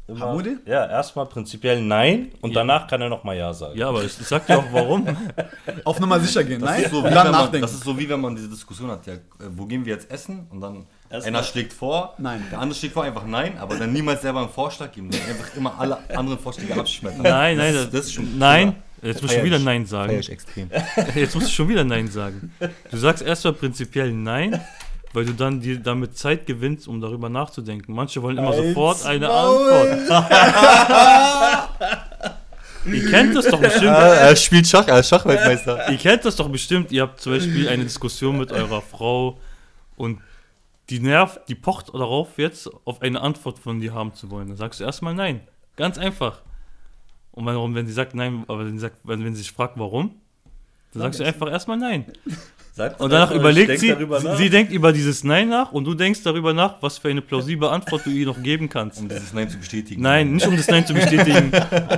immer 0.07 0.21
Hamudi? 0.21 0.57
Ja, 0.67 0.87
erstmal 0.87 1.27
prinzipiell 1.27 1.81
Nein 1.83 2.33
und 2.41 2.51
Ja. 2.51 2.57
danach 2.61 2.87
kann 2.87 3.01
er 3.01 3.09
nochmal 3.09 3.37
Ja 3.37 3.53
sagen. 3.55 3.79
Ja, 3.79 3.89
aber 3.89 4.03
ich, 4.05 4.19
ich 4.21 4.27
sag 4.27 4.47
dir 4.47 4.59
auch 4.59 4.65
warum. 4.73 5.07
Auf 5.85 5.99
Nummer 6.01 6.21
sicher 6.21 6.45
gehen. 6.45 6.61
Das 6.61 6.71
Nein, 6.71 6.83
ist, 6.85 6.91
so, 6.91 6.99
wie 6.99 7.03
dann 7.05 7.15
wenn 7.15 7.23
man, 7.25 7.33
nachdenken. 7.33 7.63
das 7.63 7.73
ist 7.75 7.85
so 7.85 7.99
wie 7.99 8.09
wenn 8.09 8.21
man 8.21 8.35
diese 8.37 8.49
Diskussion 8.49 8.91
hat, 8.91 9.07
ja, 9.07 9.15
äh, 9.15 9.19
wo 9.51 9.65
gehen 9.67 9.85
wir 9.85 9.95
jetzt 9.95 10.11
essen? 10.11 10.47
Und 10.51 10.61
dann 10.61 10.87
Erstmal- 11.11 11.35
einer 11.37 11.43
schlägt 11.43 11.73
vor, 11.73 12.15
Nein. 12.19 12.45
der 12.51 12.59
andere 12.59 12.79
schlägt 12.79 12.95
vor 12.95 13.05
einfach 13.05 13.25
nein, 13.25 13.57
aber 13.59 13.77
dann 13.77 13.93
niemals 13.93 14.21
selber 14.23 14.41
einen 14.41 14.51
Vorschlag 14.51 14.93
geben, 14.93 15.11
sondern 15.11 15.31
einfach 15.31 15.57
immer 15.57 15.79
alle 15.79 15.99
anderen 16.15 16.39
Vorschläge 16.39 16.75
abschmettern. 16.75 17.23
Nein, 17.23 17.57
nein, 17.57 17.75
das, 17.75 17.91
das, 17.91 18.07
ist 18.07 18.15
schon 18.15 18.39
nein. 18.39 18.75
Jetzt 19.03 19.23
musst 19.23 19.37
du 19.37 19.45
wieder. 19.45 19.59
Nein 19.59 19.87
Feier 19.87 20.07
sagen. 20.07 20.19
ich 20.19 20.31
extrem. 20.31 20.71
Jetzt 21.15 21.35
musst 21.35 21.49
du 21.49 21.53
schon 21.53 21.69
wieder 21.69 21.85
Nein 21.85 22.09
sagen. 22.09 22.53
Du 22.91 22.97
sagst 22.97 23.23
erstmal 23.23 23.53
prinzipiell 23.55 24.13
Nein, 24.13 24.61
weil 25.13 25.25
du 25.25 25.33
dann 25.33 25.61
dir 25.61 25.79
damit 25.79 26.19
Zeit 26.19 26.47
gewinnst, 26.47 26.89
um 26.89 27.01
darüber 27.01 27.29
nachzudenken. 27.29 27.95
Manche 27.95 28.23
wollen 28.23 28.39
immer 28.39 28.49
Halt's 28.49 28.69
sofort 28.69 29.07
eine 29.07 29.29
Maul. 29.29 29.71
Antwort. 29.73 30.21
Ihr 32.85 33.11
kennt 33.11 33.37
das 33.37 33.47
doch 33.47 33.61
bestimmt. 33.61 33.97
er 33.97 34.37
spielt 34.37 34.67
Schach, 34.67 34.89
er 34.89 35.01
ist 35.01 35.09
Schachweltmeister. 35.09 35.91
Ihr 35.91 35.99
kennt 35.99 36.25
das 36.25 36.37
doch 36.37 36.49
bestimmt. 36.49 36.91
Ihr 36.91 37.03
habt 37.03 37.21
zum 37.21 37.33
Beispiel 37.33 37.69
eine 37.69 37.85
Diskussion 37.85 38.39
mit 38.39 38.51
eurer 38.51 38.81
Frau 38.81 39.39
und 39.97 40.21
die 40.91 41.01
nervt, 41.01 41.49
die 41.49 41.55
pocht 41.55 41.93
darauf 41.93 42.39
jetzt, 42.39 42.71
auf 42.85 43.03
eine 43.03 43.21
Antwort 43.21 43.59
von 43.59 43.81
dir 43.81 43.93
haben 43.95 44.15
zu 44.15 44.31
wollen. 44.31 44.49
Dann 44.49 44.57
sagst 44.57 44.81
du 44.81 44.85
erstmal 44.85 45.15
Nein. 45.15 45.41
Ganz 45.77 45.99
einfach. 45.99 46.43
Und 47.31 47.47
warum, 47.47 47.75
wenn 47.75 47.87
sie 47.87 47.93
sagt 47.93 48.15
Nein, 48.15 48.45
aber 48.49 48.67
wenn 48.67 48.73
sie, 48.73 48.81
sagt, 48.81 48.97
wenn, 49.05 49.25
wenn 49.25 49.35
sie 49.35 49.43
sich 49.43 49.53
fragt, 49.53 49.79
warum, 49.79 50.17
dann 50.93 51.03
sagst 51.03 51.21
du 51.21 51.25
einfach 51.25 51.51
erstmal 51.51 51.77
Nein. 51.77 52.07
Sagt 52.79 53.01
Und 53.01 53.11
danach 53.11 53.33
überlegt 53.33 53.81
sie, 53.81 53.89
sie, 53.89 54.37
sie 54.37 54.51
denkt 54.51 54.73
über 54.73 54.93
dieses 54.93 55.25
Nein 55.25 55.49
nach 55.49 55.73
und 55.73 55.85
du 55.85 55.95
denkst 55.95 56.23
darüber 56.23 56.53
nach, 56.53 56.81
was 56.81 56.99
für 56.99 57.09
eine 57.09 57.23
plausible 57.23 57.69
Antwort 57.69 58.07
du 58.07 58.11
ihr 58.11 58.25
noch 58.25 58.41
geben 58.41 58.69
kannst. 58.69 59.01
Um 59.01 59.09
dieses 59.09 59.33
Nein 59.33 59.51
zu 59.51 59.59
bestätigen. 59.59 60.01
Nein, 60.01 60.35
nicht 60.35 60.47
um 60.47 60.57
das 60.57 60.69
Nein 60.69 60.87
zu 60.87 60.95
bestätigen, 60.95 61.51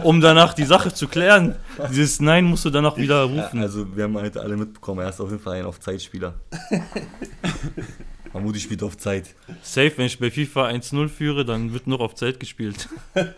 um 0.05 0.23
danach 0.23 0.55
die 0.55 0.65
Sache 0.65 0.91
zu 0.95 1.07
klären. 1.07 1.57
Dieses 1.91 2.21
Nein 2.21 2.47
musst 2.47 2.65
du 2.65 2.71
danach 2.71 2.97
wieder 2.97 3.25
rufen. 3.25 3.61
also 3.61 3.95
wir 3.95 4.05
haben 4.05 4.17
heute 4.17 4.41
alle 4.41 4.57
mitbekommen, 4.57 5.01
er 5.01 5.11
ist 5.11 5.21
auf 5.21 5.31
jeden 5.31 5.43
Fall 5.43 5.59
ein 5.59 5.67
auf 5.67 5.81
Zeitspieler. 5.81 6.41
Mahmoudi 8.33 8.61
spielt 8.61 8.83
auf 8.83 8.97
Zeit. 8.97 9.35
Safe, 9.63 9.93
wenn 9.97 10.07
ich 10.07 10.19
bei 10.19 10.31
FIFA 10.31 10.69
1-0 10.69 11.09
führe, 11.09 11.45
dann 11.45 11.73
wird 11.73 11.87
noch 11.87 12.01
auf 12.01 12.15
Zeit 12.15 12.39
gespielt. 12.39 12.89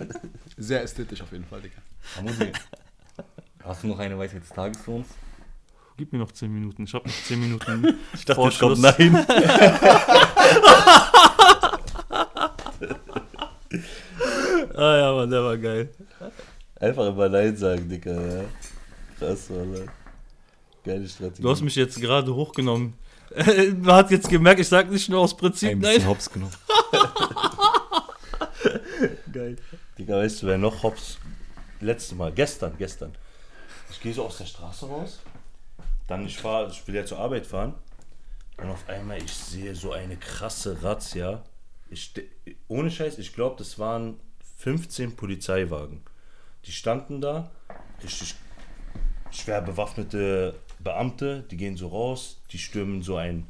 Sehr 0.56 0.82
ästhetisch 0.82 1.22
auf 1.22 1.32
jeden 1.32 1.44
Fall, 1.44 1.60
Digga. 1.62 1.76
Mahmoudi, 2.16 2.52
hast 3.64 3.82
du 3.82 3.88
noch 3.88 3.98
eine 3.98 4.18
Weisheit 4.18 4.42
des 4.42 4.50
Tages 4.50 4.80
für 4.82 4.90
uns? 4.92 5.06
Gib 5.96 6.12
mir 6.12 6.18
noch 6.18 6.32
10 6.32 6.52
Minuten. 6.52 6.84
Ich 6.84 6.92
habe 6.94 7.08
noch 7.08 7.14
10 7.14 7.40
Minuten. 7.40 7.98
Ich 8.14 8.24
dachte, 8.24 8.48
es 8.48 8.58
kommt 8.58 8.80
nein. 8.80 9.14
ah 14.74 14.96
ja, 14.96 15.12
Mann, 15.12 15.30
der 15.30 15.44
war 15.44 15.56
geil. 15.56 15.90
Einfach 16.76 17.06
immer 17.06 17.28
Nein 17.28 17.56
sagen, 17.56 17.88
Dicker, 17.88 18.20
ja. 18.20 18.44
Krass, 19.18 19.50
Alter. 19.50 19.84
Geile 20.84 21.08
Strategie. 21.08 21.42
Du 21.42 21.50
hast 21.50 21.62
mich 21.62 21.76
jetzt 21.76 22.00
gerade 22.00 22.34
hochgenommen. 22.34 22.94
Man 23.76 23.94
hat 23.94 24.10
jetzt 24.10 24.28
gemerkt, 24.28 24.60
ich 24.60 24.68
sag 24.68 24.90
nicht 24.90 25.08
nur 25.08 25.20
aus 25.20 25.36
Prinzip 25.36 25.70
Ein 25.70 25.80
bisschen 25.80 25.98
nein. 25.98 26.08
Hops 26.08 26.30
genommen. 26.30 26.52
Geil. 29.32 29.56
Digga, 29.98 30.16
weißt 30.16 30.42
du, 30.42 30.46
wer 30.46 30.58
noch 30.58 30.82
hops? 30.82 31.18
Letztes 31.80 32.16
Mal, 32.16 32.32
gestern, 32.32 32.76
gestern. 32.78 33.14
Ich 33.90 34.00
gehe 34.00 34.14
so 34.14 34.24
aus 34.24 34.38
der 34.38 34.46
Straße 34.46 34.86
raus. 34.86 35.20
Dann, 36.06 36.26
ich 36.26 36.38
fahr, 36.38 36.68
ich 36.68 36.86
will 36.86 36.94
ja 36.94 37.04
zur 37.04 37.18
Arbeit 37.18 37.46
fahren. 37.46 37.74
Und 38.58 38.70
auf 38.70 38.88
einmal, 38.88 39.22
ich 39.22 39.32
sehe 39.32 39.74
so 39.74 39.92
eine 39.92 40.16
krasse 40.16 40.82
Razzia. 40.82 41.42
Ich, 41.90 42.12
ohne 42.68 42.90
Scheiß, 42.90 43.18
ich 43.18 43.34
glaube, 43.34 43.56
das 43.58 43.78
waren 43.78 44.20
15 44.58 45.16
Polizeiwagen. 45.16 46.02
Die 46.64 46.72
standen 46.72 47.20
da, 47.20 47.50
richtig 48.02 48.34
schwer 49.30 49.60
bewaffnete 49.62 50.54
Beamte, 50.82 51.44
die 51.50 51.56
gehen 51.56 51.76
so 51.76 51.88
raus, 51.88 52.40
die 52.50 52.58
stürmen 52.58 53.02
so 53.02 53.16
ein, 53.16 53.46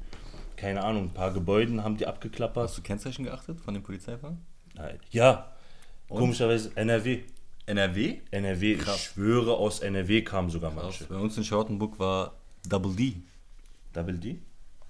keine 0.57 0.83
Ahnung, 0.85 1.05
ein 1.05 1.15
paar 1.15 1.33
Gebäuden 1.33 1.83
haben 1.83 1.97
die 1.97 2.07
abgeklappert. 2.07 2.65
Hast 2.69 2.79
du 2.79 2.83
Kennzeichen 2.83 3.25
geachtet 3.25 3.61
von 3.61 3.75
den 3.75 3.83
Polizeiwagen? 3.83 4.39
Nein. 4.75 4.99
Ja, 5.11 5.53
komischerweise 6.09 6.73
NRW. 6.77 7.23
NRW? 7.67 8.19
NRW, 8.31 8.77
Krass. 8.77 8.97
ich 8.97 9.03
schwöre, 9.05 9.57
aus 9.57 9.81
NRW 9.81 10.23
kamen 10.23 10.51
sogar 10.51 10.73
manche. 10.73 11.05
Bei 11.05 11.17
uns 11.17 11.37
in 11.37 11.45
Charlottenburg 11.45 11.99
war 11.99 12.35
Double 12.69 12.95
D. 12.95 13.17
Double 13.93 14.19
D? 14.19 14.41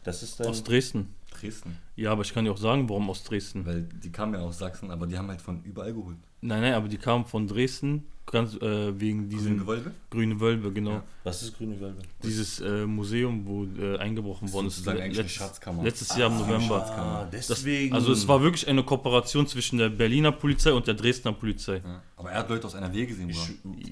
Das 0.05 0.22
ist 0.22 0.40
dann. 0.40 0.49
Aus 0.49 0.64
Dresden. 0.64 1.14
Dresden. 1.32 1.78
Ja, 1.96 2.12
aber 2.12 2.22
ich 2.22 2.32
kann 2.32 2.44
dir 2.44 2.52
auch 2.52 2.56
sagen, 2.58 2.88
warum 2.88 3.10
aus 3.10 3.24
Dresden. 3.24 3.64
Weil 3.66 3.82
die 3.82 4.10
kamen 4.10 4.34
ja 4.34 4.40
aus 4.40 4.58
Sachsen, 4.58 4.90
aber 4.90 5.06
die 5.06 5.16
haben 5.18 5.28
halt 5.28 5.40
von 5.40 5.62
überall 5.64 5.92
geholt. 5.92 6.16
Nein, 6.40 6.60
nein, 6.62 6.74
aber 6.74 6.88
die 6.88 6.96
kamen 6.98 7.24
von 7.24 7.46
Dresden, 7.46 8.04
ganz 8.26 8.54
äh, 8.56 8.98
wegen 8.98 9.28
diesem 9.28 9.44
Diesen 9.44 9.58
Gewölbe? 9.60 9.92
grüne 10.10 10.40
Wölbe, 10.40 10.72
genau. 10.72 10.90
Ja. 10.92 11.02
Was 11.22 11.42
ist 11.42 11.56
grüne 11.56 11.78
Wölbe? 11.80 12.02
Dieses 12.24 12.60
äh, 12.60 12.84
Museum, 12.86 13.46
wo 13.46 13.64
äh, 13.80 13.96
eingebrochen 13.98 14.48
ist 14.48 14.54
worden 14.54 14.66
ist. 14.66 14.76
sozusagen 14.76 15.00
eigentlich 15.00 15.20
eine 15.20 15.28
Schatzkammer. 15.28 15.84
Letztes 15.84 16.16
Jahr 16.16 16.30
im 16.32 16.38
November. 16.38 16.84
Ah, 16.96 17.28
Das, 17.30 17.46
deswegen. 17.46 17.94
also 17.94 18.10
es 18.12 18.26
war 18.26 18.42
wirklich 18.42 18.66
eine 18.66 18.82
Kooperation 18.82 19.46
zwischen 19.46 19.78
der 19.78 19.88
Berliner 19.90 20.32
Polizei 20.32 20.72
und 20.72 20.86
der 20.88 20.94
Dresdner 20.94 21.32
Polizei. 21.32 21.76
Ja. 21.84 22.02
Aber 22.16 22.30
er 22.32 22.38
hat 22.40 22.48
Leute 22.48 22.66
aus 22.66 22.74
NRW 22.74 23.06
gesehen. 23.06 23.28
Ich, 23.30 23.38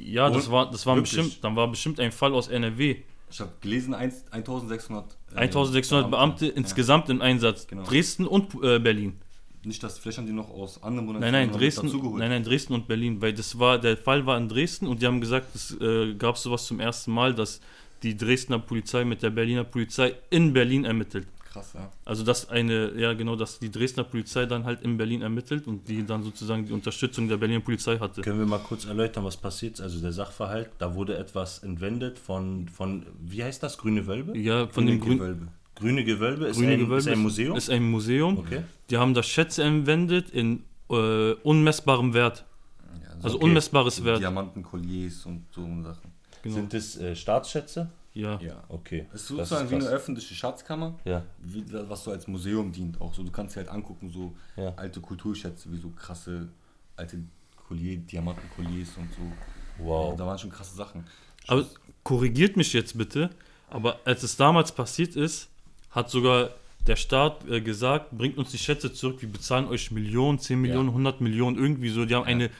Ja, 0.08 0.28
das 0.30 0.50
war, 0.50 0.70
das 0.70 0.84
war 0.86 0.96
Wirklich? 0.96 1.16
bestimmt, 1.16 1.44
dann 1.44 1.54
war 1.54 1.68
bestimmt 1.68 2.00
ein 2.00 2.10
Fall 2.10 2.32
aus 2.34 2.48
NRW. 2.48 2.96
Ich 3.30 3.40
habe 3.40 3.52
gelesen, 3.60 3.94
eins- 3.94 4.24
1600. 4.30 5.16
äh, 5.34 5.40
1600 5.40 6.10
Beamte 6.10 6.46
Ja. 6.46 6.52
insgesamt 6.54 7.08
im 7.08 7.22
Einsatz. 7.22 7.66
Genau. 7.66 7.84
Dresden 7.84 8.26
und 8.26 8.54
äh, 8.62 8.78
Berlin. 8.78 9.16
Nicht, 9.62 9.82
dass 9.82 9.98
vielleicht 9.98 10.18
haben 10.18 10.26
die 10.26 10.32
noch 10.32 10.48
aus 10.50 10.82
anderen 10.82 11.04
Nein, 11.06 11.14
Bundesländern 11.14 11.40
nein, 11.42 11.50
noch 11.50 11.58
Dresden, 11.58 11.86
dazugeholt. 11.86 12.18
nein, 12.18 12.30
nein, 12.30 12.44
Dresden 12.44 12.72
und 12.74 12.88
Berlin, 12.88 13.20
weil 13.20 13.34
das 13.34 13.58
war, 13.58 13.78
der 13.78 13.96
Fall 13.96 14.24
war 14.24 14.38
in 14.38 14.48
Dresden 14.48 14.86
und 14.86 15.02
die 15.02 15.06
haben 15.06 15.20
gesagt, 15.20 15.54
es 15.54 15.78
äh, 15.80 16.14
gab 16.14 16.38
sowas 16.38 16.64
zum 16.66 16.80
ersten 16.80 17.12
Mal, 17.12 17.34
dass 17.34 17.60
die 18.02 18.16
Dresdner 18.16 18.58
Polizei 18.58 19.04
mit 19.04 19.22
der 19.22 19.28
Berliner 19.30 19.64
Polizei 19.64 20.14
in 20.30 20.54
Berlin 20.54 20.86
ermittelt. 20.86 21.26
Krass, 21.52 21.72
ja. 21.74 21.90
Also 22.04 22.22
dass 22.24 22.48
eine, 22.48 22.92
ja 22.96 23.12
genau, 23.12 23.34
dass 23.34 23.58
die 23.58 23.70
Dresdner 23.70 24.04
Polizei 24.04 24.46
dann 24.46 24.64
halt 24.64 24.82
in 24.82 24.96
Berlin 24.96 25.22
ermittelt 25.22 25.66
und 25.66 25.88
die 25.88 26.06
dann 26.06 26.22
sozusagen 26.22 26.64
die 26.66 26.72
Unterstützung 26.72 27.28
der 27.28 27.38
Berliner 27.38 27.60
Polizei 27.60 27.98
hatte. 27.98 28.22
Können 28.22 28.38
wir 28.38 28.46
mal 28.46 28.60
kurz 28.60 28.84
erläutern, 28.84 29.24
was 29.24 29.36
passiert 29.36 29.74
ist? 29.74 29.80
Also 29.80 30.00
der 30.00 30.12
Sachverhalt, 30.12 30.70
da 30.78 30.94
wurde 30.94 31.18
etwas 31.18 31.58
entwendet 31.60 32.18
von, 32.20 32.68
von 32.68 33.04
wie 33.20 33.42
heißt 33.42 33.62
das? 33.62 33.78
Grüne 33.78 34.06
Wölbe? 34.06 34.38
Ja, 34.38 34.68
von 34.68 34.86
dem 34.86 35.00
grünen 35.00 35.18
Gewölbe. 35.18 35.48
Grüne 35.74 36.04
Gewölbe 36.04 36.46
ist, 36.46 36.56
Grüne 36.58 36.72
ein, 36.72 36.78
Gewölbe 36.80 36.98
ist 36.98 37.08
ein 37.08 37.18
Museum? 37.18 37.56
Ist 37.56 37.70
ein 37.70 37.90
Museum. 37.90 38.38
Okay. 38.38 38.62
Die 38.90 38.98
haben 38.98 39.14
da 39.14 39.22
Schätze 39.22 39.64
entwendet 39.64 40.30
in 40.30 40.62
äh, 40.90 41.32
unmessbarem 41.32 42.14
Wert. 42.14 42.44
Ja, 43.02 43.10
Also 43.22 43.36
Okay. 43.38 43.46
unmessbares 43.46 44.04
Wert. 44.04 44.20
Diamantenkolliers 44.20 45.26
und 45.26 45.46
so 45.52 45.62
Sachen. 45.82 46.12
Genau. 46.42 46.54
Sind 46.54 46.74
es 46.74 46.96
äh, 46.98 47.16
Staatsschätze? 47.16 47.90
Ja. 48.12 48.40
Ja. 48.40 48.64
Okay. 48.68 49.06
Es 49.12 49.22
ist 49.22 49.30
Das 49.30 49.48
sozusagen 49.48 49.70
wie 49.70 49.74
eine 49.76 49.84
öffentliche 49.86 50.34
Schatzkammer, 50.34 50.98
Ja. 51.04 51.22
wie, 51.38 51.64
was 51.70 52.04
so 52.04 52.10
als 52.10 52.26
Museum 52.26 52.72
dient. 52.72 53.00
Auch 53.00 53.14
so, 53.14 53.22
du 53.22 53.30
kannst 53.30 53.54
dir 53.54 53.60
halt 53.60 53.68
angucken, 53.70 54.10
so 54.10 54.34
Ja. 54.56 54.74
alte 54.76 55.00
Kulturschätze, 55.00 55.70
wie 55.72 55.78
so 55.78 55.90
krasse 55.90 56.48
alte 56.96 57.18
Collier, 57.68 57.96
Diamantenkolliers 57.98 58.96
und 58.96 59.08
so. 59.14 59.84
Wow. 59.84 60.16
Da 60.16 60.26
waren 60.26 60.38
schon 60.38 60.50
krasse 60.50 60.74
Sachen. 60.74 61.04
Aber 61.46 61.64
korrigiert 62.02 62.56
mich 62.56 62.72
jetzt 62.72 62.98
bitte, 62.98 63.30
aber 63.70 64.00
als 64.04 64.22
es 64.24 64.36
damals 64.36 64.72
passiert 64.72 65.14
ist, 65.16 65.48
hat 65.90 66.10
sogar 66.10 66.50
der 66.86 66.96
Staat 66.96 67.48
äh, 67.48 67.60
gesagt, 67.60 68.10
bringt 68.10 68.38
uns 68.38 68.50
die 68.50 68.58
Schätze 68.58 68.92
zurück, 68.92 69.22
wir 69.22 69.28
bezahlen 69.30 69.66
euch 69.68 69.90
Millionen, 69.90 70.38
10 70.38 70.60
Millionen, 70.60 70.88
100 70.88 71.20
Millionen, 71.20 71.56
irgendwie 71.56 71.90
so. 71.90 72.04
Die 72.04 72.14
haben 72.14 72.24
eine 72.26 72.50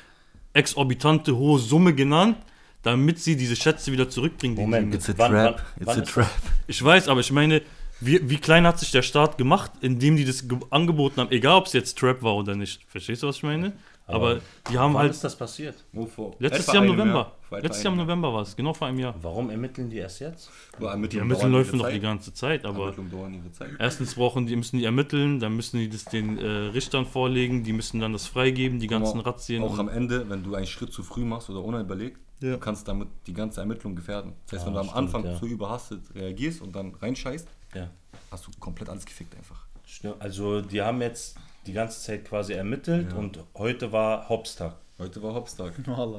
exorbitante 0.52 1.36
hohe 1.36 1.58
Summe 1.58 1.94
genannt, 1.94 2.36
damit 2.82 3.18
sie 3.18 3.36
diese 3.36 3.56
Schätze 3.56 3.92
wieder 3.92 4.08
zurückbringen. 4.08 4.56
die 4.56 4.62
Moment, 4.62 4.92
die- 4.92 4.98
It's 4.98 5.08
a 5.10 5.14
Wann- 5.16 5.30
trap. 5.32 5.54
wann- 5.56 5.82
It's 5.82 5.86
wann 5.86 5.98
a 6.00 6.02
trap. 6.04 6.30
Ich 6.66 6.82
weiß, 6.82 7.08
aber 7.08 7.20
ich 7.20 7.30
meine, 7.32 7.62
wie, 8.00 8.28
wie 8.30 8.38
klein 8.38 8.66
hat 8.66 8.78
sich 8.78 8.90
der 8.92 9.02
Staat 9.02 9.36
gemacht, 9.36 9.70
indem 9.82 10.16
die 10.16 10.24
das 10.24 10.48
ge- 10.48 10.58
angeboten 10.70 11.20
haben, 11.20 11.30
egal 11.32 11.56
ob 11.58 11.66
es 11.66 11.74
jetzt 11.74 11.98
Trap 11.98 12.22
war 12.22 12.34
oder 12.36 12.54
nicht. 12.56 12.80
Verstehst 12.88 13.22
du, 13.22 13.26
was 13.28 13.36
ich 13.36 13.42
meine? 13.42 13.72
Aber, 14.14 14.40
die 14.70 14.78
haben 14.78 14.94
Wann 14.94 15.02
halt 15.02 15.10
ist 15.12 15.24
das 15.24 15.36
passiert? 15.36 15.74
Nur 15.92 16.06
vor 16.08 16.34
letztes 16.38 16.66
Jahr 16.66 16.84
im 16.84 16.92
November. 16.96 17.32
Letztes 17.50 17.82
Jahr 17.82 17.92
im 17.92 17.98
November 17.98 18.32
war 18.32 18.42
es, 18.42 18.54
genau 18.54 18.72
vor 18.72 18.86
einem 18.86 18.98
Jahr. 19.00 19.14
Warum 19.20 19.50
ermitteln 19.50 19.90
die 19.90 19.96
erst 19.98 20.20
jetzt? 20.20 20.50
Ermittlungen 20.72 21.08
Die 21.10 21.18
Ermittlungen 21.18 21.52
laufen 21.54 21.78
noch 21.78 21.88
die 21.88 22.00
ganze 22.00 22.32
Zeit, 22.32 22.64
aber 22.64 22.82
Ermittlungen 22.84 23.10
dauern 23.10 23.34
ihre 23.34 23.50
Zeit. 23.52 23.70
erstens 23.78 24.14
brauchen 24.14 24.46
die, 24.46 24.54
müssen 24.56 24.78
die 24.78 24.84
ermitteln, 24.84 25.40
dann 25.40 25.56
müssen 25.56 25.78
die 25.78 25.88
das 25.88 26.04
den 26.04 26.38
äh, 26.38 26.46
Richtern 26.46 27.06
vorlegen, 27.06 27.64
die 27.64 27.72
müssen 27.72 27.98
dann 28.00 28.12
das 28.12 28.26
freigeben, 28.26 28.78
die 28.78 28.86
ganzen 28.86 29.18
mal, 29.18 29.24
Razzien. 29.24 29.62
Auch 29.62 29.78
am 29.78 29.88
Ende, 29.88 30.28
wenn 30.30 30.44
du 30.44 30.54
einen 30.54 30.66
Schritt 30.66 30.92
zu 30.92 31.02
früh 31.02 31.24
machst 31.24 31.50
oder 31.50 31.62
unüberlegt, 31.64 32.18
Ja. 32.40 32.52
du 32.52 32.58
kannst 32.58 32.86
damit 32.86 33.08
die 33.26 33.34
ganze 33.34 33.60
Ermittlung 33.60 33.96
gefährden. 33.96 34.34
Das 34.46 34.52
heißt, 34.60 34.62
Ja, 34.62 34.66
wenn 34.68 34.74
du 34.74 34.80
am 34.80 34.86
stimmt, 34.86 34.98
Anfang 34.98 35.24
ja. 35.24 35.36
zu 35.38 35.46
überhastet 35.46 36.02
reagierst 36.14 36.62
und 36.62 36.74
dann 36.76 36.94
reinscheißt, 36.94 37.48
Ja. 37.74 37.90
hast 38.30 38.46
du 38.46 38.50
komplett 38.60 38.88
alles 38.88 39.04
gefickt 39.06 39.34
einfach. 39.36 39.66
Stimmt. 39.84 40.14
Also 40.20 40.60
die 40.60 40.80
haben 40.80 41.00
jetzt 41.02 41.36
die 41.70 41.74
ganze 41.74 42.00
Zeit 42.00 42.24
quasi 42.24 42.52
ermittelt 42.52 43.12
Ja. 43.12 43.18
und 43.18 43.38
heute 43.54 43.92
war 43.92 44.28
Hopstag. 44.28 44.76
Heute 44.98 45.22
war 45.22 45.34
Hopstag. 45.34 45.72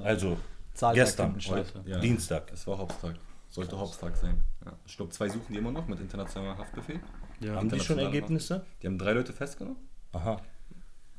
Also 0.04 0.38
Zahltag 0.74 0.96
gestern, 1.06 1.38
heute, 1.50 1.84
Ja. 1.86 2.00
Dienstag. 2.00 2.52
Es 2.54 2.66
war 2.68 2.78
Hopstag. 2.78 3.16
Sollte 3.50 3.78
Hopstag 3.78 4.16
sein. 4.16 4.42
Ja. 4.66 4.72
Ich 4.86 4.96
glaube, 4.96 5.12
zwei 5.12 5.28
suchen 5.28 5.52
die 5.52 5.58
immer 5.58 5.72
noch 5.72 5.86
mit 5.88 6.00
internationalem 6.00 6.58
Haftbefehl. 6.58 7.02
ja. 7.42 7.56
Haben 7.56 7.70
die 7.70 7.80
schon 7.82 8.00
Ergebnisse? 8.00 8.66
Die 8.82 8.88
haben 8.88 8.98
drei 8.98 9.12
Leute 9.12 9.34
festgenommen 9.34 9.78
Aha. 10.14 10.42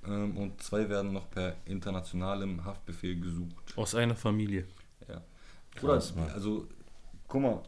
ähm, 0.06 0.36
und 0.38 0.62
zwei 0.62 0.88
werden 0.88 1.12
noch 1.12 1.30
per 1.30 1.56
internationalem 1.66 2.64
Haftbefehl 2.64 3.20
gesucht. 3.20 3.74
Aus 3.76 3.94
einer 3.94 4.16
Familie. 4.16 4.66
Ja. 5.08 5.16
Oder, 5.82 5.94
Krass, 5.94 6.14
also, 6.34 6.66
guck 7.28 7.42
mal, 7.42 7.62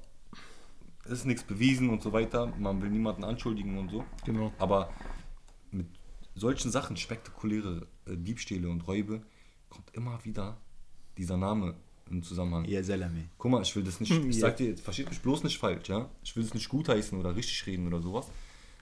es 1.04 1.10
ist 1.12 1.26
nichts 1.26 1.42
bewiesen 1.42 1.90
und 1.90 2.02
so 2.02 2.10
weiter. 2.12 2.46
Man 2.58 2.80
will 2.80 2.88
niemanden 2.88 3.22
anschuldigen 3.24 3.76
und 3.76 3.90
so. 3.90 4.02
Genau. 4.24 4.50
Aber 4.58 4.90
mit 5.70 5.86
solchen 6.35 6.70
Sachen, 6.70 6.97
spektakuläre 6.97 7.87
äh, 8.07 8.16
Diebstähle 8.16 8.68
und 8.68 8.87
Räube, 8.87 9.22
kommt 9.68 9.95
immer 9.95 10.24
wieder 10.24 10.57
dieser 11.16 11.37
Name 11.37 11.74
im 12.11 12.22
Zusammenhang. 12.22 12.64
Ja, 12.66 12.82
Selami. 12.82 13.28
Guck 13.39 13.51
mal, 13.51 13.62
ich 13.62 13.74
will 13.76 13.82
das 13.85 14.01
nicht, 14.01 14.12
Hm, 14.12 14.28
ich 14.30 14.37
ja. 14.37 14.43
sag 14.43 14.57
dir, 14.57 14.76
versteht 14.76 15.09
mich 15.09 15.20
bloß 15.20 15.45
nicht 15.45 15.59
falsch, 15.59 15.89
ja? 15.89 16.09
Ich 16.22 16.37
will 16.37 16.43
das 16.43 16.55
nicht 16.55 16.68
gutheißen 16.68 17.18
oder 17.18 17.35
richtig 17.35 17.66
reden 17.66 17.87
oder 17.87 18.01
sowas. 18.03 18.26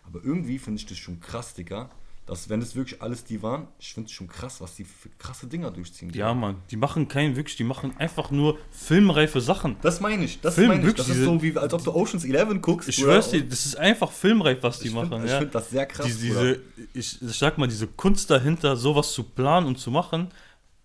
Aber 0.04 0.22
irgendwie 0.24 0.58
finde 0.58 0.80
ich 0.80 0.86
das 0.86 0.98
schon 0.98 1.20
krass, 1.20 1.54
Digga. 1.54 1.90
Dass, 2.24 2.48
wenn 2.48 2.60
das 2.60 2.76
wirklich 2.76 3.02
alles 3.02 3.24
die 3.24 3.42
waren, 3.42 3.66
ich 3.80 3.92
finde 3.94 4.06
es 4.06 4.12
schon 4.12 4.28
krass, 4.28 4.60
was 4.60 4.76
die 4.76 4.84
für 4.84 5.08
krasse 5.18 5.48
Dinger 5.48 5.72
durchziehen. 5.72 6.08
Ja, 6.14 6.32
Mann, 6.32 6.56
die 6.70 6.76
machen 6.76 7.08
keinen 7.08 7.34
wirklich, 7.34 7.56
die 7.56 7.64
machen 7.64 7.96
einfach 7.98 8.30
nur 8.30 8.58
filmreife 8.70 9.40
Sachen. 9.40 9.76
Das 9.82 10.00
meine 10.00 10.24
ich, 10.24 10.40
das 10.40 10.54
Film, 10.54 10.68
meine 10.68 10.88
ich. 10.88 10.94
Das 10.94 11.08
ist 11.08 11.24
so 11.24 11.42
wie, 11.42 11.56
als 11.58 11.74
ob 11.74 11.82
du 11.82 11.92
Oceans 11.92 12.24
11 12.24 12.62
guckst. 12.62 12.88
Ich 12.88 12.94
schwör's 12.94 13.30
dir, 13.30 13.42
das 13.44 13.66
ist 13.66 13.76
einfach 13.76 14.12
filmreif, 14.12 14.62
was 14.62 14.78
die 14.78 14.88
Ich 14.88 14.94
machen. 14.94 15.08
find- 15.08 15.24
ich 15.24 15.30
ja. 15.32 15.38
find 15.40 15.52
das 15.54 15.70
sehr 15.70 15.84
krass, 15.86 16.06
Die, 16.06 16.12
diese, 16.12 16.60
ich, 16.94 17.20
ich 17.20 17.38
sag 17.38 17.58
mal, 17.58 17.66
diese 17.66 17.88
Kunst 17.88 18.30
dahinter, 18.30 18.76
sowas 18.76 19.12
zu 19.12 19.24
planen 19.24 19.66
und 19.66 19.78
zu 19.80 19.90
machen, 19.90 20.28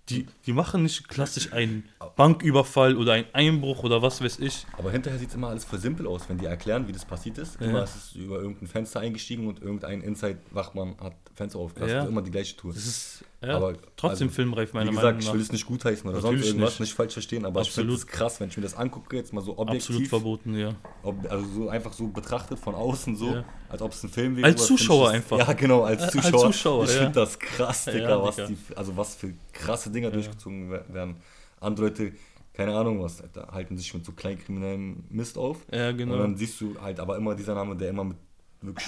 die, 0.09 0.25
die 0.45 0.53
machen 0.53 0.83
nicht 0.83 1.07
klassisch 1.07 1.51
einen 1.53 1.83
Banküberfall 2.15 2.95
oder 2.95 3.13
einen 3.13 3.27
Einbruch 3.33 3.83
oder 3.83 4.01
was 4.01 4.21
weiß 4.21 4.39
ich. 4.39 4.65
Aber 4.77 4.89
hinterher 4.91 5.19
sieht 5.19 5.29
es 5.29 5.35
immer 5.35 5.49
alles 5.49 5.65
voll 5.65 5.79
simpel 5.79 6.07
aus, 6.07 6.23
wenn 6.29 6.37
die 6.37 6.45
erklären, 6.45 6.87
wie 6.87 6.93
das 6.93 7.05
passiert 7.05 7.37
ist. 7.37 7.59
Ja. 7.59 7.67
Immer 7.67 7.83
ist 7.83 7.95
es 7.95 8.15
über 8.15 8.37
irgendein 8.39 8.67
Fenster 8.67 9.01
eingestiegen 9.01 9.47
und 9.47 9.61
irgendein 9.61 10.01
Inside-Wachmann 10.01 10.95
hat 11.01 11.13
Fenster 11.37 11.59
aufgelassen. 11.59 11.95
Ja. 11.95 12.05
Immer 12.05 12.23
die 12.23 12.31
gleiche 12.31 12.57
Tour. 12.57 12.73
Das 12.73 12.83
ist 12.85 13.23
Ja, 13.43 13.57
aber 13.57 13.73
trotzdem 13.95 14.27
also, 14.27 14.35
filmreif, 14.35 14.73
meiner 14.73 14.87
Wie 14.87 14.95
gesagt, 14.95 15.05
Meinung 15.05 15.19
ich 15.19 15.25
nach. 15.27 15.33
will 15.35 15.41
es 15.41 15.51
nicht 15.51 15.67
gutheißen 15.67 16.09
oder 16.09 16.17
Natürlich 16.17 16.39
sonst 16.41 16.47
irgendwas, 16.49 16.71
nicht. 16.71 16.79
nicht. 16.79 16.93
falsch 16.95 17.13
verstehen, 17.13 17.45
aber 17.45 17.61
ich 17.61 17.69
finde 17.71 17.93
Absolut. 17.93 17.99
es 18.11 18.19
krass, 18.19 18.39
wenn 18.39 18.49
ich 18.49 18.57
mir 18.57 18.63
das 18.63 18.75
angucke, 18.75 19.15
jetzt 19.15 19.31
mal 19.33 19.41
so 19.41 19.51
Absolut 19.51 19.69
objektiv, 19.69 20.09
verboten, 20.09 20.55
ja. 20.57 20.73
ob, 21.03 21.31
also 21.31 21.45
so 21.53 21.69
einfach 21.69 21.93
so 21.93 22.07
betrachtet 22.07 22.57
von 22.57 22.73
außen 22.73 23.15
so, 23.15 23.33
Ja. 23.35 23.45
als 23.69 23.81
ob 23.83 23.91
es 23.91 24.03
ein 24.03 24.09
Film 24.09 24.35
wäre. 24.35 24.47
Als 24.47 24.65
Zuschauer 24.65 25.05
das, 25.05 25.13
einfach. 25.15 25.37
Ja, 25.47 25.53
genau, 25.53 25.83
als 25.83 26.01
Als 26.01 26.11
Zuschauer. 26.13 26.47
Zuschauer, 26.47 26.83
ich 26.85 26.89
finde 26.91 27.11
das 27.13 27.37
krass, 27.37 27.85
Digga, 27.85 28.21
was 28.23 28.35
Digga. 28.37 28.47
die, 28.49 28.75
also 28.75 28.97
was 28.97 29.15
für 29.15 29.33
krasse 29.53 29.91
Dinger 29.91 30.09
durchgezogen 30.09 30.71
wer- 30.71 30.91
werden. 30.91 31.17
Andere 31.59 31.85
Leute, 31.89 32.13
keine 32.53 32.75
Ahnung 32.75 33.03
was, 33.03 33.21
Alter, 33.21 33.49
halten 33.51 33.77
sich 33.77 33.93
mit 33.93 34.03
so 34.03 34.11
kleinkriminellen 34.13 35.03
Mist 35.11 35.37
auf. 35.37 35.57
Ja, 35.71 35.91
genau. 35.91 36.13
Und 36.15 36.19
dann 36.21 36.37
siehst 36.37 36.59
du 36.59 36.75
halt 36.81 36.99
aber 36.99 37.15
immer 37.17 37.35
dieser 37.35 37.53
Name, 37.53 37.75
der 37.75 37.89
immer 37.89 38.03
mit 38.05 38.17
wirklich 38.61 38.87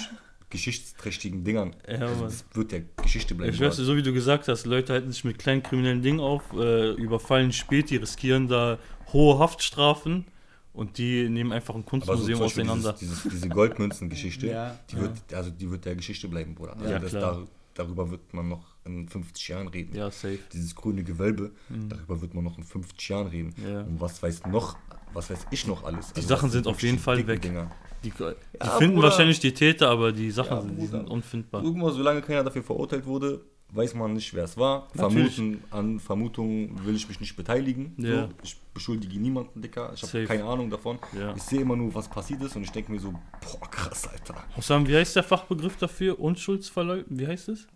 geschichtsträchtigen 0.50 1.44
Dingern, 1.44 1.74
Ja, 1.88 2.06
also 2.06 2.24
das 2.24 2.44
wird 2.52 2.72
ja 2.72 2.80
Geschichte 3.02 3.34
bleiben. 3.34 3.52
Ich 3.54 3.60
weiß, 3.60 3.76
so 3.76 3.96
wie 3.96 4.02
du 4.02 4.12
gesagt 4.12 4.48
hast, 4.48 4.66
Leute 4.66 4.92
halten 4.92 5.10
sich 5.12 5.24
mit 5.24 5.38
kleinen 5.38 5.62
kriminellen 5.62 6.02
Dingen 6.02 6.20
auf, 6.20 6.42
äh, 6.54 6.90
überfallen 6.92 7.52
Späti, 7.52 7.96
riskieren 7.96 8.48
da 8.48 8.78
hohe 9.12 9.38
Haftstrafen 9.38 10.26
und 10.72 10.98
die 10.98 11.28
nehmen 11.28 11.52
einfach 11.52 11.74
ein 11.74 11.82
so 11.82 11.88
Kunstmuseum 11.88 12.38
zum 12.38 12.46
Beispiel 12.46 12.62
auseinander. 12.64 12.92
Dieses, 13.00 13.22
dieses, 13.22 13.32
diese 13.32 13.48
Goldmünzen-Geschichte, 13.48 14.46
Ja, 14.50 14.78
die, 14.90 14.96
wird, 14.96 15.12
also 15.34 15.50
die 15.50 15.70
wird 15.70 15.84
der 15.84 15.94
Geschichte 15.96 16.28
bleiben, 16.28 16.54
Bruder. 16.54 16.76
Also 16.76 16.90
Ja, 16.90 16.98
das, 16.98 17.10
klar. 17.10 17.20
dar, 17.34 17.46
darüber 17.74 18.10
wird 18.10 18.32
man 18.34 18.48
noch 18.48 18.74
in 18.84 19.08
50 19.08 19.48
Jahren 19.48 19.68
reden. 19.68 19.94
ja, 19.96 20.10
safe. 20.10 20.38
Dieses 20.52 20.74
grüne 20.74 21.04
Gewölbe, 21.04 21.52
darüber 21.88 22.20
wird 22.20 22.34
man 22.34 22.44
noch 22.44 22.56
in 22.58 22.64
50 22.64 23.08
Jahren 23.08 23.26
reden. 23.28 23.54
Mhm. 23.56 23.68
Ja. 23.68 23.80
Und 23.82 24.00
was 24.00 24.22
weiß 24.22 24.46
noch, 24.46 24.76
was 25.12 25.30
weiß 25.30 25.46
ich 25.50 25.66
noch 25.66 25.84
alles. 25.84 26.12
Die 26.12 26.16
Also 26.16 26.28
Sachen 26.28 26.50
sind 26.50 26.66
auf 26.66 26.82
jeden 26.82 26.98
Fall 26.98 27.26
weg. 27.26 27.42
Dinger. 27.42 27.70
Die, 28.04 28.10
die 28.10 28.22
Ja, 28.58 28.70
finden 28.78 28.94
Bruder. 28.96 29.08
wahrscheinlich 29.08 29.40
die 29.40 29.52
Täter, 29.52 29.90
aber 29.90 30.12
die 30.12 30.30
Sachen 30.30 30.56
Ja, 30.56 30.62
die 30.62 30.74
Bruder. 30.74 30.88
sind 30.88 31.08
unfindbar. 31.10 31.62
Guck 31.62 31.76
mal, 31.76 31.92
solange 31.92 32.22
keiner 32.22 32.44
dafür 32.44 32.62
verurteilt 32.62 33.04
wurde, 33.06 33.40
weiß 33.72 33.94
man 33.94 34.12
nicht, 34.14 34.32
wer 34.34 34.44
es 34.44 34.56
war. 34.56 34.88
Natürlich. 34.94 35.34
Vermuten, 35.36 35.64
an 35.70 36.00
Vermutungen 36.00 36.84
will 36.84 36.94
ich 36.96 37.08
mich 37.08 37.20
nicht 37.20 37.36
beteiligen. 37.36 37.94
Ja. 37.98 38.26
So. 38.26 38.28
Ich 38.42 38.56
beschuldige 38.74 39.18
niemanden, 39.18 39.60
Dicker. 39.62 39.92
Ich 39.94 40.02
habe 40.02 40.24
keine 40.26 40.44
Ahnung 40.44 40.70
davon. 40.70 40.98
Ja. 41.18 41.34
Ich 41.34 41.42
sehe 41.42 41.60
immer 41.60 41.76
nur, 41.76 41.94
was 41.94 42.08
passiert 42.08 42.42
ist 42.42 42.54
und 42.56 42.62
ich 42.62 42.70
denke 42.70 42.92
mir 42.92 43.00
so, 43.00 43.10
boah, 43.12 43.70
krass, 43.70 44.06
Alter. 44.08 44.34
Hussam, 44.56 44.86
wie 44.86 44.96
heißt 44.96 45.16
der 45.16 45.22
Fachbegriff 45.22 45.76
dafür? 45.76 46.18
Unschuldsverleugnung? 46.20 47.18
Wie 47.18 47.26
heißt 47.26 47.48
es? 47.50 47.66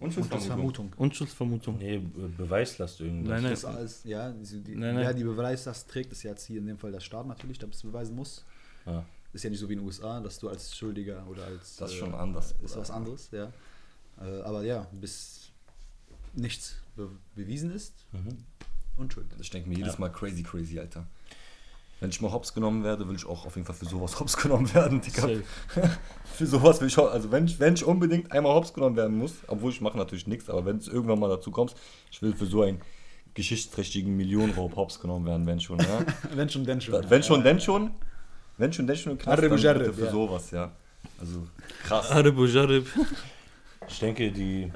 Vermutung. 0.46 0.92
Unschuldsvermutung. 0.96 1.78
Nee, 1.78 1.98
Be- 1.98 2.28
Beweislast 2.28 3.00
irgendwas. 3.00 3.28
Nein, 3.30 3.42
nein. 3.42 3.50
Das 3.52 3.64
alles, 3.64 4.04
ja, 4.04 4.30
die, 4.30 4.60
die, 4.62 4.76
Nein, 4.76 4.94
nein. 4.94 5.04
ja, 5.04 5.12
die 5.12 5.24
Beweislast 5.24 5.88
trägt 5.90 6.12
es 6.12 6.22
jetzt 6.22 6.46
hier 6.46 6.58
in 6.58 6.66
dem 6.66 6.78
Fall 6.78 6.92
der 6.92 7.00
Staat 7.00 7.26
natürlich, 7.26 7.58
der 7.58 7.68
es 7.68 7.82
beweisen 7.82 8.14
muss. 8.16 8.44
Ja. 8.86 9.04
Ist 9.32 9.42
ja 9.42 9.50
nicht 9.50 9.58
so 9.58 9.68
wie 9.68 9.72
in 9.72 9.80
den 9.80 9.86
USA, 9.86 10.20
dass 10.20 10.38
du 10.38 10.48
als 10.48 10.76
Schuldiger 10.76 11.26
oder 11.28 11.44
als. 11.44 11.76
Das 11.76 11.90
ist 11.90 11.96
äh, 11.96 12.00
schon 12.00 12.14
anders, 12.14 12.52
Ist 12.52 12.58
Bruder. 12.60 12.80
was 12.82 12.90
anderes, 12.92 13.28
ja. 13.32 13.52
Äh, 14.22 14.42
aber 14.42 14.62
ja, 14.62 14.86
bis 14.92 15.43
nichts 16.36 16.76
be 16.96 17.08
bewiesen 17.34 17.72
ist, 17.74 17.94
Mhm. 18.12 18.38
unschuld. 18.96 19.26
Ich 19.40 19.50
denke 19.50 19.68
mir 19.68 19.76
jedes 19.76 19.94
Ja. 19.94 20.00
Mal 20.00 20.10
crazy, 20.10 20.42
crazy, 20.42 20.78
Alter. 20.78 21.06
Wenn 22.00 22.10
ich 22.10 22.20
mal 22.20 22.32
hops 22.32 22.52
genommen 22.52 22.84
werde, 22.84 23.08
will 23.08 23.14
ich 23.16 23.24
auch 23.24 23.46
auf 23.46 23.54
jeden 23.54 23.66
Fall 23.66 23.76
für 23.76 23.86
sowas 23.86 24.18
hops 24.20 24.36
genommen 24.36 24.72
werden, 24.74 25.00
Digga. 25.00 25.28
Für 26.34 26.46
sowas 26.46 26.80
will 26.80 26.88
ich 26.88 26.98
auch, 26.98 27.10
also 27.10 27.30
wenn 27.30 27.46
ich, 27.46 27.60
wenn 27.60 27.74
ich 27.74 27.84
unbedingt 27.84 28.32
einmal 28.32 28.52
hops 28.54 28.74
genommen 28.74 28.96
werden 28.96 29.16
muss, 29.16 29.34
obwohl 29.46 29.70
ich 29.70 29.80
mache 29.80 29.96
natürlich 29.96 30.26
nichts, 30.26 30.50
aber 30.50 30.66
wenn 30.66 30.78
es 30.78 30.88
irgendwann 30.88 31.20
mal 31.20 31.28
dazu 31.28 31.52
kommt, 31.52 31.74
ich 32.10 32.20
will 32.20 32.34
für 32.34 32.46
so 32.46 32.62
einen 32.62 32.80
geschichtsträchtigen 33.34 34.16
Millionenraub 34.16 34.74
hops 34.76 35.00
genommen 35.00 35.24
werden, 35.26 35.46
wenn 35.46 35.60
schon, 35.60 35.78
ja. 35.78 36.04
Wenn 36.34 36.48
schon, 36.48 36.64
denn 36.64 36.80
schon. 36.80 37.08
wenn 37.08 37.22
schon, 37.22 37.42
denn 37.44 37.60
schon. 37.60 37.90
Wenn 38.58 38.72
schon, 38.72 38.86
denn 38.86 38.96
schon 38.96 39.12
im 39.12 39.18
Knast, 39.18 39.42
dann 39.42 39.52
Arre 39.52 39.78
bitte 39.78 39.92
für 39.92 40.04
ja. 40.04 40.10
sowas, 40.10 40.50
ja. 40.50 40.72
Also 41.20 41.46
krass. 41.84 42.10
Aribu 42.10 42.46
Jarib. 42.46 42.86
Ich 43.86 43.98
denke, 43.98 44.32
die, 44.32 44.72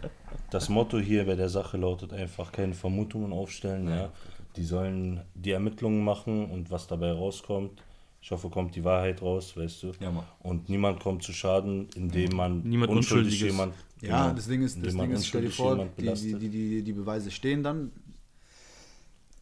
das 0.50 0.68
Motto 0.68 0.98
hier 0.98 1.24
bei 1.26 1.34
der 1.34 1.48
Sache 1.48 1.76
lautet 1.76 2.12
einfach 2.12 2.52
keine 2.52 2.74
Vermutungen 2.74 3.32
aufstellen. 3.32 3.88
Ja. 3.88 4.12
Die 4.56 4.64
sollen 4.64 5.20
die 5.34 5.50
Ermittlungen 5.52 6.02
machen 6.04 6.50
und 6.50 6.70
was 6.70 6.86
dabei 6.86 7.12
rauskommt. 7.12 7.82
Ich 8.20 8.30
hoffe, 8.32 8.50
kommt 8.50 8.74
die 8.74 8.82
Wahrheit 8.84 9.22
raus, 9.22 9.56
weißt 9.56 9.82
du. 9.84 9.92
Ja, 10.00 10.10
Mann. 10.10 10.24
Und 10.40 10.68
niemand 10.68 11.00
kommt 11.00 11.22
zu 11.22 11.32
Schaden, 11.32 11.88
indem 11.94 12.34
man 12.34 12.62
Niemand 12.62 12.90
unschuldig 12.90 13.32
Unschuldiges. 13.34 13.40
jemand. 13.56 13.74
Ja, 14.00 14.24
genau, 14.24 14.34
das 14.36 14.48
Ding 14.48 14.62
ist, 14.62 14.76
Ding 14.76 14.84
ist 15.12 15.26
stell 15.26 15.42
dir 15.42 15.46
unschuldig 15.48 15.54
vor, 15.54 15.86
die, 15.96 16.12
die, 16.38 16.48
die, 16.48 16.82
die, 16.82 16.92
Beweise 16.92 17.30
stehen 17.30 17.62
dann. 17.62 17.92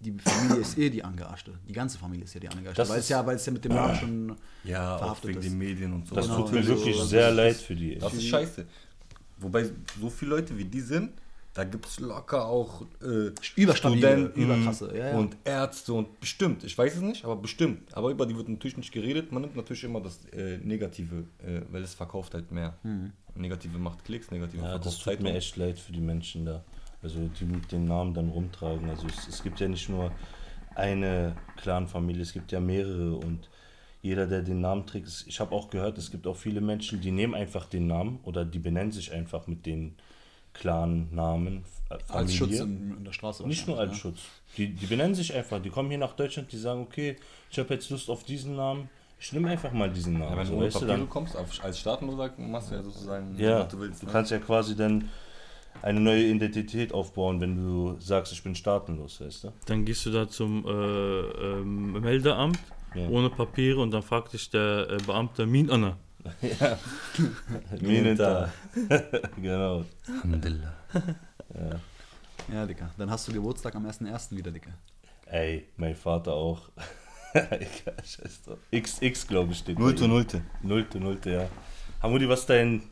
Die 0.00 0.12
Familie 0.12 0.60
ist 0.60 0.76
eh 0.76 0.90
die 0.90 1.02
Angearschte. 1.02 1.52
Die 1.66 1.72
ganze 1.72 1.98
Familie 1.98 2.24
ist 2.24 2.34
ja 2.34 2.40
die 2.40 2.48
Angearschte. 2.48 2.82
Das 2.82 2.88
Weil 2.90 2.98
es 2.98 3.04
ist- 3.04 3.08
ja, 3.10 3.24
weil 3.26 3.36
es 3.36 3.46
ja 3.46 3.52
mit 3.52 3.64
dem 3.64 3.72
Namen 3.72 3.96
schon 3.96 4.36
Ja, 4.64 4.98
verhaftet 4.98 5.30
wegen 5.30 5.38
ist. 5.40 5.44
den 5.48 5.58
Medien 5.58 5.92
und 5.94 6.06
so. 6.06 6.14
Das 6.14 6.26
Genau, 6.26 6.42
tut 6.42 6.52
mir 6.52 6.58
also, 6.58 6.68
wirklich 6.76 6.98
das 6.98 7.08
sehr 7.08 7.30
ist- 7.30 7.36
leid 7.36 7.56
für 7.56 7.74
die. 7.74 7.94
Das 7.98 8.12
ist 8.12 8.26
scheiße. 8.28 8.66
Wobei, 9.38 9.70
so 10.00 10.10
viele 10.10 10.36
Leute 10.36 10.56
wie 10.56 10.64
die 10.64 10.80
sind, 10.80 11.12
da 11.56 11.64
gibt 11.64 11.86
es 11.86 12.00
locker 12.00 12.44
auch 12.44 12.82
äh, 13.02 13.30
Überstabile, 13.56 14.26
überkrasse, 14.34 14.94
ja, 14.94 15.08
ja. 15.08 15.16
und 15.16 15.38
Ärzte 15.44 15.94
und 15.94 16.20
bestimmt, 16.20 16.64
ich 16.64 16.76
weiß 16.76 16.96
es 16.96 17.00
nicht, 17.00 17.24
aber 17.24 17.36
bestimmt. 17.36 17.94
Aber 17.96 18.10
über 18.10 18.26
die 18.26 18.36
wird 18.36 18.50
natürlich 18.50 18.76
nicht 18.76 18.92
geredet. 18.92 19.32
Man 19.32 19.40
nimmt 19.40 19.56
natürlich 19.56 19.84
immer 19.84 20.02
das 20.02 20.20
äh, 20.32 20.58
Negative, 20.58 21.24
äh, 21.38 21.62
weil 21.70 21.82
es 21.82 21.94
verkauft 21.94 22.34
halt 22.34 22.52
mehr. 22.52 22.76
Negative 23.34 23.78
macht 23.78 24.04
Klicks, 24.04 24.30
Negative 24.30 24.62
Ja, 24.62 24.78
das 24.78 24.96
verkauft 24.96 25.18
tut 25.18 25.24
mir 25.24 25.34
echt 25.34 25.56
leid 25.56 25.78
für 25.78 25.92
die 25.92 26.00
Menschen 26.00 26.44
da. 26.44 26.62
Also 27.02 27.30
die 27.40 27.44
mit 27.44 27.72
den 27.72 27.86
Namen 27.86 28.12
dann 28.12 28.28
rumtragen. 28.28 28.90
Also 28.90 29.06
es, 29.06 29.28
es 29.28 29.42
gibt 29.42 29.58
ja 29.60 29.68
nicht 29.68 29.88
nur 29.88 30.12
eine 30.74 31.36
Clan-Familie, 31.56 32.22
es 32.22 32.32
gibt 32.32 32.52
ja 32.52 32.60
mehrere 32.60 33.16
und 33.16 33.48
jeder, 34.06 34.26
der 34.26 34.42
den 34.42 34.60
Namen 34.60 34.86
trägt, 34.86 35.24
ich 35.26 35.40
habe 35.40 35.54
auch 35.54 35.68
gehört, 35.70 35.98
es 35.98 36.10
gibt 36.10 36.26
auch 36.26 36.36
viele 36.36 36.60
Menschen, 36.60 37.00
die 37.00 37.10
nehmen 37.10 37.34
einfach 37.34 37.66
den 37.66 37.86
Namen 37.86 38.20
oder 38.24 38.44
die 38.44 38.58
benennen 38.58 38.92
sich 38.92 39.12
einfach 39.12 39.46
mit 39.46 39.66
den 39.66 39.96
Clan-Namen. 40.54 41.64
äh, 41.90 41.96
als 42.08 42.34
Schutz 42.34 42.60
in, 42.60 42.96
in 42.98 43.04
der 43.04 43.12
Straße. 43.12 43.46
Nicht 43.46 43.66
nur 43.66 43.78
als 43.78 43.90
wahrscheinlich, 43.90 44.20
Schutz. 44.20 44.56
Die, 44.56 44.68
die 44.68 44.86
benennen 44.86 45.14
sich 45.14 45.34
einfach. 45.34 45.60
Die 45.60 45.70
kommen 45.70 45.88
hier 45.88 45.98
nach 45.98 46.14
Deutschland, 46.14 46.50
die 46.50 46.56
sagen, 46.56 46.80
okay, 46.82 47.16
ich 47.50 47.58
habe 47.58 47.74
jetzt 47.74 47.90
Lust 47.90 48.08
auf 48.08 48.24
diesen 48.24 48.56
Namen. 48.56 48.88
Ich 49.18 49.32
nehme 49.32 49.48
einfach 49.48 49.72
mal 49.72 49.90
diesen 49.90 50.14
Namen. 50.14 50.32
Ja, 50.32 50.38
wenn 50.38 50.46
so, 50.46 50.54
du 50.54 50.60
weißt 50.60 50.76
du, 50.76 50.80
Papiere 50.80 50.98
dann, 50.98 51.08
kommst, 51.08 51.36
auf, 51.36 51.64
als 51.64 51.78
Staatenloser 51.78 52.32
machst 52.38 52.70
du 52.70 52.74
ja 52.74 52.82
sozusagen, 52.82 53.38
ja, 53.38 53.60
was 53.60 53.68
du 53.68 53.80
willst. 53.80 54.02
du 54.02 54.06
ne? 54.06 54.12
kannst 54.12 54.30
ja 54.30 54.38
quasi 54.38 54.76
dann 54.76 55.08
eine 55.82 56.00
neue 56.00 56.24
Identität 56.24 56.92
aufbauen, 56.92 57.40
wenn 57.40 57.56
du 57.56 57.96
sagst, 57.98 58.32
ich 58.32 58.42
bin 58.42 58.54
staatenlos, 58.54 59.20
weißt 59.20 59.44
du? 59.44 59.52
Dann 59.66 59.84
gehst 59.84 60.06
du 60.06 60.10
da 60.10 60.28
zum 60.28 60.64
äh, 60.66 60.70
ähm, 60.70 61.92
Meldeamt 62.00 62.58
Ja. 62.94 63.08
ohne 63.08 63.28
Papiere 63.30 63.80
und 63.80 63.90
dann 63.90 64.02
fragt 64.02 64.32
dich 64.32 64.48
der 64.50 64.88
äh, 64.90 64.96
Beamte 65.04 65.44
Min 65.46 65.70
Anna. 65.70 65.96
ja. 66.40 66.78
Mineta. 67.80 68.52
genau. 69.40 69.84
Alhamdulillah. 70.08 70.72
ja. 71.54 71.80
Ja, 72.52 72.64
Dicker. 72.66 72.90
Dann 72.96 73.10
hast 73.10 73.26
du 73.28 73.32
Geburtstag 73.32 73.74
am 73.74 73.86
1.1. 73.86 74.36
wieder, 74.36 74.50
Dicker. 74.50 74.70
Ey, 75.26 75.66
mein 75.76 75.94
Vater 75.96 76.32
auch. 76.32 76.68
Egal, 77.34 77.96
scheiß 78.04 78.42
drauf. 78.44 78.58
XX, 78.72 79.26
glaube 79.26 79.52
ich, 79.52 79.58
steht. 79.58 79.76
bei 79.76 79.82
Nullte, 79.82 80.04
ihm. 80.04 80.10
Nullte. 80.10 80.42
Nullte, 80.62 81.00
Nullte, 81.00 81.30
ja. 81.30 81.48
Hamudi, 82.02 82.28
was 82.28 82.40
ist 82.40 82.50
dein 82.50 82.82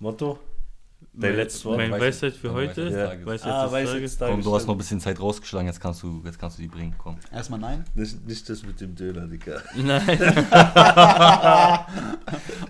Motto? 0.00 0.38
Dein 1.18 1.30
Mein- 1.30 1.36
letztes 1.38 1.64
Wort? 1.64 1.78
Mein 1.78 1.90
Weisheit- 1.92 2.00
Weisheit 2.02 2.34
für 2.34 2.52
heute. 2.52 2.68
Weisheit 2.68 2.86
des 2.92 2.94
Ja. 2.98 3.06
Tages. 3.08 3.26
Weisheit 3.26 3.52
Ah, 3.52 3.62
des 3.64 3.72
Tages. 3.72 4.00
jetzt 4.02 4.18
Komm, 4.20 4.42
du 4.42 4.54
hast 4.54 4.66
noch 4.66 4.74
ein 4.74 4.78
bisschen 4.78 5.00
Zeit 5.00 5.18
rausgeschlagen, 5.18 5.66
jetzt 5.66 5.80
kannst 5.80 6.02
du, 6.02 6.20
jetzt 6.26 6.38
kannst 6.38 6.58
du 6.58 6.62
die 6.62 6.68
bringen, 6.68 6.94
komm. 6.98 7.16
Erstmal 7.32 7.58
nein. 7.58 7.84
Nicht, 7.94 8.26
nicht 8.26 8.46
das 8.50 8.62
mit 8.62 8.78
dem 8.82 8.94
Döner, 8.94 9.26
Digga. 9.26 9.62
Nein, 9.76 10.06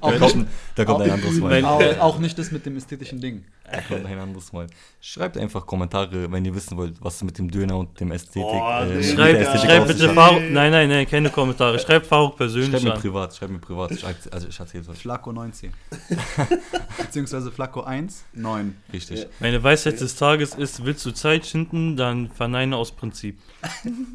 Da 0.00 0.18
kommt, 0.18 0.46
da 0.76 0.84
kommt 0.84 1.00
ein 1.02 1.10
anderes 1.10 1.36
Mal. 1.40 1.64
Auch, 1.64 1.98
auch 2.00 2.18
nicht 2.20 2.38
das 2.38 2.52
mit 2.52 2.64
dem 2.66 2.76
ästhetischen 2.76 3.20
Ding. 3.20 3.44
Kommt 3.88 4.06
ein 4.06 4.18
anderes 4.18 4.52
Mal. 4.52 4.66
Schreibt 5.00 5.36
einfach 5.36 5.66
Kommentare, 5.66 6.30
wenn 6.30 6.44
ihr 6.44 6.54
wissen 6.54 6.76
wollt, 6.76 6.94
was 7.00 7.22
mit 7.22 7.38
dem 7.38 7.50
Döner 7.50 7.76
und 7.76 7.98
dem 7.98 8.12
Ästhetik. 8.12 8.44
Oh, 8.44 8.80
äh, 8.80 8.86
nee. 8.86 8.94
mit 8.94 9.04
der 9.04 9.14
schreib, 9.14 9.36
Ästhetik 9.36 9.60
schreib 9.60 9.82
auf 9.82 9.88
sich 9.88 9.96
bitte. 9.98 10.14
Faruk. 10.14 10.40
Nein, 10.50 10.70
nein, 10.70 10.88
nein, 10.88 11.06
keine 11.06 11.30
Kommentare. 11.30 11.78
Schreib 11.78 12.06
Faruk 12.06 12.36
persönlich 12.36 12.70
Schreib 12.70 12.82
mir 12.82 12.94
an. 12.94 13.00
privat, 13.00 13.34
schreib 13.34 13.50
mir 13.50 13.58
privat. 13.58 13.90
Ich, 13.90 14.04
also 14.04 14.48
ich 14.48 14.58
erzähl's 14.58 14.88
euch. 14.88 14.98
Flacco 14.98 15.32
19. 15.32 15.72
Beziehungsweise 16.98 17.50
Flacco 17.50 17.82
1, 17.82 18.24
9. 18.34 18.76
Richtig. 18.92 19.26
Meine 19.40 19.62
Weisheit 19.62 20.00
des 20.00 20.16
Tages 20.16 20.54
ist, 20.54 20.84
willst 20.84 21.04
du 21.04 21.10
Zeit 21.10 21.46
schinden, 21.46 21.96
dann 21.96 22.30
verneine 22.30 22.76
aus 22.76 22.92
Prinzip. 22.92 23.38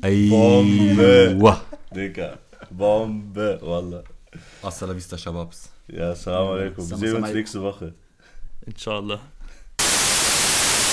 Ey, 0.01 0.29
Bombe. 0.29 1.61
Digga. 1.93 2.37
Bombe, 2.69 3.59
Wallah. 3.61 4.03
Hasta 4.63 4.85
la 4.85 4.95
vista, 4.95 5.17
Shababs. 5.17 5.71
Ja, 5.87 6.15
salam 6.15 6.47
alaikum. 6.47 6.89
Wir 6.89 6.97
sehen 6.97 7.15
uns 7.17 7.33
nächste 7.33 7.61
Woche. 7.61 7.93
Inshallah. 8.65 9.19